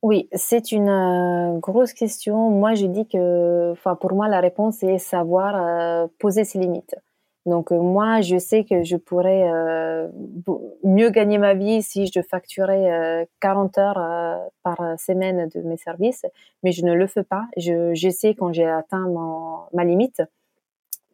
Oui, 0.01 0.31
c'est 0.33 0.73
une 0.73 0.89
euh, 0.89 1.59
grosse 1.59 1.93
question. 1.93 2.49
Moi, 2.49 2.73
je 2.73 2.87
dis 2.87 3.07
que, 3.07 3.73
enfin, 3.73 3.95
pour 3.95 4.15
moi, 4.15 4.27
la 4.27 4.41
réponse 4.41 4.83
est 4.83 4.97
savoir 4.97 5.55
euh, 5.55 6.07
poser 6.19 6.45
ses 6.45 6.59
limites. 6.59 6.97
Donc, 7.45 7.71
moi, 7.73 8.21
je 8.21 8.39
sais 8.39 8.65
que 8.65 8.85
je 8.85 8.97
pourrais 8.97 9.51
mieux 10.85 11.11
gagner 11.11 11.39
ma 11.39 11.55
vie 11.55 11.83
si 11.83 12.07
je 12.07 12.21
facturais 12.21 13.29
40 13.41 13.79
heures 13.79 14.51
par 14.63 14.79
semaine 14.99 15.49
de 15.49 15.61
mes 15.63 15.77
services, 15.77 16.25
mais 16.63 16.71
je 16.71 16.85
ne 16.85 16.95
le 16.95 17.07
fais 17.07 17.25
pas. 17.25 17.47
Je, 17.57 17.95
je 17.95 18.09
sais 18.11 18.35
quand 18.35 18.53
j'ai 18.53 18.67
atteint 18.67 19.09
ma 19.73 19.85
limite 19.85 20.23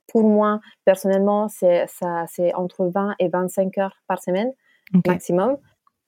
pour 0.09 0.25
moi, 0.25 0.61
personnellement, 0.85 1.49
c'est 1.49 1.87
ça, 1.87 2.25
c'est 2.29 2.53
entre 2.55 2.87
20 2.87 3.15
et 3.21 3.29
25 3.29 3.79
heures 3.79 3.97
par 4.09 4.21
semaine 4.21 4.53
maximum, 5.07 5.59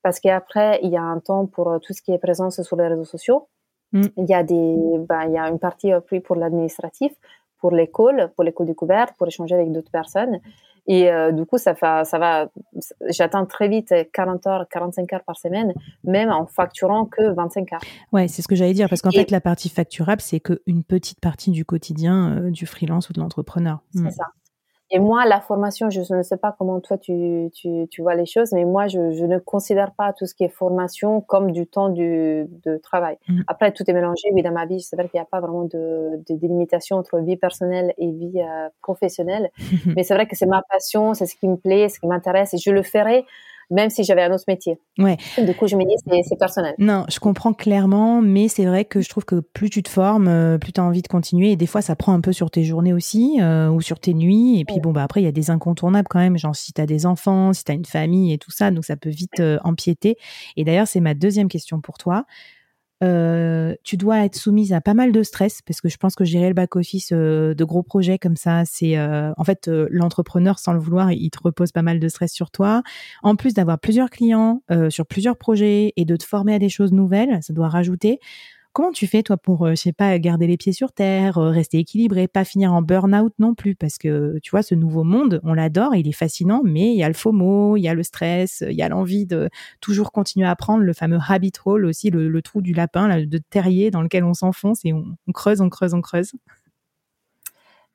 parce 0.03 0.19
qu'après, 0.19 0.81
il 0.83 0.91
y 0.91 0.97
a 0.97 1.03
un 1.03 1.21
temps 1.21 1.47
pour 1.47 1.69
euh, 1.69 1.79
tout 1.79 1.93
ce 1.93 2.01
qui 2.01 2.13
est 2.13 2.19
présence 2.19 2.63
sur 2.63 2.77
les 2.77 2.89
réseaux 2.89 3.05
sociaux. 3.05 3.49
Mm. 3.93 4.07
Il 4.17 4.29
y 4.29 4.35
a 4.35 4.43
des, 4.43 4.77
ben, 5.07 5.25
il 5.27 5.33
y 5.33 5.39
a 5.39 5.49
une 5.49 5.59
partie 5.59 5.93
pour 6.25 6.37
l'administratif, 6.37 7.13
pour 7.61 7.71
l'école, 7.73 8.31
pour 8.35 8.45
l'école 8.45 8.67
découverte, 8.67 9.15
pour 9.17 9.27
échanger 9.27 9.55
avec 9.55 9.73
d'autres 9.73 9.91
personnes. 9.91 10.41
Et 10.87 11.11
euh, 11.11 11.31
du 11.31 11.45
coup, 11.45 11.59
ça, 11.59 11.75
fait, 11.75 12.05
ça 12.05 12.19
va, 12.19 12.49
j'atteins 13.09 13.45
très 13.45 13.69
vite 13.69 13.95
40 14.13 14.47
heures, 14.47 14.67
45 14.69 15.13
heures 15.13 15.25
par 15.25 15.39
semaine, 15.39 15.73
même 16.05 16.31
en 16.31 16.47
facturant 16.47 17.05
que 17.05 17.33
25 17.33 17.73
heures. 17.73 17.81
Ouais, 18.13 18.29
c'est 18.29 18.43
ce 18.43 18.49
que 18.49 18.57
j'allais 18.57 18.73
dire, 18.73 18.89
parce 18.89 19.03
qu'en 19.03 19.11
fait, 19.11 19.31
la 19.31 19.41
partie 19.41 19.69
facturable, 19.69 20.21
c'est 20.21 20.41
qu'une 20.41 20.83
petite 20.83 21.21
partie 21.21 21.51
du 21.51 21.65
quotidien 21.65 22.39
euh, 22.39 22.51
du 22.51 22.67
freelance 22.67 23.11
ou 23.11 23.13
de 23.13 23.21
l'entrepreneur. 23.21 23.81
C'est 23.95 24.01
hmm. 24.01 24.11
ça. 24.11 24.25
Et 24.93 24.99
moi, 24.99 25.25
la 25.25 25.41
formation, 25.41 25.89
je 25.89 26.01
ne 26.13 26.23
sais 26.23 26.37
pas 26.37 26.55
comment 26.59 26.81
toi 26.81 26.99
tu, 26.99 27.49
tu, 27.55 27.87
tu 27.89 28.03
vois 28.03 28.17
les 28.17 28.27
choses, 28.27 28.53
mais 28.53 28.65
moi, 28.65 28.89
je, 28.89 29.13
je, 29.13 29.25
ne 29.25 29.39
considère 29.39 29.93
pas 29.93 30.13
tout 30.13 30.27
ce 30.27 30.35
qui 30.35 30.43
est 30.43 30.49
formation 30.49 31.21
comme 31.21 31.53
du 31.53 31.67
temps 31.67 31.91
du, 31.91 32.47
de 32.65 32.77
travail. 32.77 33.17
Mm. 33.29 33.43
Après, 33.47 33.73
tout 33.73 33.89
est 33.89 33.93
mélangé. 33.93 34.29
Oui, 34.33 34.43
dans 34.43 34.51
ma 34.51 34.67
vie, 34.67 34.81
c'est 34.81 34.97
vrai 34.97 35.09
qu'il 35.09 35.19
n'y 35.19 35.23
a 35.23 35.29
pas 35.31 35.41
vraiment 35.41 35.65
de, 35.65 36.21
de 36.29 36.35
délimitation 36.35 36.97
entre 36.97 37.19
vie 37.21 37.37
personnelle 37.37 37.95
et 37.99 38.11
vie 38.11 38.41
euh, 38.41 38.69
professionnelle. 38.83 39.51
mais 39.97 40.03
c'est 40.03 40.15
vrai 40.15 40.27
que 40.27 40.35
c'est 40.35 40.47
ma 40.47 40.63
passion, 40.69 41.15
c'est 41.15 41.27
ce 41.27 41.37
qui 41.37 41.47
me 41.47 41.57
plaît, 41.57 41.89
ce 41.89 42.01
qui 42.01 42.09
m'intéresse, 42.09 42.55
et 42.55 42.59
je 42.59 42.71
le 42.71 42.83
ferai 42.83 43.25
même 43.71 43.91
si 43.91 44.05
j'avais 44.05 44.23
un 44.23 44.33
autre 44.33 44.45
métier. 44.49 44.79
Ouais. 44.99 45.17
Du 45.39 45.55
coup, 45.55 45.67
je 45.67 45.77
me 45.77 45.85
dis, 45.85 45.95
c'est 46.29 46.39
personnel. 46.39 46.75
Non, 46.79 47.05
je 47.09 47.19
comprends 47.21 47.53
clairement, 47.53 48.21
mais 48.21 48.49
c'est 48.49 48.65
vrai 48.65 48.85
que 48.85 49.01
je 49.01 49.09
trouve 49.09 49.25
que 49.25 49.41
plus 49.41 49.71
tu 49.71 49.83
te 49.83 49.89
formes, 49.89 50.29
euh, 50.29 50.59
plus 50.59 50.73
tu 50.73 50.81
as 50.81 50.85
envie 50.85 51.03
de 51.03 51.09
continuer. 51.09 51.53
Et 51.53 51.57
des 51.57 51.67
fois, 51.67 51.81
ça 51.83 51.97
prend 51.97 52.13
un 52.13 52.21
peu 52.21 52.33
sur 52.33 52.51
tes 52.51 52.65
journées 52.65 52.93
aussi, 52.93 53.39
euh, 53.41 53.69
ou 53.69 53.81
sur 53.81 54.01
tes 54.01 54.15
nuits. 54.15 54.61
Et 54.61 54.65
puis, 54.65 54.81
bon, 54.81 54.93
bah, 54.93 55.03
après, 55.03 55.21
il 55.21 55.25
y 55.25 55.29
a 55.29 55.33
des 55.33 55.51
incontournables 55.51 56.09
quand 56.09 56.19
même, 56.19 56.37
genre 56.37 56.57
si 56.57 56.73
tu 56.73 56.81
as 56.81 56.87
des 56.87 57.07
enfants, 57.07 57.53
si 57.53 57.65
tu 57.65 57.73
as 57.73 57.75
une 57.75 57.85
famille 57.85 58.33
et 58.33 58.39
tout 58.39 58.51
ça. 58.51 58.71
Donc, 58.71 58.85
ça 58.85 58.97
peut 58.97 59.11
vite 59.11 59.41
euh, 59.41 59.59
empiéter. 59.65 60.17
Et 60.57 60.65
d'ailleurs, 60.65 60.89
c'est 60.89 61.01
ma 61.01 61.15
deuxième 61.15 61.49
question 61.49 61.81
pour 61.81 61.99
toi. 61.99 62.25
Euh, 63.03 63.75
tu 63.83 63.97
dois 63.97 64.25
être 64.25 64.37
soumise 64.37 64.73
à 64.73 64.81
pas 64.81 64.95
mal 64.95 65.11
de 65.13 65.23
stress 65.23 65.63
parce 65.63 65.81
que 65.81 65.89
je 65.89 65.97
pense 65.97 66.15
que 66.15 66.25
gérer 66.25 66.49
le 66.49 66.55
back 66.55 66.77
office 66.77 67.11
euh, 67.13 67.55
de 67.55 67.65
gros 67.65 67.83
projets 67.83 68.19
comme 68.19 68.37
ça, 68.37 68.65
c'est 68.67 68.99
euh, 68.99 69.33
en 69.37 69.45
fait 69.45 69.69
l'entrepreneur 69.69 70.59
sans 70.59 70.73
le 70.73 70.79
vouloir, 70.79 71.11
il 71.13 71.31
te 71.31 71.39
repose 71.43 71.73
pas 71.73 71.83
mal 71.83 71.99
de 71.99 72.09
stress 72.09 72.33
sur 72.33 72.51
toi. 72.51 72.83
En 73.23 73.37
plus 73.37 73.55
d'avoir 73.55 73.79
plusieurs 73.79 74.11
clients 74.11 74.63
sur 74.89 75.07
plusieurs 75.07 75.37
projets 75.37 75.93
et 75.97 76.05
de 76.05 76.17
te 76.17 76.25
former 76.25 76.55
à 76.55 76.59
des 76.59 76.69
choses 76.69 76.93
nouvelles, 76.93 77.39
ça 77.43 77.53
doit 77.53 77.69
rajouter. 77.69 78.21
Comment 78.73 78.93
tu 78.93 79.09
fais, 79.09 79.25
toi, 79.25 79.37
pour, 79.37 79.67
euh, 79.67 79.71
je 79.71 79.75
sais 79.77 79.93
pas, 79.93 80.17
garder 80.21 80.47
les 80.47 80.57
pieds 80.57 80.73
sur 80.73 80.93
terre, 80.93 81.39
euh, 81.39 81.51
rester 81.51 81.79
équilibré, 81.79 82.29
pas 82.29 82.45
finir 82.45 82.73
en 82.73 82.83
burn-out 82.83 83.33
non 83.41 83.55
plus? 83.57 83.75
Parce 83.75 83.99
que, 83.99 84.39
tu 84.45 84.51
vois, 84.53 84.63
ce 84.63 84.77
nouveau 84.77 85.03
monde, 85.03 85.41
on 85.43 85.55
l'adore, 85.55 85.97
il 85.97 86.07
est 86.07 86.13
fascinant, 86.13 86.63
mais 86.65 86.93
il 86.93 86.97
y 86.97 87.03
a 87.03 87.09
le 87.09 87.15
FOMO, 87.15 87.77
il 87.77 87.83
y 87.83 87.89
a 87.89 87.95
le 87.95 88.05
stress, 88.05 88.63
il 88.69 88.77
y 88.77 88.83
a 88.83 88.89
l'envie 88.89 89.27
de 89.27 89.51
toujours 89.81 90.13
continuer 90.13 90.47
à 90.47 90.53
apprendre, 90.53 90.85
le 90.85 90.93
fameux 90.93 91.19
habit 91.29 91.53
hole 91.65 91.85
aussi, 91.85 92.11
le, 92.11 92.43
trou 92.43 92.63
du 92.63 92.73
lapin, 92.73 93.09
là, 93.09 93.27
de 93.27 93.39
terrier 93.39 93.91
dans 93.91 94.03
lequel 94.03 94.23
on 94.23 94.35
s'enfonce 94.35 94.85
et 94.85 94.93
on 94.93 95.17
creuse, 95.33 95.61
on 95.61 95.69
creuse, 95.69 95.93
on 95.93 96.01
creuse. 96.01 96.33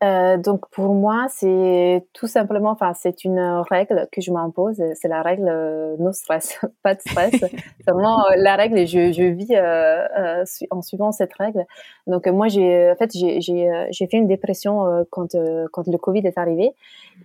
Euh, 0.04 0.38
donc 0.38 0.70
pour 0.72 0.94
moi, 0.94 1.28
c'est 1.30 2.06
tout 2.14 2.28
simplement, 2.28 2.72
enfin 2.72 2.94
c'est 2.94 3.24
une 3.24 3.40
règle 3.70 4.08
que 4.12 4.22
je 4.22 4.32
m'impose. 4.32 4.82
C'est 4.96 5.08
la 5.08 5.22
règle 5.22 5.48
euh, 5.48 5.96
no 6.00 6.12
stress, 6.12 6.60
pas 6.84 6.96
de 6.96 7.02
stress. 7.02 7.32
c'est 7.40 7.92
vraiment 7.92 8.26
euh, 8.26 8.34
la 8.38 8.56
règle 8.56 8.78
et 8.78 8.88
je, 8.88 9.14
je 9.14 9.24
vis 9.24 9.56
euh, 9.56 10.06
euh 10.18 10.44
en 10.70 10.82
suivant 10.82 11.12
cette 11.12 11.34
règle. 11.34 11.66
Donc 12.08 12.28
moi 12.28 12.48
j'ai, 12.48 12.92
en 12.92 12.96
fait 12.96 13.12
j'ai 13.14 13.42
j'ai 13.42 14.08
fait 14.08 14.18
une 14.18 14.28
dépression 14.28 15.06
quand 15.10 15.36
quand 15.72 15.88
le 15.88 15.98
Covid 15.98 16.26
est 16.28 16.38
arrivé 16.38 16.74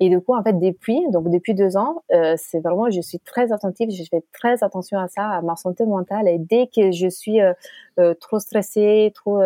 et 0.01 0.09
du 0.09 0.21
coup 0.21 0.35
en 0.35 0.43
fait 0.43 0.59
depuis 0.59 0.99
donc 1.11 1.29
depuis 1.31 1.55
deux 1.55 1.77
ans, 1.77 2.03
c'est 2.37 2.61
vraiment 2.61 2.89
je 2.91 3.01
suis 3.03 3.19
très 3.21 3.53
attentive, 3.53 3.91
je 3.91 4.03
fais 4.11 4.23
très 4.33 4.65
attention 4.65 4.99
à 4.99 5.09
ça, 5.09 5.29
à 5.29 5.43
ma 5.43 5.57
santé 5.57 5.85
mentale 5.85 6.29
et 6.29 6.39
dès 6.39 6.67
que 6.67 6.93
je 6.93 7.09
suis 7.09 7.41
trop 8.21 8.39
stressée, 8.39 9.13
trop 9.15 9.41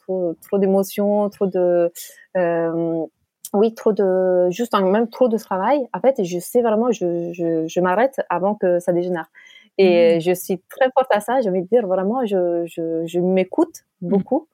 trop 0.00 0.34
trop 0.40 0.58
d'émotions, 0.58 1.28
trop 1.28 1.46
de 1.46 1.92
euh, 2.36 3.06
oui, 3.54 3.74
trop 3.74 3.92
de, 3.92 4.50
juste 4.50 4.74
même 4.78 5.08
trop 5.08 5.28
de 5.28 5.38
travail. 5.38 5.86
En 5.94 6.00
fait, 6.00 6.22
je 6.22 6.38
sais 6.38 6.60
vraiment, 6.60 6.90
je, 6.90 7.32
je, 7.32 7.66
je 7.66 7.80
m'arrête 7.80 8.20
avant 8.28 8.54
que 8.54 8.78
ça 8.78 8.92
dégénère. 8.92 9.30
Et 9.78 10.16
mmh. 10.16 10.20
je 10.20 10.32
suis 10.32 10.60
très 10.68 10.90
forte 10.92 11.08
à 11.10 11.20
ça. 11.20 11.40
J'ai 11.40 11.48
envie 11.48 11.62
de 11.62 11.68
dire 11.68 11.86
vraiment, 11.86 12.26
je, 12.26 12.64
je, 12.66 13.06
je 13.06 13.20
m'écoute 13.20 13.84
beaucoup. 14.02 14.48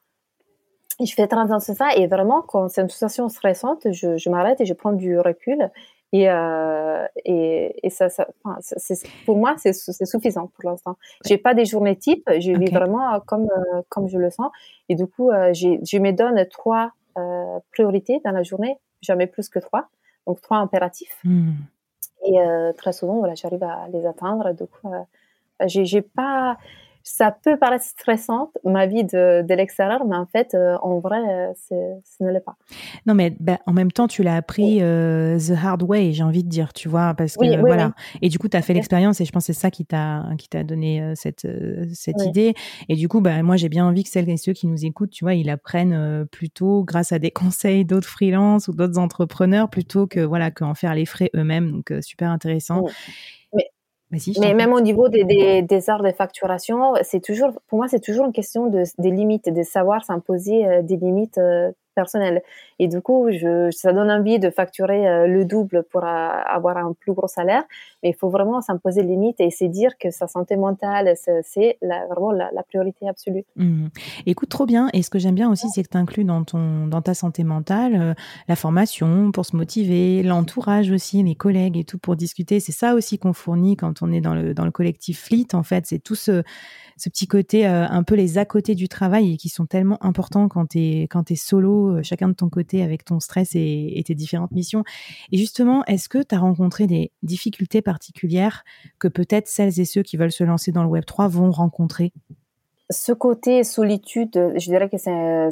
Je 1.00 1.12
fais 1.12 1.26
à 1.33 1.61
ça. 1.61 1.94
Et 1.96 2.07
vraiment, 2.07 2.42
quand 2.42 2.68
c'est 2.68 2.83
une 2.83 2.88
situation 2.88 3.28
stressante, 3.28 3.87
je, 3.92 4.16
je 4.16 4.30
m'arrête 4.30 4.61
et 4.61 4.66
je 4.66 4.74
prends 4.74 4.92
du 4.92 5.18
recul. 5.18 5.70
Et, 6.12 6.30
euh, 6.30 7.04
et, 7.24 7.74
et 7.85 7.90
ça, 7.90 8.09
ça 8.09 8.28
enfin, 8.44 8.61
pour 9.26 9.37
moi, 9.37 9.57
c'est 9.59 9.72
suffisant 9.72 10.46
pour 10.46 10.70
l'instant. 10.70 10.96
J'ai 11.24 11.38
pas 11.38 11.54
des 11.54 11.64
journées 11.64 11.96
types. 11.96 12.28
Je 12.38 12.52
vis 12.52 12.70
vraiment 12.70 13.18
comme, 13.26 13.48
euh, 13.50 13.83
comme 13.88 14.09
je 14.09 14.18
le 14.18 14.30
sens. 14.30 14.50
Et 14.88 14.94
du 14.94 15.09
coup, 15.09 15.30
euh, 15.30 15.52
je 15.52 15.98
me 15.98 16.12
donne 16.12 16.46
trois 16.48 16.92
euh, 17.18 17.59
priorités 17.72 18.20
dans 18.24 18.30
la 18.30 18.44
journée, 18.44 18.76
jamais 19.02 19.26
plus 19.26 19.48
que 19.48 19.59
trois. 19.59 19.88
Donc 20.26 20.40
trois 20.40 20.59
impératifs. 20.59 21.18
Hmm. 21.24 21.52
Et 22.26 22.40
euh, 22.40 22.72
très 22.72 22.92
souvent, 22.92 23.18
voilà, 23.18 23.35
j'arrive 23.35 23.64
à 23.64 23.88
les 23.92 24.07
atteindre. 24.07 24.52
Donc, 24.52 24.70
euh, 24.85 25.00
j'ai 25.66 26.02
pas 26.02 26.57
ça 27.07 27.31
peut 27.31 27.59
paraître 27.59 27.85
stressant, 27.85 28.51
ma 28.64 28.87
vie 28.87 29.05
de, 29.05 29.43
de 29.43 29.55
l'extérieur, 29.55 30.07
mais 30.07 30.17
en 30.17 30.25
fait, 30.25 30.55
euh, 30.55 30.79
en 30.81 31.01
vrai, 31.01 31.19
euh, 31.19 31.53
ce 31.55 32.25
ne 32.25 32.31
l'est 32.31 32.40
pas. 32.40 32.57
Non, 33.07 33.14
mais 33.14 33.37
ben, 33.38 33.59
en 33.67 33.75
même 33.75 33.93
temps, 33.93 34.09
tu 34.09 34.23
l'as 34.23 34.37
appris 34.37 34.79
euh, 34.81 35.38
the 35.38 35.53
hard 35.53 35.83
way, 35.83 36.12
j'ai 36.12 36.23
envie 36.23 36.43
de 36.43 36.49
dire, 36.49 36.73
tu 36.73 36.88
vois, 36.88 37.12
parce 37.12 37.37
que 37.37 37.61
voilà. 37.61 37.93
Et 38.23 38.31
du 38.31 38.38
coup, 38.38 38.49
tu 38.49 38.57
as 38.57 38.62
fait 38.62 38.73
l'expérience 38.73 39.21
et 39.21 39.27
je 39.27 39.33
pense 39.33 39.47
que 39.47 39.53
c'est 39.53 39.61
ça 39.61 39.71
qui 39.71 39.85
t'a 39.85 40.25
qui 40.38 40.49
t'a 40.49 40.64
donné 40.64 41.12
cette 41.14 41.47
cette 41.93 42.23
idée. 42.25 42.55
Et 42.88 42.97
du 42.97 43.07
coup, 43.07 43.21
bah, 43.21 43.43
moi, 43.43 43.57
j'ai 43.57 43.69
bien 43.69 43.87
envie 43.87 44.03
que 44.03 44.09
celles 44.09 44.31
et 44.31 44.38
ceux 44.38 44.55
qui 44.55 44.67
nous 44.67 44.87
écoutent, 44.87 45.11
tu 45.11 45.27
vois, 45.27 45.35
ils 45.35 45.51
apprennent 45.51 46.27
plutôt 46.33 46.85
grâce 46.85 47.12
à 47.12 47.19
des 47.19 47.31
conseils 47.31 47.85
d'autres 47.85 48.09
freelances 48.09 48.69
ou 48.69 48.73
d'autres 48.73 48.99
entrepreneurs 48.99 49.69
plutôt 49.69 50.07
que 50.07 50.21
voilà 50.21 50.51
qu'en 50.51 50.73
faire 50.73 50.95
les 50.95 51.05
frais 51.05 51.31
eux-mêmes. 51.37 51.71
Donc, 51.71 51.93
super 52.01 52.31
intéressant. 52.31 52.87
Mais 53.53 53.69
même 54.55 54.73
au 54.73 54.81
niveau 54.81 55.09
des, 55.09 55.25
des, 55.25 55.62
des 55.62 55.90
heures 55.90 56.03
de 56.03 56.12
facturation, 56.12 56.95
c'est 57.03 57.21
toujours, 57.21 57.53
pour 57.69 57.79
moi, 57.79 57.88
c'est 57.88 58.01
toujours 58.01 58.27
une 58.27 58.33
question 58.33 58.67
de, 58.67 58.85
des 58.99 59.11
limites, 59.11 59.49
de 59.53 59.62
savoir 59.62 60.05
s'imposer 60.05 60.67
euh, 60.67 60.83
des 60.83 60.97
limites 60.97 61.38
euh, 61.38 61.73
personnel. 61.94 62.42
Et 62.78 62.88
du 62.88 63.00
coup, 63.00 63.28
je, 63.30 63.70
ça 63.70 63.92
donne 63.92 64.11
envie 64.11 64.38
de 64.38 64.50
facturer 64.50 65.09
euh, 65.09 65.26
le 65.26 65.44
double 65.44 65.85
pour 65.90 66.04
euh, 66.04 66.07
avoir 66.07 66.76
un 66.76 66.92
plus 66.92 67.12
gros 67.12 67.28
salaire. 67.28 67.62
Mais 68.02 68.11
il 68.11 68.14
faut 68.14 68.28
vraiment 68.28 68.61
s'imposer 68.61 69.02
des 69.02 69.09
limites 69.09 69.40
et 69.40 69.50
se 69.50 69.64
dire 69.64 69.96
que 69.98 70.11
sa 70.11 70.26
santé 70.26 70.57
mentale, 70.57 71.14
c'est 71.42 71.78
vraiment 72.11 72.33
la, 72.33 72.62
priorité 72.68 73.09
absolue. 73.09 73.44
Mmh. 73.57 73.87
Écoute, 74.26 74.48
trop 74.48 74.66
bien. 74.66 74.88
Et 74.92 75.02
ce 75.02 75.11
que 75.11 75.18
j'aime 75.18 75.35
bien 75.35 75.50
aussi, 75.50 75.68
c'est 75.70 75.83
que 75.83 75.88
tu 75.88 75.96
inclus 75.96 76.24
dans, 76.24 76.44
ton, 76.44 76.87
dans 76.87 77.02
ta 77.02 77.14
santé 77.14 77.44
mentale 77.44 77.94
euh, 77.94 78.14
la 78.48 78.57
formation 78.57 79.33
pour 79.33 79.46
se 79.46 79.57
motiver, 79.57 80.22
l'entourage 80.22 80.90
aussi, 80.90 81.22
les 81.22 81.35
collègues 81.35 81.76
et 81.76 81.85
tout 81.85 81.98
pour 81.98 82.16
discuter. 82.16 82.61
C'est 82.61 82.72
ça 82.72 82.94
aussi 82.94 83.18
qu'on 83.18 83.33
fournit 83.33 83.76
quand 83.76 84.02
on 84.02 84.12
est 84.12 84.20
dans 84.20 84.35
le, 84.35 84.54
dans 84.54 84.64
le 84.64 84.70
collectif 84.70 85.24
Fleet. 85.24 85.54
En 85.54 85.62
fait, 85.62 85.87
c'est 85.87 85.98
tout 85.98 86.14
ce 86.14 86.42
petit 87.04 87.26
côté 87.26 87.66
un 87.66 88.02
peu 88.02 88.14
les 88.14 88.38
à 88.38 88.44
côté 88.44 88.74
du 88.74 88.88
travail 88.88 89.37
qui 89.37 89.48
sont 89.48 89.66
tellement 89.66 90.02
importants 90.04 90.48
quand 90.48 90.66
tu 90.66 91.02
quand 91.04 91.30
es 91.30 91.37
solo 91.37 91.84
euh, 91.88 92.03
chacun 92.03 92.29
de 92.29 92.35
ton 92.35 92.49
côté 92.49 92.83
avec 92.83 93.05
ton 93.05 93.20
stress 93.20 93.55
et, 93.55 94.03
tes 94.07 94.14
différentes 94.14 94.53
missions. 94.53 94.85
Et 95.33 95.38
justement, 95.38 95.85
est-ce 95.87 96.09
que 96.09 96.23
tu 96.23 96.35
as 96.35 96.38
rencontré 96.38 96.87
des 96.87 97.11
difficultés 97.23 97.83
particulières 97.83 98.64
que 98.99 99.09
peut-être 99.09 99.49
celles 99.49 99.81
et 99.81 99.85
ceux 99.85 100.03
qui 100.03 100.16
veulent 100.16 100.33
se 100.33 100.44
lancer 100.44 100.73
dans 100.73 100.83
le 100.83 100.88
web 100.88 101.05
3 101.05 101.29
vont 101.29 101.51
rencontrer? 101.51 102.12
Ce 102.90 103.12
côté 103.12 103.64
solitude, 103.64 104.53
je 104.57 104.66
dirais 104.66 104.90
que 104.90 104.99
c'est, 104.99 105.51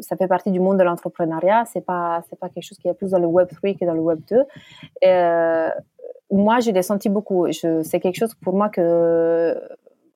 ça 0.00 0.16
fait 0.16 0.28
partie 0.28 0.52
du 0.52 0.60
monde 0.60 0.78
de 0.78 0.84
l'entrepreneuriat. 0.84 1.64
C'est 1.66 1.84
pas, 1.84 2.22
c'est 2.30 2.38
pas 2.38 2.48
quelque 2.48 2.62
chose 2.62 2.78
qui 2.78 2.86
est 2.86 2.94
plus 2.94 3.10
dans 3.10 3.18
le 3.18 3.26
Web 3.26 3.48
3 3.48 3.74
que 3.74 3.84
dans 3.84 3.94
le 3.94 4.00
Web 4.00 4.20
2. 4.30 4.44
Euh, 5.04 5.70
moi, 6.30 6.60
je 6.60 6.70
l'ai 6.70 6.82
senti 6.82 7.08
beaucoup. 7.08 7.46
C'est 7.50 7.98
quelque 8.00 8.16
chose 8.16 8.34
pour 8.36 8.54
moi 8.54 8.68
que 8.68 9.60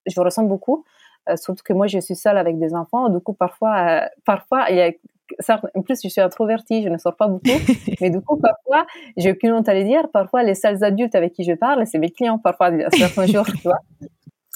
je 0.06 0.20
ressens 0.20 0.44
beaucoup. 0.44 0.84
Euh, 1.28 1.36
surtout 1.36 1.62
que 1.64 1.72
moi, 1.72 1.86
je 1.86 1.98
suis 1.98 2.16
seule 2.16 2.36
avec 2.36 2.58
des 2.58 2.74
enfants. 2.74 3.08
Du 3.08 3.20
coup, 3.20 3.32
parfois, 3.32 3.78
euh, 3.78 4.06
parfois, 4.24 4.70
il 4.70 4.76
y 4.76 4.80
a 4.80 4.90
en 5.48 5.82
plus, 5.82 6.00
je 6.02 6.08
suis 6.08 6.20
introvertie, 6.20 6.82
je 6.82 6.88
ne 6.88 6.98
sors 6.98 7.16
pas 7.16 7.26
beaucoup, 7.26 7.46
mais 8.00 8.10
du 8.10 8.20
coup, 8.20 8.36
parfois, 8.36 8.86
j'ai 9.16 9.32
aucune 9.32 9.52
honte 9.52 9.68
à 9.68 9.74
le 9.74 9.84
dire. 9.84 10.08
Parfois, 10.12 10.42
les 10.42 10.54
seuls 10.54 10.84
adultes 10.84 11.14
avec 11.14 11.32
qui 11.32 11.44
je 11.44 11.54
parle, 11.54 11.86
c'est 11.86 11.98
mes 11.98 12.10
clients, 12.10 12.38
parfois, 12.38 12.70
certains 12.92 13.26
jours, 13.26 13.46
tu 13.46 13.62
vois. 13.62 13.78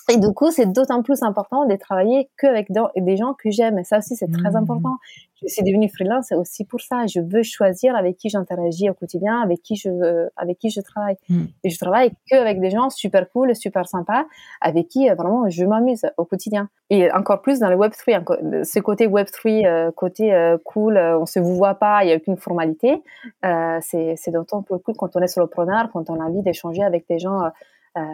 Et 0.09 0.19
du 0.19 0.33
coup, 0.33 0.51
c'est 0.51 0.67
d'autant 0.67 1.03
plus 1.03 1.23
important 1.23 1.67
de 1.67 1.75
travailler 1.75 2.29
qu'avec 2.39 2.71
des 2.71 3.17
gens 3.17 3.35
que 3.35 3.51
j'aime. 3.51 3.79
Et 3.79 3.85
ça 3.85 3.99
aussi, 3.99 4.15
c'est 4.15 4.31
très 4.31 4.53
mmh. 4.53 4.57
important. 4.57 4.97
Je 5.43 5.49
suis 5.49 5.63
devenue 5.63 5.89
freelance 5.89 6.33
aussi 6.33 6.65
pour 6.65 6.81
ça. 6.81 7.07
Je 7.07 7.21
veux 7.21 7.43
choisir 7.43 7.95
avec 7.95 8.17
qui 8.17 8.29
j'interagis 8.31 8.89
au 8.89 8.95
quotidien, 8.95 9.41
avec 9.43 9.63
qui 9.63 9.77
je, 9.77 10.29
avec 10.37 10.59
qui 10.59 10.71
je 10.71 10.81
travaille. 10.81 11.17
Mmh. 11.29 11.45
Et 11.65 11.71
je 11.71 11.79
travaille 11.79 12.13
qu'avec 12.31 12.61
des 12.61 12.71
gens 12.71 12.89
super 12.89 13.29
cool, 13.31 13.55
super 13.55 13.87
sympas, 13.87 14.27
avec 14.61 14.89
qui 14.89 15.11
euh, 15.11 15.15
vraiment 15.15 15.49
je 15.51 15.65
m'amuse 15.65 16.07
au 16.17 16.25
quotidien. 16.25 16.69
Et 16.89 17.11
encore 17.13 17.43
plus 17.43 17.59
dans 17.59 17.69
le 17.69 17.77
Web3, 17.77 18.65
ce 18.65 18.79
côté 18.79 19.09
Web3, 19.09 19.67
euh, 19.67 19.91
côté 19.91 20.33
euh, 20.33 20.57
cool, 20.65 20.97
on 20.97 21.27
se 21.27 21.41
vous 21.41 21.57
voit 21.57 21.75
pas, 21.75 22.05
il 22.05 22.11
y 22.11 22.13
a 22.13 22.17
aucune 22.17 22.37
formalité. 22.37 23.03
c'est 23.43 24.31
d'autant 24.31 24.63
plus 24.63 24.79
cool 24.79 24.95
quand 24.97 25.17
on 25.17 25.21
est 25.21 25.27
solopreneur, 25.27 25.91
quand 25.93 26.09
on 26.11 26.21
a 26.21 26.25
envie 26.25 26.43
d'échanger 26.43 26.83
avec 26.83 27.07
des 27.09 27.19
gens 27.19 27.43
euh, 27.43 27.49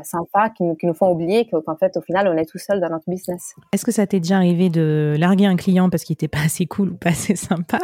sympas 0.03 0.51
qui 0.51 0.65
nous, 0.65 0.95
font 0.95 1.11
oublier 1.11 1.49
qu'en 1.49 1.77
fait, 1.77 1.97
au 1.97 2.01
final, 2.01 2.29
on 2.29 2.37
est 2.37 2.45
tout 2.45 2.59
seul 2.59 2.81
dans 2.81 2.89
notre 2.89 3.09
business. 3.09 3.55
Est-ce 3.73 3.85
que 3.85 3.93
ça 3.93 4.07
t'est 4.07 4.21
déjà 4.21 4.37
arrivé 4.37 4.69
de 4.69 5.17
larguer 5.19 5.47
un 5.47 5.57
client 5.57 5.91
parce 5.91 6.05
qu'il 6.05 6.15
n'était 6.15 6.29
pas 6.29 6.43
assez 6.45 6.67
cool 6.67 6.91
ou 6.91 6.97
pas 6.97 7.11
assez 7.11 7.37
sympa? 7.37 7.79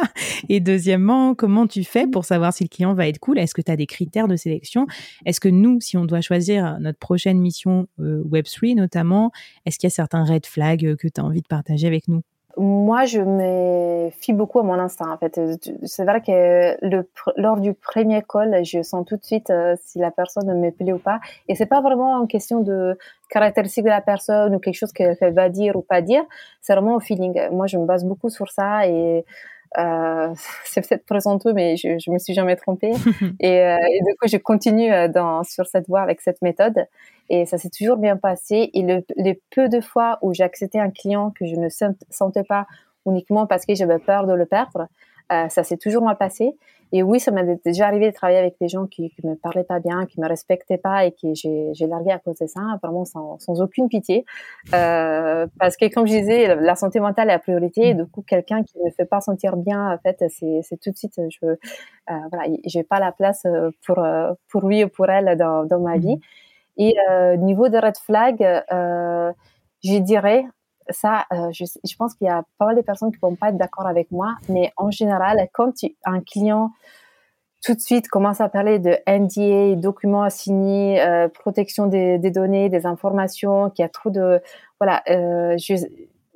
Et 0.49 0.59
deuxièmement, 0.59 1.35
comment 1.35 1.67
tu 1.67 1.83
fais 1.83 2.07
pour 2.07 2.25
savoir 2.25 2.53
si 2.53 2.63
le 2.63 2.69
client 2.69 2.93
va 2.93 3.07
être 3.07 3.19
cool? 3.19 3.39
Est-ce 3.39 3.53
que 3.53 3.61
tu 3.61 3.71
as 3.71 3.75
des 3.75 3.87
critères 3.87 4.27
de 4.27 4.35
sélection? 4.35 4.87
Est-ce 5.25 5.39
que 5.39 5.49
nous, 5.49 5.79
si 5.81 5.97
on 5.97 6.05
doit 6.05 6.21
choisir 6.21 6.79
notre 6.79 6.99
prochaine 6.99 7.39
mission 7.39 7.87
euh, 7.99 8.23
Web3 8.23 8.75
notamment, 8.75 9.31
est-ce 9.65 9.77
qu'il 9.77 9.87
y 9.87 9.91
a 9.91 9.95
certains 9.95 10.23
red 10.23 10.45
flags 10.45 10.95
que 10.95 11.07
tu 11.07 11.21
as 11.21 11.23
envie 11.23 11.41
de 11.41 11.47
partager 11.47 11.87
avec 11.87 12.07
nous? 12.07 12.21
Moi, 12.57 13.05
je 13.05 13.21
me 13.21 14.09
fie 14.11 14.33
beaucoup 14.33 14.59
à 14.59 14.63
mon 14.63 14.73
instinct. 14.73 15.11
En 15.11 15.17
fait, 15.17 15.39
c'est 15.83 16.03
vrai 16.03 16.21
que 16.21 16.77
le, 16.85 17.09
lors 17.37 17.57
du 17.57 17.73
premier 17.73 18.21
call, 18.27 18.65
je 18.65 18.81
sens 18.81 19.05
tout 19.05 19.17
de 19.17 19.23
suite 19.23 19.49
euh, 19.49 19.75
si 19.85 19.99
la 19.99 20.11
personne 20.11 20.51
me 20.59 20.71
plaît 20.71 20.91
ou 20.91 20.97
pas. 20.97 21.19
Et 21.47 21.55
c'est 21.55 21.67
pas 21.67 21.81
vraiment 21.81 22.19
une 22.21 22.27
question 22.27 22.61
de 22.61 22.97
caractéristique 23.29 23.83
de 23.83 23.89
la 23.89 24.01
personne 24.01 24.55
ou 24.55 24.59
quelque 24.59 24.77
chose 24.77 24.91
qu'elle 24.91 25.33
va 25.33 25.49
dire 25.49 25.75
ou 25.75 25.81
pas 25.81 26.01
dire. 26.01 26.23
C'est 26.61 26.73
vraiment 26.73 26.95
au 26.95 26.99
feeling. 26.99 27.39
Moi, 27.51 27.67
je 27.67 27.77
me 27.77 27.85
base 27.85 28.03
beaucoup 28.03 28.29
sur 28.29 28.49
ça 28.49 28.87
et 28.87 29.25
euh, 29.77 30.33
c'est 30.65 30.87
peut-être 30.87 31.05
présenteux, 31.05 31.53
mais 31.53 31.77
je, 31.77 31.97
je 31.99 32.11
me 32.11 32.17
suis 32.17 32.33
jamais 32.33 32.55
trompée. 32.55 32.91
et, 33.39 33.61
euh, 33.61 33.77
et, 33.77 33.99
du 33.99 34.15
coup, 34.15 34.27
je 34.27 34.37
continue 34.37 34.91
euh, 34.91 35.07
dans, 35.07 35.43
sur 35.43 35.67
cette 35.67 35.87
voie 35.87 36.01
avec 36.01 36.21
cette 36.21 36.41
méthode. 36.41 36.85
Et 37.29 37.45
ça 37.45 37.57
s'est 37.57 37.69
toujours 37.69 37.97
bien 37.97 38.17
passé. 38.17 38.71
Et 38.73 38.81
le, 38.81 39.03
les 39.17 39.41
peu 39.51 39.69
de 39.69 39.81
fois 39.81 40.17
où 40.21 40.33
j'ai 40.33 40.43
accepté 40.43 40.79
un 40.79 40.89
client 40.89 41.31
que 41.31 41.45
je 41.45 41.55
ne 41.55 41.69
sentais 42.09 42.43
pas 42.43 42.65
uniquement 43.05 43.45
parce 43.45 43.65
que 43.65 43.75
j'avais 43.75 43.99
peur 43.99 44.25
de 44.25 44.33
le 44.33 44.45
perdre, 44.45 44.87
euh, 45.31 45.47
ça 45.49 45.63
s'est 45.63 45.77
toujours 45.77 46.03
mal 46.03 46.17
passé. 46.17 46.55
Et 46.91 47.03
oui, 47.03 47.19
ça 47.19 47.31
m'est 47.31 47.63
déjà 47.63 47.87
arrivé 47.87 48.09
de 48.09 48.15
travailler 48.15 48.39
avec 48.39 48.55
des 48.59 48.67
gens 48.67 48.87
qui, 48.87 49.09
qui 49.11 49.25
me 49.25 49.35
parlaient 49.35 49.63
pas 49.63 49.79
bien, 49.79 50.05
qui 50.05 50.19
me 50.19 50.27
respectaient 50.27 50.77
pas 50.77 51.05
et 51.05 51.11
que 51.11 51.33
j'ai 51.33 51.87
largué 51.87 52.11
à 52.11 52.19
cause 52.19 52.37
de 52.37 52.47
ça, 52.47 52.61
vraiment 52.81 53.05
sans, 53.05 53.37
sans 53.39 53.61
aucune 53.61 53.89
pitié. 53.89 54.25
Euh, 54.73 55.47
parce 55.59 55.77
que 55.77 55.93
comme 55.93 56.07
je 56.07 56.13
disais, 56.17 56.55
la 56.55 56.75
santé 56.75 56.99
mentale 56.99 57.29
est 57.29 57.33
la 57.33 57.39
priorité. 57.39 57.89
Et 57.89 57.93
du 57.93 58.05
coup, 58.05 58.21
quelqu'un 58.21 58.63
qui 58.63 58.77
ne 58.79 58.85
me 58.85 58.91
fait 58.91 59.05
pas 59.05 59.21
sentir 59.21 59.55
bien, 59.57 59.93
en 59.93 59.97
fait, 59.99 60.23
c'est 60.29 60.77
tout 60.81 60.91
de 60.91 60.97
suite, 60.97 61.19
je, 61.29 61.45
euh, 61.45 61.55
voilà, 62.31 62.49
j'ai 62.65 62.83
pas 62.83 62.99
la 62.99 63.11
place 63.11 63.45
euh, 63.45 63.69
pour 63.85 63.99
euh, 63.99 64.31
pour 64.49 64.67
lui 64.67 64.83
ou 64.83 64.89
pour 64.89 65.09
elle 65.09 65.37
dans, 65.37 65.65
dans 65.65 65.79
ma 65.79 65.97
vie. 65.97 66.19
Et 66.77 66.95
euh, 67.11 67.35
niveau 67.35 67.69
de 67.69 67.77
red 67.77 67.97
flag, 67.97 68.41
euh, 68.71 69.31
je 69.83 69.97
dirais 69.97 70.45
ça, 70.89 71.25
euh, 71.33 71.49
je, 71.51 71.65
je, 71.65 71.95
pense 71.95 72.13
qu'il 72.15 72.27
y 72.27 72.29
a 72.29 72.43
pas 72.57 72.65
mal 72.65 72.75
de 72.75 72.81
personnes 72.81 73.11
qui 73.11 73.19
vont 73.19 73.35
pas 73.35 73.49
être 73.49 73.57
d'accord 73.57 73.87
avec 73.87 74.11
moi, 74.11 74.35
mais 74.47 74.71
en 74.77 74.91
général, 74.91 75.47
quand 75.53 75.71
tu, 75.73 75.95
un 76.05 76.21
client 76.21 76.71
tout 77.63 77.73
de 77.73 77.79
suite 77.79 78.07
commence 78.07 78.39
à 78.41 78.47
parler 78.49 78.79
de 78.79 78.97
NDA, 79.07 79.75
documents 79.79 80.23
à 80.23 80.29
signer, 80.29 81.01
euh, 81.01 81.27
protection 81.27 81.87
des, 81.87 82.17
des, 82.17 82.31
données, 82.31 82.69
des 82.69 82.85
informations, 82.85 83.69
qu'il 83.69 83.83
y 83.83 83.85
a 83.85 83.89
trop 83.89 84.09
de 84.09 84.41
voilà, 84.79 85.03
euh, 85.09 85.57
je, 85.57 85.75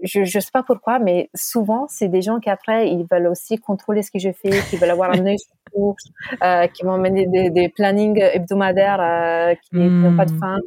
je 0.04 0.26
je 0.26 0.40
sais 0.40 0.52
pas 0.52 0.64
pourquoi, 0.64 1.00
mais 1.00 1.30
souvent 1.34 1.88
c'est 1.88 2.10
des 2.10 2.22
gens 2.22 2.40
qui 2.40 2.50
après 2.50 2.90
ils 2.90 3.06
veulent 3.10 3.28
aussi 3.28 3.58
contrôler 3.58 4.04
ce 4.04 4.12
que 4.12 4.20
je 4.20 4.32
fais, 4.34 4.52
qui 4.70 4.76
veulent 4.76 4.92
avoir 4.92 5.12
un 5.12 5.26
œil 5.26 5.40
sur 5.40 5.56
tout, 5.72 5.96
euh, 6.44 6.68
qui 6.68 6.84
vont 6.84 6.98
mener 6.98 7.26
des, 7.28 7.50
des 7.50 7.70
plannings 7.70 8.20
hebdomadaires 8.20 9.00
euh, 9.02 9.56
qui 9.56 9.78
n'ont 9.78 10.18
pas 10.18 10.26
de 10.26 10.34
hmm. 10.34 10.40
fin. 10.40 10.58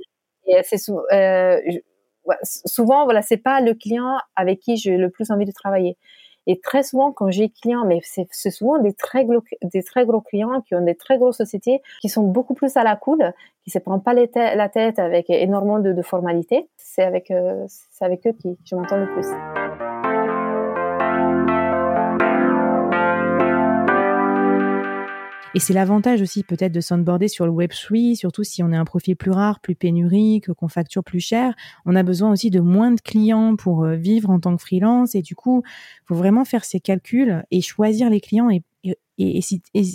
Et 0.47 0.61
c'est 0.63 0.79
euh, 0.91 1.61
souvent, 2.43 3.05
voilà, 3.05 3.23
c'est 3.23 3.37
pas 3.37 3.61
le 3.61 3.75
client 3.75 4.19
avec 4.35 4.61
qui 4.61 4.77
j'ai 4.77 4.97
le 4.97 5.11
plus 5.11 5.31
envie 5.31 5.45
de 5.45 5.53
travailler. 5.53 5.97
Et 6.47 6.61
très 6.61 6.85
souvent, 6.85 7.13
quand 7.13 7.31
j'ai 7.31 7.51
clients, 7.51 7.85
mais 7.85 8.01
c'est 8.05 8.29
souvent 8.51 8.79
des 8.79 8.93
très 8.93 9.25
gros, 9.25 9.43
des 9.63 9.83
très 9.83 10.07
gros 10.07 10.21
clients 10.21 10.61
qui 10.61 10.77
ont 10.77 10.85
des 10.85 10.95
très 10.95 11.19
grosses 11.19 11.39
sociétés, 11.39 11.81
qui 12.01 12.09
sont 12.09 12.23
beaucoup 12.23 12.55
plus 12.55 12.77
à 12.77 12.85
la 12.85 12.95
cool, 12.95 13.33
qui 13.65 13.71
se 13.71 13.81
prennent 13.81 14.03
pas 14.03 14.15
la 14.15 14.69
tête 14.69 14.99
avec 15.01 15.29
énormément 15.29 15.81
de, 15.81 16.03
formalités. 16.03 16.69
C'est 16.77 17.03
avec, 17.03 17.33
euh, 17.33 17.67
avec 18.01 18.27
eux 18.27 18.33
qui 18.33 18.57
je 18.65 18.77
m'entends 18.77 18.99
le 18.99 19.13
plus. 19.13 20.06
Et 25.57 25.59
c'est 25.59 25.73
l'avantage 25.73 26.21
aussi 26.21 26.43
peut-être 26.43 26.73
de 26.73 26.83
s'onboarder 26.83 27.29
sur 27.29 27.47
le 27.47 27.51
Web3, 27.51 28.15
surtout 28.15 28.45
si 28.45 28.63
on 28.63 28.73
est 28.73 28.77
un 28.77 28.85
profil 28.85 29.17
plus 29.17 29.31
rare, 29.31 29.59
plus 29.61 29.75
pénurique, 29.75 30.53
qu'on 30.53 30.69
facture 30.69 31.03
plus 31.03 31.21
cher. 31.21 31.55
On 31.87 31.97
a 31.97 32.03
besoin 32.03 32.31
aussi 32.31 32.51
de 32.51 32.61
moins 32.61 32.91
de 32.91 33.01
clients 33.01 33.57
pour 33.57 33.85
euh, 33.85 33.95
vivre 33.95 34.29
en 34.29 34.39
tant 34.39 34.55
que 34.55 34.61
freelance. 34.61 35.15
Et 35.15 35.23
du 35.23 35.35
coup, 35.35 35.63
faut 36.05 36.15
vraiment 36.15 36.45
faire 36.45 36.67
ses 36.67 36.79
calculs 36.79 37.43
et 37.51 37.63
choisir 37.63 38.11
les 38.11 38.21
clients 38.21 38.51
et, 38.51 38.65
et, 39.17 39.41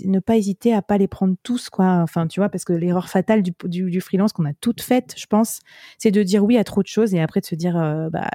ne 0.05 0.19
pas 0.19 0.35
hésiter 0.35 0.73
à 0.73 0.81
pas 0.81 0.97
les 0.97 1.07
prendre 1.07 1.35
tous, 1.43 1.69
quoi. 1.69 1.99
Enfin, 2.01 2.25
tu 2.25 2.39
vois, 2.39 2.49
parce 2.49 2.63
que 2.63 2.73
l'erreur 2.73 3.07
fatale 3.07 3.43
du, 3.43 3.53
du, 3.65 4.01
freelance 4.01 4.33
qu'on 4.33 4.45
a 4.45 4.53
toute 4.55 4.81
faite, 4.81 5.13
je 5.15 5.27
pense, 5.27 5.59
c'est 5.99 6.09
de 6.09 6.23
dire 6.23 6.43
oui 6.43 6.57
à 6.57 6.63
trop 6.63 6.81
de 6.81 6.87
choses 6.87 7.13
et 7.13 7.21
après 7.21 7.39
de 7.39 7.45
se 7.45 7.53
dire, 7.53 7.77
euh, 7.77 8.09
bah, 8.09 8.31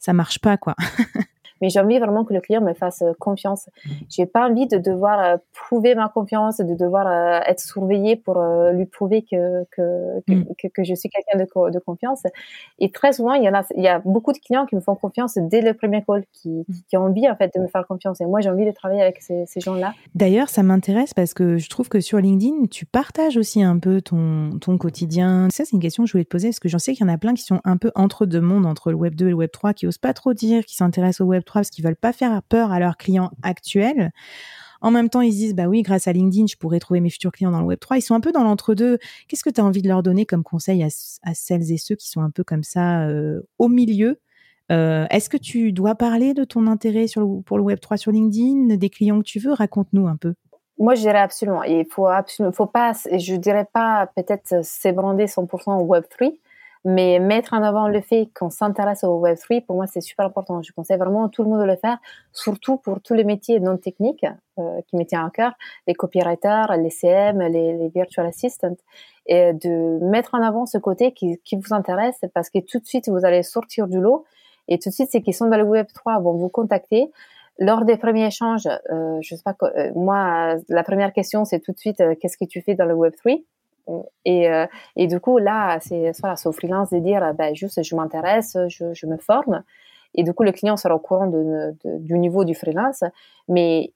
ça 0.00 0.12
marche 0.12 0.40
pas, 0.40 0.56
quoi. 0.56 0.74
mais 1.60 1.68
j'ai 1.68 1.80
envie 1.80 1.98
vraiment 1.98 2.24
que 2.24 2.34
le 2.34 2.40
client 2.40 2.60
me 2.60 2.74
fasse 2.74 3.02
confiance. 3.18 3.68
J'ai 4.08 4.26
pas 4.26 4.48
envie 4.48 4.66
de 4.66 4.78
devoir 4.78 5.38
prouver 5.52 5.94
ma 5.94 6.08
confiance, 6.08 6.58
de 6.58 6.74
devoir 6.74 7.06
être 7.46 7.60
surveillé 7.60 8.16
pour 8.16 8.42
lui 8.72 8.86
prouver 8.86 9.22
que 9.22 9.64
que, 9.70 10.18
mm. 10.28 10.44
que, 10.58 10.68
que, 10.68 10.84
je 10.84 10.94
suis 10.94 11.08
quelqu'un 11.08 11.38
de, 11.38 11.70
de 11.70 11.78
confiance. 11.78 12.22
Et 12.78 12.90
très 12.90 13.12
souvent, 13.12 13.34
il 13.34 13.44
y 13.44 13.48
en 13.48 13.54
a, 13.54 13.64
il 13.76 13.82
y 13.82 13.88
a 13.88 13.98
beaucoup 14.00 14.32
de 14.32 14.38
clients 14.38 14.66
qui 14.66 14.76
me 14.76 14.80
font 14.80 14.94
confiance 14.94 15.36
dès 15.36 15.60
le 15.60 15.74
premier 15.74 16.04
call, 16.04 16.24
qui, 16.32 16.48
mm. 16.50 16.64
qui 16.88 16.96
ont 16.96 17.04
envie 17.04 17.28
en 17.28 17.36
fait 17.36 17.52
de 17.54 17.60
me 17.60 17.68
faire 17.68 17.86
confiance. 17.86 18.20
Et 18.20 18.26
moi, 18.26 18.40
j'ai 18.40 18.50
envie 18.50 18.66
de 18.66 18.72
travailler 18.72 19.02
avec 19.02 19.22
ces, 19.22 19.44
ces 19.46 19.60
gens-là. 19.60 19.94
D'ailleurs, 20.14 20.48
ça 20.48 20.62
m'intéresse 20.62 21.14
parce 21.14 21.34
que 21.34 21.56
je 21.58 21.68
trouve 21.68 21.88
que 21.88 22.00
sur 22.00 22.18
LinkedIn, 22.18 22.66
tu 22.70 22.86
partages 22.86 23.36
aussi 23.36 23.62
un 23.62 23.78
peu 23.78 24.00
ton, 24.00 24.58
ton 24.60 24.78
quotidien. 24.78 25.48
Ça, 25.50 25.64
c'est 25.64 25.72
une 25.72 25.80
question 25.80 26.04
que 26.04 26.08
je 26.08 26.12
voulais 26.12 26.24
te 26.24 26.30
poser 26.30 26.48
parce 26.48 26.60
que 26.60 26.68
j'en 26.68 26.78
sais 26.78 26.94
qu'il 26.94 27.06
y 27.06 27.10
en 27.10 27.12
a 27.12 27.18
plein 27.18 27.34
qui 27.34 27.42
sont 27.42 27.60
un 27.64 27.76
peu 27.76 27.90
entre 27.94 28.26
deux 28.26 28.40
mondes, 28.40 28.66
entre 28.66 28.90
le 28.90 28.96
Web 28.96 29.14
2 29.14 29.26
et 29.26 29.30
le 29.30 29.34
Web 29.34 29.50
3, 29.50 29.74
qui 29.74 29.86
osent 29.86 29.98
pas 29.98 30.14
trop 30.14 30.34
dire, 30.34 30.64
qui 30.64 30.74
s'intéressent 30.74 31.22
au 31.22 31.28
Web 31.28 31.44
3 31.46 31.60
parce 31.60 31.70
qu'ils 31.70 31.84
veulent 31.84 31.96
pas 31.96 32.12
faire 32.12 32.42
peur 32.42 32.72
à 32.72 32.78
leurs 32.78 32.96
clients 32.96 33.30
actuels. 33.42 34.12
En 34.80 34.90
même 34.90 35.08
temps, 35.08 35.20
ils 35.20 35.32
se 35.32 35.38
disent, 35.38 35.54
bah 35.54 35.66
oui, 35.66 35.82
grâce 35.82 36.06
à 36.06 36.12
LinkedIn, 36.12 36.46
je 36.46 36.56
pourrais 36.56 36.78
trouver 36.78 37.00
mes 37.00 37.10
futurs 37.10 37.32
clients 37.32 37.50
dans 37.50 37.60
le 37.60 37.66
Web 37.66 37.78
3. 37.80 37.96
Ils 37.96 38.02
sont 38.02 38.14
un 38.14 38.20
peu 38.20 38.32
dans 38.32 38.44
l'entre-deux. 38.44 38.98
Qu'est-ce 39.28 39.42
que 39.42 39.50
tu 39.50 39.60
as 39.60 39.64
envie 39.64 39.82
de 39.82 39.88
leur 39.88 40.02
donner 40.02 40.26
comme 40.26 40.42
conseil 40.42 40.82
à, 40.82 41.34
celles 41.34 41.72
et 41.72 41.78
ceux 41.78 41.94
qui 41.94 42.08
sont 42.08 42.20
un 42.20 42.30
peu 42.30 42.44
comme 42.44 42.62
ça 42.62 43.06
euh, 43.08 43.40
au 43.58 43.68
milieu? 43.68 44.20
Euh, 44.72 45.06
Est-ce 45.10 45.30
que 45.30 45.36
tu 45.36 45.72
dois 45.72 45.94
parler 45.94 46.34
de 46.34 46.44
ton 46.44 46.66
intérêt 46.66 47.06
pour 47.46 47.56
le 47.56 47.64
Web 47.64 47.80
3 47.80 47.96
sur 47.96 48.12
LinkedIn, 48.12 48.76
des 48.76 48.90
clients 48.90 49.18
que 49.18 49.24
tu 49.24 49.38
veux? 49.38 49.52
Raconte-nous 49.52 50.06
un 50.08 50.16
peu. 50.16 50.34
Moi, 50.78 50.94
je 50.94 51.00
dirais 51.00 51.20
absolument. 51.20 51.62
Il 51.62 51.86
faut 51.86 52.06
absolument, 52.06 52.52
faut 52.52 52.66
pas, 52.66 52.92
je 52.92 53.34
dirais 53.36 53.66
pas 53.72 54.10
peut-être 54.14 54.62
s'ébrander 54.62 55.24
100% 55.24 55.80
au 55.80 55.84
Web 55.84 56.04
3, 56.10 56.28
mais 56.86 57.18
mettre 57.18 57.52
en 57.52 57.62
avant 57.62 57.88
le 57.88 58.00
fait 58.00 58.30
qu'on 58.34 58.48
s'intéresse 58.48 59.04
au 59.04 59.20
Web3, 59.22 59.66
pour 59.66 59.76
moi, 59.76 59.86
c'est 59.86 60.00
super 60.00 60.26
important. 60.26 60.62
Je 60.62 60.72
conseille 60.72 60.96
vraiment 60.96 61.26
à 61.26 61.28
tout 61.28 61.42
le 61.42 61.50
monde 61.50 61.60
de 61.60 61.66
le 61.66 61.76
faire, 61.76 61.98
surtout 62.32 62.78
pour 62.78 63.00
tous 63.02 63.12
les 63.12 63.24
métiers 63.24 63.60
non 63.60 63.76
techniques 63.76 64.24
euh, 64.58 64.80
qui 64.86 64.96
me 64.96 65.04
tiennent 65.04 65.26
à 65.26 65.30
cœur, 65.30 65.52
les 65.86 65.94
copywriters, 65.94 66.76
les 66.78 66.90
CM, 66.90 67.40
les, 67.40 67.88
virtual 67.88 68.26
assistants, 68.26 68.76
et 69.26 69.52
de 69.52 69.98
mettre 70.00 70.34
en 70.34 70.42
avant 70.42 70.64
ce 70.64 70.78
côté 70.78 71.12
qui, 71.12 71.40
qui 71.44 71.56
vous 71.56 71.74
intéresse 71.74 72.20
parce 72.32 72.50
que 72.50 72.60
tout 72.60 72.78
de 72.78 72.86
suite, 72.86 73.08
vous 73.08 73.24
allez 73.24 73.42
sortir 73.42 73.88
du 73.88 74.00
lot 74.00 74.24
et 74.68 74.78
tout 74.78 74.88
de 74.88 74.94
suite, 74.94 75.10
ceux 75.12 75.20
qui 75.20 75.32
sont 75.32 75.48
dans 75.48 75.56
le 75.56 75.64
Web3 75.64 76.22
vont 76.22 76.34
vous 76.34 76.48
contacter. 76.48 77.10
Lors 77.58 77.84
des 77.84 77.96
premiers 77.96 78.26
échanges, 78.26 78.68
euh, 78.90 79.18
je 79.22 79.34
sais 79.34 79.42
pas, 79.42 79.56
euh, 79.62 79.90
moi, 79.94 80.56
la 80.68 80.84
première 80.84 81.12
question, 81.12 81.44
c'est 81.44 81.60
tout 81.60 81.72
de 81.72 81.78
suite, 81.78 82.00
euh, 82.00 82.14
qu'est-ce 82.20 82.36
que 82.36 82.44
tu 82.44 82.60
fais 82.60 82.74
dans 82.74 82.84
le 82.84 82.94
Web3 82.94 83.42
et, 84.24 84.50
euh, 84.50 84.66
et 84.96 85.06
du 85.06 85.20
coup, 85.20 85.38
là, 85.38 85.78
c'est 85.80 86.12
voilà, 86.20 86.36
au 86.44 86.52
freelance 86.52 86.90
de 86.90 86.98
dire, 86.98 87.34
ben, 87.34 87.54
juste, 87.54 87.82
je 87.82 87.94
m'intéresse, 87.96 88.56
je, 88.68 88.92
je 88.92 89.06
me 89.06 89.16
forme. 89.16 89.62
Et 90.14 90.22
du 90.22 90.32
coup, 90.32 90.42
le 90.42 90.52
client 90.52 90.76
sera 90.76 90.94
au 90.94 90.98
courant 90.98 91.26
du 91.84 92.18
niveau 92.18 92.44
du 92.44 92.54
freelance, 92.54 93.04
mais 93.48 93.92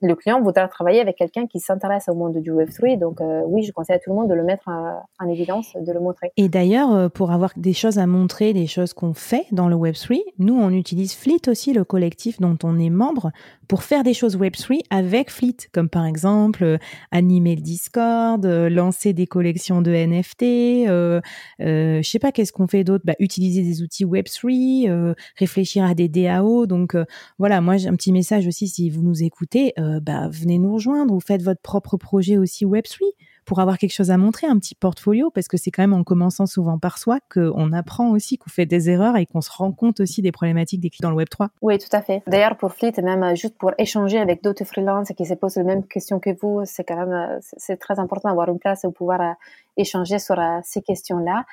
le 0.00 0.14
client 0.14 0.42
voudra 0.42 0.66
travailler 0.68 1.00
avec 1.00 1.16
quelqu'un 1.16 1.46
qui 1.46 1.60
s'intéresse 1.60 2.08
au 2.08 2.14
monde 2.14 2.36
du 2.38 2.50
Web3. 2.50 2.98
Donc 2.98 3.20
euh, 3.20 3.42
oui, 3.46 3.62
je 3.62 3.72
conseille 3.72 3.96
à 3.96 3.98
tout 3.98 4.10
le 4.10 4.16
monde 4.16 4.28
de 4.28 4.34
le 4.34 4.42
mettre 4.42 4.68
en, 4.68 5.28
évidence, 5.28 5.72
de 5.74 5.92
le 5.92 6.00
montrer. 6.00 6.32
Et 6.36 6.48
d'ailleurs, 6.48 6.92
euh, 6.92 7.08
pour 7.08 7.30
avoir 7.30 7.52
des 7.56 7.72
choses 7.72 7.98
à 7.98 8.06
montrer, 8.06 8.52
des 8.52 8.66
choses 8.66 8.92
qu'on 8.92 9.14
fait 9.14 9.46
dans 9.52 9.68
le 9.68 9.76
Web3, 9.76 10.20
nous, 10.38 10.54
on 10.54 10.70
utilise 10.70 11.14
Fleet 11.14 11.48
aussi, 11.48 11.72
le 11.72 11.84
collectif 11.84 12.40
dont 12.40 12.58
on 12.64 12.78
est 12.78 12.90
membre, 12.90 13.30
pour 13.68 13.84
faire 13.84 14.02
des 14.02 14.14
choses 14.14 14.36
Web3 14.36 14.80
avec 14.90 15.30
Fleet, 15.30 15.56
comme 15.72 15.88
par 15.88 16.04
exemple 16.04 16.64
euh, 16.64 16.78
animer 17.10 17.54
le 17.54 17.62
Discord, 17.62 18.44
lancer 18.44 19.12
des 19.12 19.26
collections 19.26 19.80
de 19.80 19.92
NFT, 19.92 20.42
euh, 20.88 21.20
je 21.58 22.08
sais 22.08 22.18
pas 22.18 22.32
qu'est-ce 22.32 22.52
qu'on 22.52 22.66
fait 22.66 22.84
d'autre, 22.84 23.04
bah, 23.06 23.14
utiliser 23.18 23.62
des 23.62 23.82
outils 23.82 24.04
Web3, 24.04 25.14
réfléchir 25.36 25.84
à 25.84 25.94
des 25.94 26.08
DAO. 26.08 26.66
Donc 26.66 26.94
euh, 26.94 27.04
voilà, 27.38 27.60
moi 27.60 27.76
j'ai 27.76 27.88
un 27.88 27.96
petit 27.96 28.12
message 28.12 28.46
aussi 28.46 28.68
si 28.72 28.90
vous 28.90 29.02
nous 29.02 29.22
écoutez, 29.22 29.74
euh, 29.78 30.00
bah, 30.00 30.28
venez 30.30 30.58
nous 30.58 30.72
rejoindre 30.72 31.14
ou 31.14 31.20
faites 31.20 31.42
votre 31.42 31.60
propre 31.60 31.96
projet 31.96 32.38
aussi 32.38 32.64
Web3 32.64 33.00
pour 33.44 33.58
avoir 33.58 33.76
quelque 33.76 33.92
chose 33.92 34.10
à 34.10 34.16
montrer, 34.16 34.46
un 34.46 34.56
petit 34.58 34.74
portfolio, 34.76 35.30
parce 35.30 35.48
que 35.48 35.56
c'est 35.56 35.70
quand 35.72 35.82
même 35.82 35.92
en 35.92 36.04
commençant 36.04 36.46
souvent 36.46 36.78
par 36.78 36.98
soi 36.98 37.18
qu'on 37.32 37.72
apprend 37.72 38.10
aussi, 38.10 38.38
qu'on 38.38 38.50
fait 38.50 38.66
des 38.66 38.88
erreurs 38.88 39.16
et 39.16 39.26
qu'on 39.26 39.40
se 39.40 39.50
rend 39.50 39.72
compte 39.72 39.98
aussi 39.98 40.22
des 40.22 40.30
problématiques 40.30 40.80
des 40.80 40.90
clients 40.90 41.10
dans 41.10 41.16
le 41.16 41.24
Web3. 41.24 41.48
Oui, 41.60 41.76
tout 41.78 41.88
à 41.90 42.02
fait. 42.02 42.22
D'ailleurs, 42.28 42.56
pour 42.56 42.72
Fleet, 42.72 42.92
même 43.02 43.22
euh, 43.22 43.34
juste 43.34 43.58
pour 43.58 43.72
échanger 43.78 44.18
avec 44.18 44.42
d'autres 44.42 44.64
freelances 44.64 45.08
qui 45.16 45.26
se 45.26 45.34
posent 45.34 45.56
les 45.56 45.64
mêmes 45.64 45.84
questions 45.84 46.20
que 46.20 46.30
vous, 46.40 46.62
c'est 46.64 46.84
quand 46.84 46.96
même 46.96 47.40
c'est 47.40 47.76
très 47.76 47.98
important 47.98 48.28
d'avoir 48.28 48.48
une 48.48 48.58
place 48.60 48.84
où 48.84 48.92
pouvoir 48.92 49.34
échanger 49.76 50.18
sur 50.18 50.36
ces 50.62 50.80
questions-là. 50.80 51.44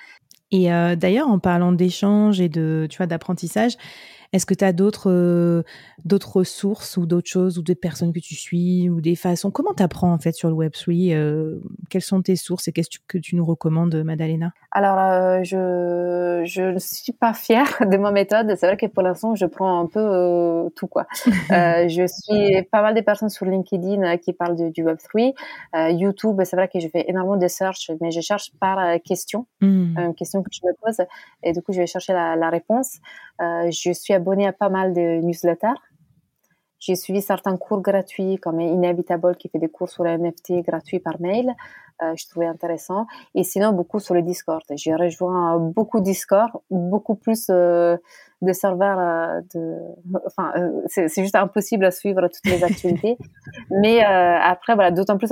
Et 0.52 0.72
euh, 0.74 0.96
d'ailleurs, 0.96 1.28
en 1.28 1.40
parlant 1.40 1.72
d'échange 1.72 2.42
et 2.42 2.50
de, 2.50 2.88
tu 2.90 2.98
vois, 2.98 3.06
d'apprentissage, 3.06 3.78
est-ce 4.32 4.46
que 4.46 4.54
tu 4.54 4.64
as 4.64 4.74
d'autres 4.74 5.10
euh, 5.10 5.64
d'autres 6.06 6.38
ressources 6.38 6.98
ou 6.98 7.06
d'autres 7.06 7.30
choses 7.30 7.58
ou 7.58 7.64
des 7.64 7.76
personnes 7.76 8.14
que 8.14 8.20
tu 8.20 8.36
suis 8.36 8.90
ou 8.90 9.02
des 9.02 9.16
façons? 9.16 9.50
Comment 9.52 9.74
tu 9.74 9.84
apprends 9.84 10.14
en 10.14 10.20
fait 10.20 10.34
sur 10.34 10.50
le 10.50 10.56
Web3 10.56 11.14
euh, 11.14 11.60
Quelles 11.90 12.02
sont 12.02 12.22
tes 12.22 12.36
sources 12.36 12.68
et 12.68 12.72
qu'est-ce 12.72 12.90
que 13.08 13.18
tu 13.18 13.36
nous 13.36 13.46
recommandes, 13.46 13.96
Madalena? 14.04 14.52
Alors, 14.72 15.00
euh, 15.00 15.44
je 15.44 16.44
je 16.46 16.62
ne 16.62 16.80
suis 16.80 17.12
pas 17.12 17.34
fière 17.34 17.78
de 17.90 17.98
ma 17.98 18.12
méthode. 18.12 18.56
C'est 18.56 18.68
vrai 18.68 18.78
que 18.78 18.86
pour 18.86 19.02
l'instant, 19.02 19.34
je 19.36 19.46
prends 19.46 19.80
un 19.80 19.88
peu 19.88 20.00
euh, 20.00 20.70
tout 20.76 20.88
quoi. 20.88 21.08
je 21.26 22.06
suis 22.08 22.64
pas 22.72 22.82
mal 22.82 22.94
de 22.94 23.02
personnes 23.02 23.30
sur 23.30 23.46
LinkedIn 23.46 24.18
qui 24.18 24.34
parlent 24.34 24.72
du 24.72 24.84
Web3. 24.84 25.34
YouTube, 25.92 26.40
c'est 26.44 26.56
vrai 26.56 26.68
que 26.68 26.80
je 26.80 26.88
fais 26.88 27.06
énormément 27.08 27.38
de 27.38 27.48
search, 27.48 27.92
mais 28.00 28.12
je 28.12 28.22
cherche 28.22 28.52
par 28.60 29.00
question, 29.02 29.48
mmh. 29.62 29.98
une 29.98 30.16
question 30.16 30.44
que 30.44 30.50
je 30.52 30.60
me 30.66 30.74
pose 30.82 31.06
et 31.44 31.52
du 31.52 31.62
coup, 31.62 31.74
je 31.74 31.80
vais 31.80 31.88
chercher 31.88 32.14
la, 32.14 32.36
la 32.36 32.50
réponse. 32.50 33.00
je 33.40 33.92
suis 33.94 34.14
abonnée 34.20 34.48
à 34.48 34.54
pas 34.54 34.70
mal 34.70 34.94
de 34.94 35.22
newsletters. 35.22 35.82
J'ai 36.80 36.96
suivi 36.96 37.22
certains 37.22 37.58
cours 37.58 37.82
gratuits 37.82 38.38
comme 38.38 38.62
Inevitable 38.62 39.36
qui 39.36 39.50
fait 39.50 39.60
des 39.60 39.68
cours 39.68 39.90
sur 39.90 40.04
les 40.04 40.18
NFT 40.18 40.62
gratuits 40.66 41.00
par 41.00 41.20
mail. 41.20 41.56
Euh, 42.02 42.14
je 42.16 42.28
trouvais 42.30 42.46
intéressant. 42.46 43.08
Et 43.36 43.44
sinon, 43.44 43.74
beaucoup 43.74 44.00
sur 44.00 44.14
le 44.14 44.22
Discord. 44.22 44.64
J'ai 44.76 44.96
rejoint 44.96 45.58
beaucoup 45.60 46.00
Discord, 46.00 46.52
beaucoup 46.70 47.16
plus 47.16 47.48
euh, 47.50 47.98
de 48.42 48.54
serveurs. 48.54 49.00
Euh, 49.00 49.42
de... 49.54 49.78
Enfin, 50.26 50.52
euh, 50.56 50.82
c'est 50.88 51.10
juste 51.22 51.36
impossible 51.36 51.86
à 51.86 51.92
suivre 51.92 52.28
toutes 52.28 52.46
les 52.46 52.64
actualités. 52.64 53.18
Mais 53.70 54.04
euh, 54.04 54.40
après, 54.42 54.76
voilà, 54.76 54.92
d'autant 54.92 55.18
plus 55.18 55.30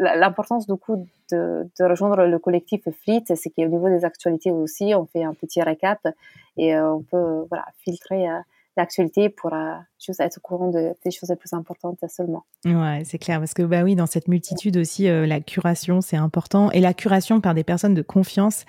l'importance 0.00 0.66
du 0.66 0.76
coup 0.76 1.06
de, 1.30 1.68
de, 1.78 1.84
rejoindre 1.84 2.24
le 2.24 2.38
collectif 2.38 2.82
Fleet, 3.02 3.24
c'est 3.34 3.50
qu'au 3.50 3.66
niveau 3.66 3.88
des 3.88 4.04
actualités 4.04 4.50
aussi, 4.50 4.94
on 4.94 5.06
fait 5.06 5.24
un 5.24 5.34
petit 5.34 5.62
récap 5.62 6.00
et 6.56 6.76
on 6.76 7.02
peut 7.02 7.46
voilà 7.48 7.66
filtrer 7.78 8.26
l'actualité 8.76 9.28
pour 9.28 9.52
euh, 9.52 9.74
être 10.18 10.38
au 10.38 10.40
courant 10.40 10.70
de, 10.70 10.94
des 11.04 11.10
choses 11.10 11.30
les 11.30 11.36
plus 11.36 11.52
importantes 11.52 11.98
seulement. 12.08 12.44
Ouais, 12.64 13.02
c'est 13.04 13.18
clair 13.18 13.38
parce 13.38 13.54
que 13.54 13.62
bah 13.62 13.82
oui, 13.82 13.94
dans 13.94 14.06
cette 14.06 14.28
multitude 14.28 14.76
aussi, 14.76 15.08
euh, 15.08 15.26
la 15.26 15.40
curation 15.40 16.00
c'est 16.00 16.16
important 16.16 16.70
et 16.70 16.80
la 16.80 16.94
curation 16.94 17.40
par 17.40 17.54
des 17.54 17.64
personnes 17.64 17.94
de 17.94 18.02
confiance 18.02 18.64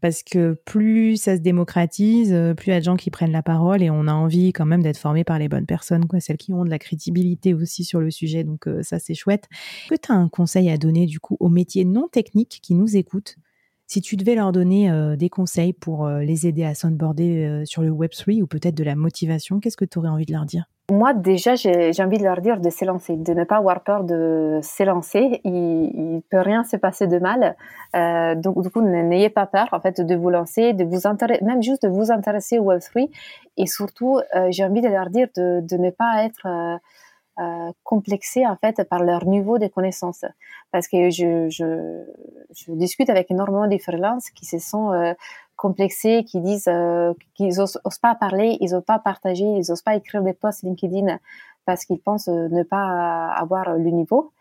parce 0.00 0.22
que 0.22 0.54
plus 0.64 1.16
ça 1.16 1.36
se 1.36 1.40
démocratise, 1.40 2.32
euh, 2.32 2.54
plus 2.54 2.68
il 2.68 2.70
y 2.70 2.76
a 2.76 2.80
de 2.80 2.84
gens 2.84 2.96
qui 2.96 3.10
prennent 3.10 3.32
la 3.32 3.42
parole 3.42 3.82
et 3.82 3.90
on 3.90 4.06
a 4.06 4.12
envie 4.12 4.52
quand 4.52 4.66
même 4.66 4.82
d'être 4.82 4.98
formé 4.98 5.24
par 5.24 5.38
les 5.38 5.48
bonnes 5.48 5.66
personnes, 5.66 6.06
quoi, 6.06 6.20
celles 6.20 6.38
qui 6.38 6.52
ont 6.52 6.64
de 6.64 6.70
la 6.70 6.78
crédibilité 6.78 7.54
aussi 7.54 7.84
sur 7.84 8.00
le 8.00 8.10
sujet. 8.10 8.44
Donc 8.44 8.68
ça 8.82 8.98
c'est 8.98 9.14
chouette. 9.14 9.48
Que 9.88 9.96
tu 9.96 10.12
as 10.12 10.14
un 10.14 10.28
conseil 10.28 10.70
à 10.70 10.78
donner 10.78 11.06
du 11.06 11.20
coup 11.20 11.36
aux 11.40 11.48
métiers 11.48 11.84
non 11.84 12.08
techniques 12.08 12.60
qui 12.62 12.74
nous 12.74 12.96
écoutent 12.96 13.36
si 13.88 14.02
tu 14.02 14.16
devais 14.16 14.34
leur 14.34 14.52
donner 14.52 14.90
euh, 14.90 15.16
des 15.16 15.30
conseils 15.30 15.72
pour 15.72 16.06
euh, 16.06 16.20
les 16.20 16.46
aider 16.46 16.62
à 16.62 16.74
s'onboarder 16.74 17.46
euh, 17.46 17.64
sur 17.64 17.80
le 17.80 17.90
Web3 17.90 18.42
ou 18.42 18.46
peut-être 18.46 18.74
de 18.74 18.84
la 18.84 18.94
motivation, 18.94 19.60
qu'est-ce 19.60 19.78
que 19.78 19.86
tu 19.86 19.98
aurais 19.98 20.10
envie 20.10 20.26
de 20.26 20.32
leur 20.32 20.44
dire? 20.44 20.64
Moi, 20.92 21.14
déjà, 21.14 21.54
j'ai 21.54 21.92
envie 22.00 22.18
de 22.18 22.24
leur 22.24 22.40
dire 22.40 22.60
de 22.60 22.70
s'élancer, 22.70 23.16
de 23.16 23.32
ne 23.34 23.44
pas 23.44 23.56
avoir 23.56 23.82
peur 23.82 24.04
de 24.04 24.58
s'élancer. 24.62 25.40
Il, 25.44 26.14
ne 26.14 26.20
peut 26.20 26.40
rien 26.40 26.64
se 26.64 26.76
passer 26.76 27.06
de 27.06 27.18
mal. 27.18 27.56
donc, 28.40 28.62
du 28.62 28.70
coup, 28.70 28.80
n'ayez 28.80 29.28
pas 29.28 29.44
peur, 29.44 29.68
en 29.72 29.80
fait, 29.80 30.00
de 30.00 30.14
vous 30.14 30.30
lancer, 30.30 30.72
de 30.72 30.84
vous 30.84 31.06
intéresser, 31.06 31.44
même 31.44 31.62
juste 31.62 31.82
de 31.82 31.88
vous 31.88 32.10
intéresser 32.10 32.58
au 32.58 32.72
Web3. 32.72 33.10
Et 33.58 33.66
surtout, 33.66 34.18
j'ai 34.48 34.64
envie 34.64 34.80
de 34.80 34.88
leur 34.88 35.10
dire 35.10 35.28
de, 35.36 35.76
ne 35.76 35.90
pas 35.90 36.24
être 36.24 36.80
complexés 37.84 38.46
en 38.46 38.56
fait 38.56 38.82
par 38.88 39.02
leur 39.02 39.24
niveau 39.24 39.58
de 39.58 39.66
connaissances. 39.68 40.24
Parce 40.72 40.88
que 40.88 41.10
je, 41.10 41.48
je, 41.48 42.04
je 42.54 42.72
discute 42.72 43.10
avec 43.10 43.30
énormément 43.30 43.66
de 43.66 43.78
freelances 43.78 44.30
qui 44.30 44.46
se 44.46 44.58
sont 44.58 44.92
euh, 44.92 45.12
complexés, 45.56 46.24
qui 46.24 46.40
disent 46.40 46.68
euh, 46.68 47.12
qu'ils 47.34 47.60
osent, 47.60 47.80
pas 48.00 48.14
parler, 48.14 48.56
ils 48.60 48.74
osent 48.74 48.84
pas 48.84 48.98
partager, 48.98 49.44
ils 49.44 49.70
osent 49.70 49.82
pas 49.82 49.96
écrire 49.96 50.22
des 50.22 50.32
posts 50.32 50.62
LinkedIn 50.62 51.18
parce 51.64 51.84
qu'ils 51.84 52.00
pensent 52.00 52.28
euh, 52.28 52.48
ne 52.48 52.62
pas 52.62 53.28
avoir 53.32 53.76
le 53.76 53.90
niveau. 53.90 54.32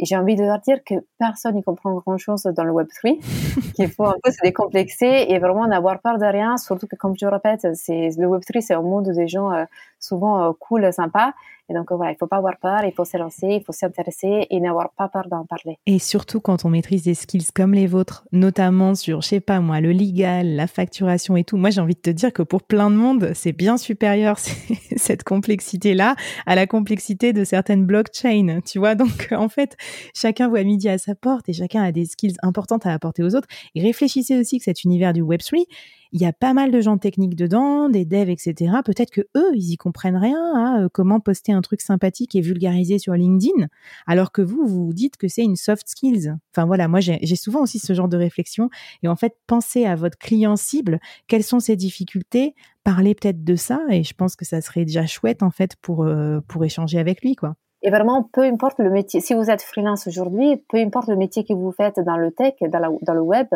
Et 0.00 0.04
j'ai 0.04 0.16
envie 0.16 0.36
de 0.36 0.44
leur 0.44 0.60
dire 0.60 0.84
que 0.84 0.94
personne 1.18 1.56
n'y 1.56 1.64
comprend 1.64 1.92
grand-chose 1.94 2.44
dans 2.44 2.62
le 2.62 2.72
Web3, 2.72 3.18
qu'il 3.74 3.90
faut 3.90 4.04
un 4.04 4.14
peu 4.22 4.30
se 4.30 4.38
décomplexer 4.44 5.26
et 5.28 5.38
vraiment 5.40 5.66
n'avoir 5.66 6.00
peur 6.00 6.18
de 6.18 6.24
rien, 6.24 6.56
surtout 6.56 6.86
que, 6.86 6.94
comme 6.94 7.16
je 7.18 7.26
le 7.26 7.32
répète, 7.32 7.66
c'est, 7.74 8.10
le 8.16 8.28
Web3, 8.28 8.60
c'est 8.60 8.74
un 8.74 8.82
monde 8.82 9.08
des 9.08 9.26
gens 9.26 9.50
souvent 9.98 10.52
cool, 10.60 10.92
sympa. 10.92 11.34
Et 11.70 11.74
donc 11.74 11.92
voilà, 11.92 12.12
il 12.12 12.16
faut 12.16 12.26
pas 12.26 12.38
avoir 12.38 12.56
peur, 12.58 12.84
il 12.84 12.92
faut 12.92 13.04
se 13.04 13.18
lancer, 13.18 13.46
il 13.46 13.62
faut 13.62 13.72
s'intéresser 13.72 14.46
et 14.48 14.58
n'avoir 14.58 14.90
pas 14.96 15.08
peur 15.08 15.28
d'en 15.28 15.44
parler. 15.44 15.76
Et 15.84 15.98
surtout 15.98 16.40
quand 16.40 16.64
on 16.64 16.70
maîtrise 16.70 17.02
des 17.04 17.12
skills 17.12 17.48
comme 17.54 17.74
les 17.74 17.86
vôtres, 17.86 18.26
notamment 18.32 18.94
sur, 18.94 19.20
je 19.20 19.28
sais 19.28 19.40
pas 19.40 19.60
moi, 19.60 19.80
le 19.80 19.92
legal, 19.92 20.54
la 20.54 20.66
facturation 20.66 21.36
et 21.36 21.44
tout. 21.44 21.58
Moi, 21.58 21.68
j'ai 21.68 21.82
envie 21.82 21.94
de 21.94 22.00
te 22.00 22.08
dire 22.08 22.32
que 22.32 22.42
pour 22.42 22.62
plein 22.62 22.90
de 22.90 22.96
monde, 22.96 23.32
c'est 23.34 23.52
bien 23.52 23.76
supérieur 23.76 24.38
cette 24.96 25.24
complexité-là 25.24 26.16
à 26.46 26.54
la 26.54 26.66
complexité 26.66 27.34
de 27.34 27.44
certaines 27.44 27.84
blockchains, 27.84 28.60
tu 28.64 28.78
vois. 28.78 28.94
Donc 28.94 29.28
en 29.32 29.50
fait, 29.50 29.76
chacun 30.14 30.48
voit 30.48 30.64
midi 30.64 30.88
à 30.88 30.96
sa 30.96 31.14
porte 31.14 31.50
et 31.50 31.52
chacun 31.52 31.82
a 31.82 31.92
des 31.92 32.06
skills 32.06 32.36
importantes 32.42 32.86
à 32.86 32.94
apporter 32.94 33.22
aux 33.22 33.34
autres. 33.34 33.48
Et 33.74 33.82
réfléchissez 33.82 34.38
aussi 34.38 34.56
que 34.56 34.64
cet 34.64 34.84
univers 34.84 35.12
du 35.12 35.22
Web3, 35.22 35.66
il 36.12 36.20
y 36.20 36.26
a 36.26 36.32
pas 36.32 36.54
mal 36.54 36.70
de 36.70 36.80
gens 36.80 36.96
techniques 36.96 37.36
dedans, 37.36 37.88
des 37.88 38.04
devs, 38.04 38.30
etc. 38.30 38.72
Peut-être 38.84 39.10
que 39.10 39.20
eux, 39.36 39.50
ils 39.54 39.72
y 39.72 39.76
comprennent 39.88 40.18
rien 40.18 40.54
à 40.54 40.82
euh, 40.82 40.88
comment 40.92 41.18
poster 41.18 41.52
un 41.52 41.62
truc 41.62 41.80
sympathique 41.80 42.34
et 42.34 42.42
vulgarisé 42.42 42.98
sur 42.98 43.14
LinkedIn, 43.14 43.68
alors 44.06 44.32
que 44.32 44.42
vous, 44.42 44.66
vous 44.66 44.92
dites 44.92 45.16
que 45.16 45.28
c'est 45.28 45.42
une 45.42 45.56
soft 45.56 45.88
skills. 45.88 46.34
Enfin 46.52 46.66
voilà, 46.66 46.88
moi 46.88 47.00
j'ai 47.00 47.36
souvent 47.36 47.62
aussi 47.62 47.78
ce 47.78 47.94
genre 47.94 48.08
de 48.08 48.18
réflexion. 48.18 48.68
Et 49.02 49.08
en 49.08 49.16
fait, 49.16 49.34
pensez 49.46 49.86
à 49.86 49.94
votre 49.94 50.18
client 50.18 50.56
cible, 50.56 51.00
quelles 51.26 51.42
sont 51.42 51.60
ses 51.60 51.76
difficultés, 51.76 52.54
parlez 52.84 53.14
peut-être 53.14 53.42
de 53.44 53.56
ça. 53.56 53.80
Et 53.88 54.02
je 54.02 54.12
pense 54.12 54.36
que 54.36 54.44
ça 54.44 54.60
serait 54.60 54.84
déjà 54.84 55.06
chouette 55.06 55.42
en 55.42 55.50
fait 55.50 55.76
pour 55.80 56.04
euh, 56.04 56.40
pour 56.48 56.62
échanger 56.64 56.98
avec 56.98 57.22
lui, 57.22 57.34
quoi. 57.34 57.54
Et 57.82 57.90
vraiment, 57.90 58.24
peu 58.32 58.42
importe 58.42 58.80
le 58.80 58.90
métier, 58.90 59.20
si 59.20 59.34
vous 59.34 59.50
êtes 59.50 59.62
freelance 59.62 60.08
aujourd'hui, 60.08 60.56
peu 60.68 60.78
importe 60.78 61.08
le 61.08 61.14
métier 61.16 61.44
que 61.44 61.52
vous 61.52 61.70
faites 61.70 62.00
dans 62.00 62.16
le 62.16 62.32
tech, 62.32 62.54
dans, 62.60 63.14
le 63.14 63.20
web, 63.20 63.46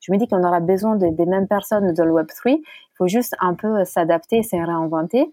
je 0.00 0.12
me 0.12 0.18
dis 0.18 0.28
qu'on 0.28 0.44
aura 0.44 0.60
besoin 0.60 0.96
des 0.96 1.24
mêmes 1.24 1.48
personnes 1.48 1.94
dans 1.94 2.04
le 2.04 2.12
web 2.12 2.26
3. 2.26 2.52
Il 2.52 2.62
faut 2.98 3.08
juste 3.08 3.34
un 3.40 3.54
peu 3.54 3.82
s'adapter 3.86 4.38
et 4.38 4.42
se 4.42 4.54
réinventer. 4.54 5.30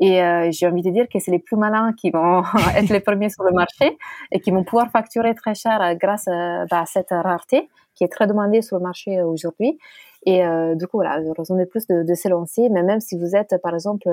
Et 0.00 0.22
euh, 0.22 0.48
j'ai 0.50 0.66
envie 0.66 0.82
de 0.82 0.90
dire 0.90 1.06
que 1.12 1.18
c'est 1.18 1.30
les 1.30 1.38
plus 1.38 1.56
malins 1.56 1.92
qui 1.92 2.10
vont 2.10 2.42
être 2.76 2.88
les 2.88 3.00
premiers 3.00 3.28
sur 3.28 3.44
le 3.44 3.52
marché 3.52 3.98
et 4.32 4.40
qui 4.40 4.50
vont 4.50 4.64
pouvoir 4.64 4.90
facturer 4.90 5.34
très 5.34 5.54
cher 5.54 5.94
grâce 5.96 6.26
à, 6.26 6.64
bah, 6.66 6.80
à 6.80 6.86
cette 6.86 7.10
rareté 7.10 7.68
qui 7.94 8.04
est 8.04 8.08
très 8.08 8.26
demandée 8.26 8.62
sur 8.62 8.76
le 8.76 8.82
marché 8.82 9.22
aujourd'hui. 9.22 9.78
Et 10.26 10.44
euh, 10.44 10.74
du 10.74 10.86
coup, 10.86 10.98
voilà, 10.98 11.18
raison 11.36 11.56
de 11.56 11.64
plus 11.64 11.86
de, 11.86 12.02
de 12.02 12.14
s'élancer. 12.14 12.68
Mais 12.70 12.82
même 12.82 13.00
si 13.00 13.18
vous 13.18 13.36
êtes, 13.36 13.56
par 13.62 13.74
exemple, 13.74 14.08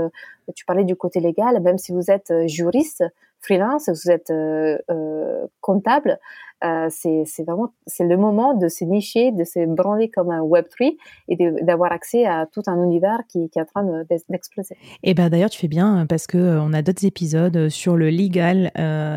tu 0.56 0.66
parlais 0.66 0.84
du 0.84 0.96
côté 0.96 1.20
légal, 1.20 1.62
même 1.62 1.78
si 1.78 1.92
vous 1.92 2.12
êtes 2.12 2.34
juriste, 2.48 3.04
freelance, 3.40 3.90
vous 3.90 4.12
êtes 4.12 4.30
euh, 4.32 4.78
euh, 4.90 5.46
comptable, 5.68 6.18
euh, 6.64 6.88
c'est 6.90 7.44
vraiment 7.46 7.74
c'est 7.86 8.06
le 8.06 8.18
moment 8.18 8.56
de 8.56 8.70
se 8.70 8.86
nicher, 8.86 9.32
de 9.32 9.44
se 9.44 9.66
branler 9.68 10.10
comme 10.10 10.32
un 10.32 10.42
Web3 10.42 10.96
et 11.28 11.36
d'avoir 11.62 11.92
accès 11.92 12.26
à 12.26 12.48
tout 12.52 12.62
un 12.68 12.82
univers 12.84 13.20
qui, 13.28 13.50
qui 13.50 13.60
est 13.60 13.62
en 13.62 13.66
train 13.66 14.04
d'exploser. 14.30 14.76
et 15.04 15.14
ben 15.14 15.30
d'ailleurs 15.30 15.50
tu 15.50 15.60
fais 15.60 15.68
bien 15.68 16.08
parce 16.08 16.26
que 16.26 16.58
on 16.60 16.74
a 16.74 16.82
d'autres 16.82 17.06
épisodes 17.06 17.70
sur 17.70 17.96
le 17.98 18.10
legal 18.10 18.72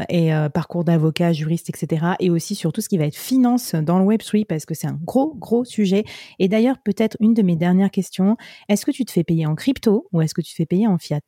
et 0.08 0.30
parcours 0.52 0.84
d'avocat, 0.84 1.32
juriste, 1.32 1.70
etc. 1.70 2.14
Et 2.18 2.28
aussi 2.30 2.54
sur 2.54 2.72
tout 2.72 2.80
ce 2.80 2.88
qui 2.88 2.98
va 2.98 3.06
être 3.06 3.16
finance 3.16 3.74
dans 3.74 3.98
le 3.98 4.04
Web3 4.04 4.44
parce 4.44 4.66
que 4.66 4.74
c'est 4.74 4.88
un 4.88 4.98
gros 5.04 5.34
gros 5.34 5.64
sujet. 5.64 6.04
Et 6.40 6.48
d'ailleurs 6.48 6.76
peut-être 6.84 7.16
une 7.20 7.32
de 7.32 7.42
mes 7.42 7.56
dernières 7.56 7.90
questions, 7.90 8.36
est-ce 8.68 8.84
que 8.84 8.90
tu 8.90 9.04
te 9.04 9.12
fais 9.12 9.24
payer 9.24 9.46
en 9.46 9.54
crypto 9.54 10.08
ou 10.12 10.20
est-ce 10.20 10.34
que 10.34 10.42
tu 10.42 10.50
te 10.50 10.56
fais 10.56 10.66
payer 10.66 10.88
en 10.88 10.98
fiat? 10.98 11.20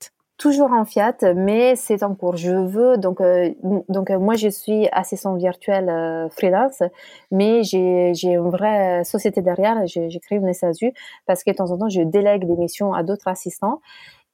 Toujours 0.42 0.72
en 0.72 0.85
fiat, 0.85 1.18
mais 1.37 1.76
c'est 1.76 2.02
en 2.02 2.16
cours. 2.16 2.37
Je 2.37 2.50
veux 2.50 2.96
donc 2.98 3.20
euh, 3.20 3.50
donc 3.88 4.11
euh, 4.11 4.18
moi 4.18 4.35
je 4.35 4.48
suis 4.48 4.88
assistant 4.90 5.37
virtuel 5.37 5.88
euh, 5.88 6.28
freelance, 6.31 6.83
mais 7.31 7.62
j'ai 7.62 8.12
j'ai 8.12 8.33
une 8.33 8.50
vraie 8.50 9.05
société 9.05 9.40
derrière. 9.40 9.87
J'ai 9.87 10.20
créé 10.20 10.38
une 10.38 10.52
SASU 10.52 10.92
parce 11.26 11.44
que 11.44 11.52
de 11.52 11.57
temps 11.57 11.70
en 11.70 11.78
temps 11.78 11.88
je 11.88 12.02
délègue 12.02 12.44
des 12.44 12.57
missions 12.57 12.92
à 12.92 13.05
d'autres 13.05 13.28
assistants. 13.28 13.81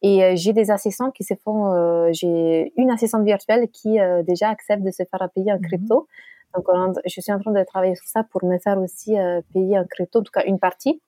Et 0.01 0.37
j'ai 0.37 0.53
des 0.53 0.71
assistants 0.71 1.11
qui 1.11 1.25
se 1.25 1.35
font. 1.44 1.61
j'ai 2.12 2.73
une 2.77 2.90
assistante 2.90 3.25
virtuelle 3.25 3.68
qui 3.68 3.99
déjà 4.27 4.49
accepte 4.49 4.83
de 4.85 4.92
se 4.92 5.03
faire 5.11 5.29
payer 5.35 5.53
en 5.53 5.57
mmh 5.57 5.66
crypto. 5.68 6.07
Donc, 6.55 6.64
je 7.05 7.21
suis 7.21 7.33
en 7.33 7.40
train 7.40 7.53
de 7.53 7.64
travailler 7.64 7.97
sur 7.97 8.07
ça 8.07 8.23
pour 8.31 8.44
me 8.44 8.59
faire 8.59 8.79
aussi 8.79 9.16
payer 9.53 9.79
en 9.79 9.85
crypto, 9.85 10.21
en 10.21 10.23
tout 10.23 10.33
cas 10.33 10.44
une 10.47 10.61
partie 10.61 11.03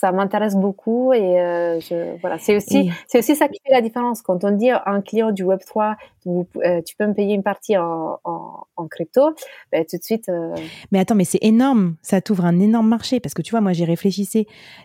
ça 0.00 0.12
m'intéresse 0.12 0.56
beaucoup 0.56 1.12
et 1.12 1.38
euh, 1.40 1.78
je, 1.78 2.18
voilà. 2.22 2.38
C'est 2.38 2.56
aussi 2.56 2.90
c'est 3.06 3.18
aussi 3.18 3.36
ça 3.36 3.48
qui 3.48 3.60
fait 3.62 3.72
la 3.72 3.82
différence. 3.82 4.22
Quand 4.22 4.44
on 4.44 4.50
dit 4.50 4.70
à 4.70 4.82
un 4.86 5.02
client 5.02 5.30
du 5.30 5.42
Web 5.42 5.60
3 5.66 5.96
euh, 6.26 6.80
tu 6.86 6.96
peux 6.96 7.06
me 7.06 7.12
payer 7.12 7.34
une 7.34 7.42
partie 7.42 7.76
en, 7.76 8.18
en, 8.24 8.64
en 8.76 8.88
crypto 8.88 9.34
ben, 9.72 9.84
tout 9.88 9.98
de 9.98 10.02
suite 10.02 10.28
euh, 10.30 10.54
mais 10.90 11.00
attends 11.00 11.14
mais 11.14 11.24
c'est 11.24 11.42
énorme. 11.42 11.96
Ça 12.00 12.22
t'ouvre 12.22 12.46
un 12.46 12.58
énorme 12.60 12.88
marché. 12.88 13.20
Parce 13.20 13.34
que 13.34 13.42
tu 13.42 13.50
vois 13.50 13.60
moi 13.60 13.74
j'ai 13.74 13.84
réfléchi 13.84 14.24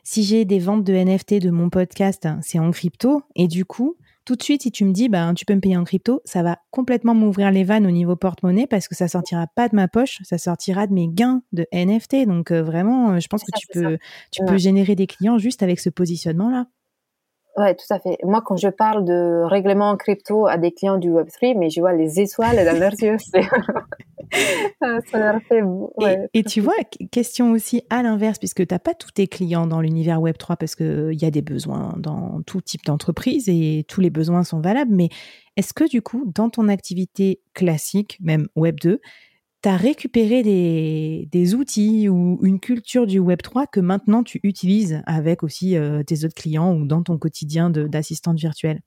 si 0.03 0.23
j'ai 0.23 0.43
des 0.43 0.59
ventes 0.59 0.83
de 0.83 0.93
NFT 0.93 1.35
de 1.41 1.49
mon 1.49 1.69
podcast 1.69 2.27
c'est 2.41 2.59
en 2.59 2.71
crypto. 2.71 3.21
Et 3.37 3.47
du 3.47 3.63
coup 3.63 3.95
tout 4.25 4.35
de 4.35 4.43
suite, 4.43 4.63
si 4.63 4.71
tu 4.71 4.85
me 4.85 4.91
dis, 4.91 5.07
ben, 5.07 5.33
tu 5.33 5.45
peux 5.45 5.53
me 5.53 5.59
payer 5.59 5.77
en 5.77 5.83
crypto, 5.83 6.21
ça 6.25 6.41
va 6.43 6.57
complètement 6.71 7.13
m'ouvrir 7.13 7.51
les 7.51 7.63
vannes 7.63 7.85
au 7.85 7.91
niveau 7.91 8.15
porte-monnaie 8.15 8.67
parce 8.67 8.87
que 8.87 8.95
ça 8.95 9.07
sortira 9.07 9.45
pas 9.47 9.69
de 9.69 9.75
ma 9.75 9.87
poche, 9.87 10.19
ça 10.23 10.37
sortira 10.37 10.87
de 10.87 10.93
mes 10.93 11.07
gains 11.07 11.43
de 11.53 11.67
NFT. 11.71 12.25
Donc 12.27 12.51
euh, 12.51 12.63
vraiment, 12.63 13.11
euh, 13.11 13.19
je 13.19 13.27
pense 13.27 13.43
que 13.43 13.57
tu 13.57 13.67
peux, 13.67 13.97
tu 14.31 14.43
peux 14.45 14.57
générer 14.57 14.95
des 14.95 15.07
clients 15.07 15.37
juste 15.37 15.63
avec 15.63 15.79
ce 15.79 15.89
positionnement-là. 15.89 16.65
Ouais, 17.57 17.73
tout 17.73 17.93
à 17.93 17.99
fait. 17.99 18.17
Moi, 18.23 18.41
quand 18.45 18.57
je 18.57 18.67
parle 18.67 19.05
de 19.05 19.43
règlement 19.45 19.89
en 19.89 19.97
crypto 19.97 20.45
à 20.45 20.57
des 20.57 20.71
clients 20.71 20.97
du 20.97 21.09
Web3, 21.09 21.57
mais 21.57 21.69
je 21.69 21.79
vois 21.79 21.93
les 21.93 22.19
étoiles 22.19 22.57
dans 22.65 22.77
leurs 22.77 23.01
yeux. 23.01 23.17
ça 25.11 25.17
leur 25.17 25.41
fait... 25.43 25.61
Ouais, 25.61 26.27
et, 26.33 26.43
tu 26.43 26.59
vois, 26.59 26.73
question 27.11 27.51
aussi 27.51 27.83
à 27.89 28.03
l'inverse, 28.03 28.39
puisque 28.39 28.67
tu 28.67 28.73
n'as 28.73 28.79
pas 28.79 28.93
tous 28.93 29.11
tes 29.11 29.27
clients 29.27 29.67
dans 29.67 29.79
l'univers 29.79 30.19
Web3, 30.19 30.57
parce 30.57 30.75
qu'il 30.75 31.13
y 31.13 31.25
a 31.25 31.31
des 31.31 31.41
besoins 31.41 31.93
dans 31.97 32.41
tout 32.45 32.59
type 32.59 32.83
d'entreprise 32.83 33.47
et 33.47 33.85
tous 33.87 34.01
les 34.01 34.09
besoins 34.09 34.43
sont 34.43 34.59
valables, 34.59 34.93
mais 34.93 35.07
est-ce 35.55 35.73
que 35.73 35.87
du 35.87 36.01
coup, 36.01 36.29
dans 36.35 36.49
ton 36.49 36.67
activité 36.67 37.39
classique, 37.53 38.17
même 38.21 38.47
Web2, 38.57 38.97
tu 39.65 39.69
as 39.69 39.77
récupéré 39.77 40.43
des, 40.43 41.55
outils 41.55 42.07
ou 42.07 42.37
une 42.43 42.59
culture 42.59 43.07
du 43.07 43.19
Web3 43.19 43.65
que 43.71 43.79
maintenant 43.79 44.21
tu 44.21 44.39
utilises 44.43 45.01
avec 45.07 45.41
aussi 45.41 45.75
euh, 45.75 46.03
tes 46.03 46.23
autres 46.23 46.35
clients 46.35 46.75
ou 46.75 46.85
dans 46.85 47.01
ton 47.01 47.17
quotidien 47.17 47.71
d'assistante 47.71 48.37
virtuelle? 48.37 48.81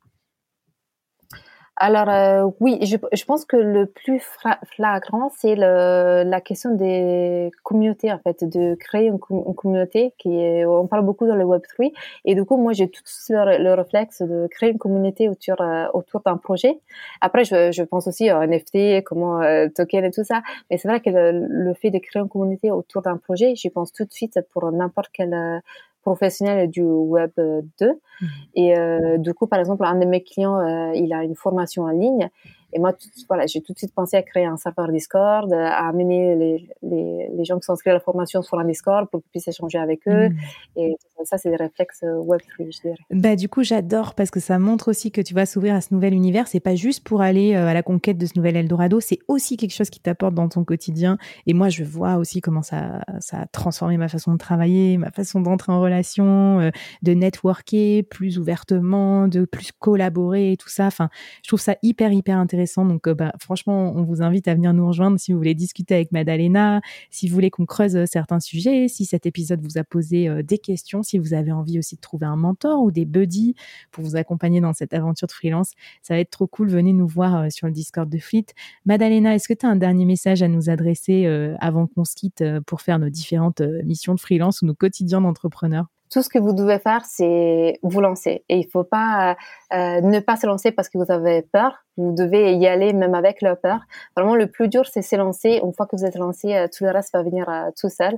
Alors 1.81 2.09
euh, 2.09 2.51
oui, 2.59 2.79
je, 2.85 2.97
je, 3.13 3.25
pense 3.25 3.45
que 3.45 3.57
le 3.57 3.87
plus 3.87 4.21
flagrant, 4.65 5.31
c'est 5.37 5.55
la 5.55 6.41
question 6.41 6.75
des 6.75 7.53
communautés 7.63 8.13
en 8.13 8.19
fait, 8.19 8.43
de 8.43 8.75
créer 8.75 9.07
une, 9.07 9.19
communauté 9.21 10.13
qui 10.19 10.41
est, 10.41 10.67
on 10.67 10.89
parle 10.89 11.05
beaucoup 11.05 11.27
dans 11.27 11.37
le 11.37 11.45
Web 11.45 11.63
3 11.77 11.87
et 12.25 12.35
du 12.35 12.45
coup 12.45 12.57
moi 12.57 12.73
j'ai 12.73 12.89
tout 12.91 13.03
le, 13.31 13.63
le, 13.63 13.75
réflexe 13.75 14.23
de 14.23 14.49
créer 14.51 14.71
une 14.71 14.79
communauté 14.79 15.29
autour 15.29 15.61
euh, 15.61 15.87
autour 15.95 16.21
d'un 16.23 16.37
projet. 16.37 16.81
Après 17.21 17.45
je, 17.45 17.71
je, 17.71 17.83
pense 17.85 18.09
aussi 18.09 18.29
à 18.29 18.45
NFT, 18.45 19.05
comment 19.05 19.41
euh, 19.41 19.69
token 19.69 20.05
et 20.05 20.11
tout 20.11 20.25
ça, 20.25 20.43
mais 20.71 20.79
c'est 20.79 20.89
vrai 20.89 21.01
que 21.01 21.11
le, 21.11 21.47
le, 21.49 21.75
fait 21.75 21.91
de 21.91 21.99
créer 21.99 22.21
une 22.21 22.29
communauté 22.29 22.73
autour 22.73 23.03
d'un 23.03 23.19
projet, 23.19 23.55
j'y 23.55 23.71
pense 23.71 23.93
tout 23.93 24.05
de 24.05 24.13
suite 24.13 24.41
pour 24.53 24.71
n'importe 24.73 25.11
quel 25.13 25.63
professionnel 26.09 26.71
du 26.71 26.83
Web 26.83 27.33
2. 27.37 27.63
Mmh. 27.81 28.27
Et 28.55 28.79
euh, 28.79 29.19
du 29.19 29.35
coup, 29.35 29.47
par 29.47 29.59
exemple, 29.59 29.85
un 29.85 29.97
de 29.97 30.07
mes 30.07 30.23
clients, 30.23 30.59
euh, 30.59 30.93
il 30.95 31.13
a 31.13 31.23
une 31.23 31.35
formation 31.35 31.83
en 31.85 31.91
ligne 31.91 32.31
et 32.73 32.79
moi, 32.79 32.93
voilà, 33.29 33.47
j'ai 33.47 33.63
tout 33.63 33.73
de 33.73 33.79
suite 33.79 33.95
pensé 33.95 34.17
à 34.17 34.23
créer 34.23 34.45
un 34.45 34.59
serveur 34.59 34.89
Discord, 34.93 35.51
à 35.53 35.89
amener 35.89 36.37
les, 36.37 36.69
les, 36.83 37.31
les 37.33 37.45
gens 37.45 37.59
qui 37.59 37.65
sont 37.65 37.73
inscrits 37.73 37.91
à 37.91 37.95
la 37.95 38.01
formation 38.01 38.43
sur 38.43 38.59
un 38.59 38.65
Discord 38.65 39.09
pour 39.09 39.23
qu'ils 39.23 39.31
puissent 39.31 39.49
échanger 39.49 39.79
avec 39.79 40.07
eux. 40.07 40.29
Mm. 40.29 40.37
Et 40.77 40.97
ça, 41.25 41.39
c'est 41.39 41.49
des 41.49 41.57
réflexes 41.57 42.03
euh, 42.05 42.19
web 42.19 42.41
je 42.59 42.81
dirais. 42.83 42.97
Bah, 43.11 43.37
du 43.37 43.49
coup, 43.49 43.63
j'adore 43.63 44.15
parce 44.15 44.31
que 44.31 44.39
ça 44.39 44.59
montre 44.59 44.89
aussi 44.89 45.11
que 45.11 45.23
tu 45.23 45.33
vas 45.33 45.47
s'ouvrir 45.47 45.75
à 45.75 45.81
ce 45.81 45.95
nouvel 45.95 46.13
univers. 46.13 46.47
C'est 46.47 46.61
pas 46.61 46.75
juste 46.75 47.05
pour 47.05 47.23
aller 47.23 47.55
euh, 47.55 47.67
à 47.67 47.75
la 47.75 47.83
conquête 47.83 48.19
de 48.19 48.27
ce 48.27 48.33
nouvel 48.37 48.57
Eldorado, 48.57 49.01
c'est 49.01 49.19
aussi 49.29 49.57
quelque 49.57 49.75
chose 49.75 49.89
qui 49.89 50.01
t'apporte 50.01 50.35
dans 50.35 50.49
ton 50.49 50.65
quotidien. 50.65 51.17
Et 51.47 51.55
moi, 51.55 51.71
je 51.71 51.85
vois 51.85 52.17
aussi 52.17 52.43
comment 52.43 52.63
ça, 52.63 53.03
ça 53.21 53.41
a 53.41 53.47
transformé 53.47 53.97
ma 53.97 54.09
façon 54.09 54.33
de 54.33 54.39
travailler, 54.39 54.99
ma 54.99 55.11
façon 55.11 55.41
d'entrer 55.41 55.73
en 55.73 55.81
relation, 55.81 56.61
euh, 56.61 56.71
de 57.03 57.13
networker 57.15 58.03
plus 58.03 58.39
ouvertement, 58.39 59.27
de 59.27 59.47
plus 59.47 59.73
collaborer 59.73 60.53
et 60.53 60.57
tout 60.59 60.69
ça. 60.69 60.87
Enfin, 60.87 61.09
je 61.43 61.49
trouve 61.49 61.61
ça 61.61 61.77
hyper, 61.83 62.13
hyper 62.13 62.37
intéressant 62.37 62.58
donc, 62.77 63.07
euh, 63.07 63.15
bah, 63.15 63.33
franchement, 63.41 63.93
on 63.95 64.03
vous 64.03 64.23
invite 64.23 64.49
à 64.49 64.55
venir 64.55 64.73
nous 64.73 64.87
rejoindre 64.87 65.19
si 65.19 65.33
vous 65.33 65.39
voulez 65.39 65.55
discuter 65.55 65.95
avec 65.95 66.13
Madalena, 66.13 66.81
si 67.11 67.29
vous 67.29 67.35
voulez 67.35 67.51
qu'on 67.51 67.67
creuse 67.67 67.97
euh, 67.97 68.05
certains 68.07 68.41
sujets, 68.41 68.89
si 68.89 69.05
cet 69.05 69.27
épisode 69.27 69.61
vous 69.63 69.79
a 69.79 69.85
posé 69.85 70.29
euh, 70.29 70.43
des 70.43 70.59
questions, 70.59 71.03
si 71.03 71.19
vous 71.19 71.35
avez 71.35 71.53
envie 71.53 71.79
aussi 71.79 71.97
de 71.97 72.01
trouver 72.01 72.27
un 72.27 72.37
mentor 72.37 72.83
ou 72.83 72.91
des 72.91 73.05
buddies 73.05 73.55
pour 73.91 74.05
vous 74.05 74.17
accompagner 74.17 74.61
dans 74.61 74.73
cette 74.73 74.95
aventure 74.95 75.27
de 75.29 75.33
freelance. 75.33 75.73
Ça 76.03 76.15
va 76.15 76.21
être 76.21 76.31
trop 76.31 76.47
cool. 76.47 76.69
Venez 76.69 76.93
nous 76.93 77.07
voir 77.07 77.51
sur 77.53 77.67
le 77.67 77.73
Discord 77.73 78.09
de 78.09 78.19
Fleet. 78.19 78.47
Madalena, 78.85 79.35
est-ce 79.35 79.49
que 79.49 79.55
tu 79.55 79.67
as 79.67 79.69
un 79.69 79.77
dernier 79.77 80.05
message 80.05 80.43
à 80.43 80.49
nous 80.49 80.71
adresser 80.71 81.27
avant 81.61 81.87
qu'on 81.87 82.05
se 82.05 82.15
quitte 82.15 82.45
pour 82.67 82.81
faire 82.81 82.99
nos 82.99 83.09
différentes 83.09 83.61
missions 83.85 84.15
de 84.15 84.21
freelance 84.21 84.63
ou 84.63 84.67
nos 84.67 84.75
quotidiens 84.75 85.21
d'entrepreneurs? 85.21 85.87
Tout 86.11 86.23
ce 86.23 86.29
que 86.29 86.39
vous 86.39 86.55
devez 86.55 86.79
faire, 86.79 87.05
c'est 87.05 87.79
vous 87.83 88.01
lancer. 88.01 88.45
Et 88.49 88.59
il 88.59 88.69
faut 88.69 88.85
pas 88.85 89.37
ne 89.71 90.21
pas 90.21 90.37
se 90.37 90.47
lancer 90.47 90.73
parce 90.73 90.89
que 90.89 90.99
vous 90.99 91.11
avez 91.11 91.43
peur. 91.43 91.85
Vous 91.99 92.15
devez 92.15 92.55
y 92.55 92.67
aller 92.67 92.93
même 92.93 93.15
avec 93.15 93.43
leur 93.43 93.59
peur. 93.59 93.81
Vraiment, 94.17 94.37
le 94.37 94.47
plus 94.47 94.69
dur, 94.69 94.85
c'est 94.87 95.03
s'élancer. 95.03 95.61
Une 95.63 95.73
fois 95.73 95.87
que 95.87 95.97
vous 95.97 96.05
êtes 96.05 96.15
lancé, 96.15 96.55
euh, 96.55 96.69
tout 96.75 96.85
le 96.85 96.91
reste 96.91 97.13
va 97.13 97.23
venir 97.23 97.49
euh, 97.49 97.71
tout 97.79 97.89
seul. 97.89 98.17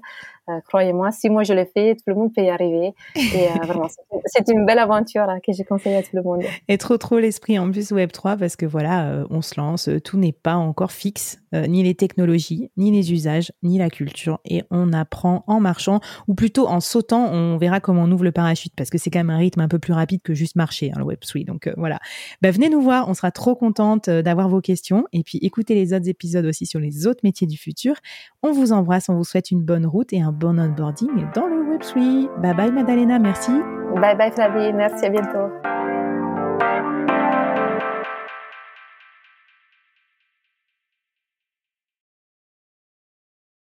Euh, 0.48 0.60
croyez-moi, 0.66 1.10
si 1.12 1.30
moi 1.30 1.44
je 1.44 1.54
l'ai 1.54 1.64
fait, 1.64 1.94
tout 1.94 2.02
le 2.08 2.14
monde 2.14 2.32
peut 2.34 2.42
y 2.42 2.50
arriver. 2.50 2.92
Et 3.16 3.48
vraiment, 3.62 3.88
c'est 4.26 4.48
une 4.48 4.66
belle 4.66 4.78
aventure 4.78 5.26
que 5.46 5.52
j'ai 5.52 5.64
conseillé 5.64 5.96
à 5.96 6.02
tout 6.02 6.14
le 6.14 6.22
monde. 6.22 6.42
Et 6.68 6.76
trop, 6.76 6.98
trop 6.98 7.18
l'esprit 7.18 7.58
en 7.58 7.70
plus 7.70 7.92
Web3 7.92 8.36
parce 8.36 8.56
que 8.56 8.66
voilà, 8.66 9.24
on 9.30 9.42
se 9.42 9.58
lance, 9.58 9.88
tout 10.04 10.18
n'est 10.18 10.32
pas 10.32 10.54
encore 10.54 10.92
fixe, 10.92 11.38
ni 11.52 11.84
les 11.84 11.94
technologies, 11.94 12.70
ni 12.76 12.90
les 12.90 13.12
usages, 13.12 13.52
ni 13.62 13.78
la 13.78 13.90
culture. 13.90 14.40
Et 14.44 14.64
on 14.70 14.92
apprend 14.92 15.44
en 15.46 15.60
marchant, 15.60 16.00
ou 16.26 16.34
plutôt 16.34 16.66
en 16.66 16.80
sautant, 16.80 17.30
on 17.32 17.56
verra 17.56 17.78
comment 17.78 18.02
on 18.02 18.10
ouvre 18.10 18.24
le 18.24 18.32
parachute 18.32 18.72
parce 18.76 18.90
que 18.90 18.98
c'est 18.98 19.10
quand 19.10 19.20
même 19.20 19.30
un 19.30 19.38
rythme 19.38 19.60
un 19.60 19.68
peu 19.68 19.78
plus 19.78 19.92
rapide 19.92 20.22
que 20.22 20.34
juste 20.34 20.56
marcher, 20.56 20.90
hein, 20.92 20.98
le 20.98 21.04
Web3. 21.04 21.44
Donc 21.44 21.72
voilà, 21.76 22.00
bah, 22.42 22.50
venez 22.50 22.68
nous 22.68 22.80
voir, 22.80 23.08
on 23.08 23.14
sera 23.14 23.30
trop 23.30 23.54
contente 23.70 24.08
euh, 24.08 24.22
d'avoir 24.22 24.48
vos 24.48 24.60
questions 24.60 25.04
et 25.12 25.22
puis 25.22 25.38
écoutez 25.42 25.74
les 25.74 25.92
autres 25.92 26.08
épisodes 26.08 26.44
aussi 26.44 26.66
sur 26.66 26.80
les 26.80 27.06
autres 27.06 27.20
métiers 27.22 27.46
du 27.46 27.56
futur. 27.56 27.94
On 28.42 28.52
vous 28.52 28.72
embrasse, 28.72 29.08
on 29.08 29.14
vous 29.14 29.24
souhaite 29.24 29.50
une 29.50 29.62
bonne 29.62 29.86
route 29.86 30.12
et 30.12 30.20
un 30.20 30.32
bon 30.32 30.58
onboarding 30.58 31.10
dans 31.34 31.46
le 31.46 31.76
Web3. 31.76 32.40
Bye 32.40 32.54
bye 32.54 32.72
Madalena, 32.72 33.18
merci. 33.18 33.52
Bye 33.94 34.16
bye 34.16 34.32
Flavie, 34.32 34.72
merci, 34.72 35.04
à 35.04 35.10
bientôt. 35.10 35.99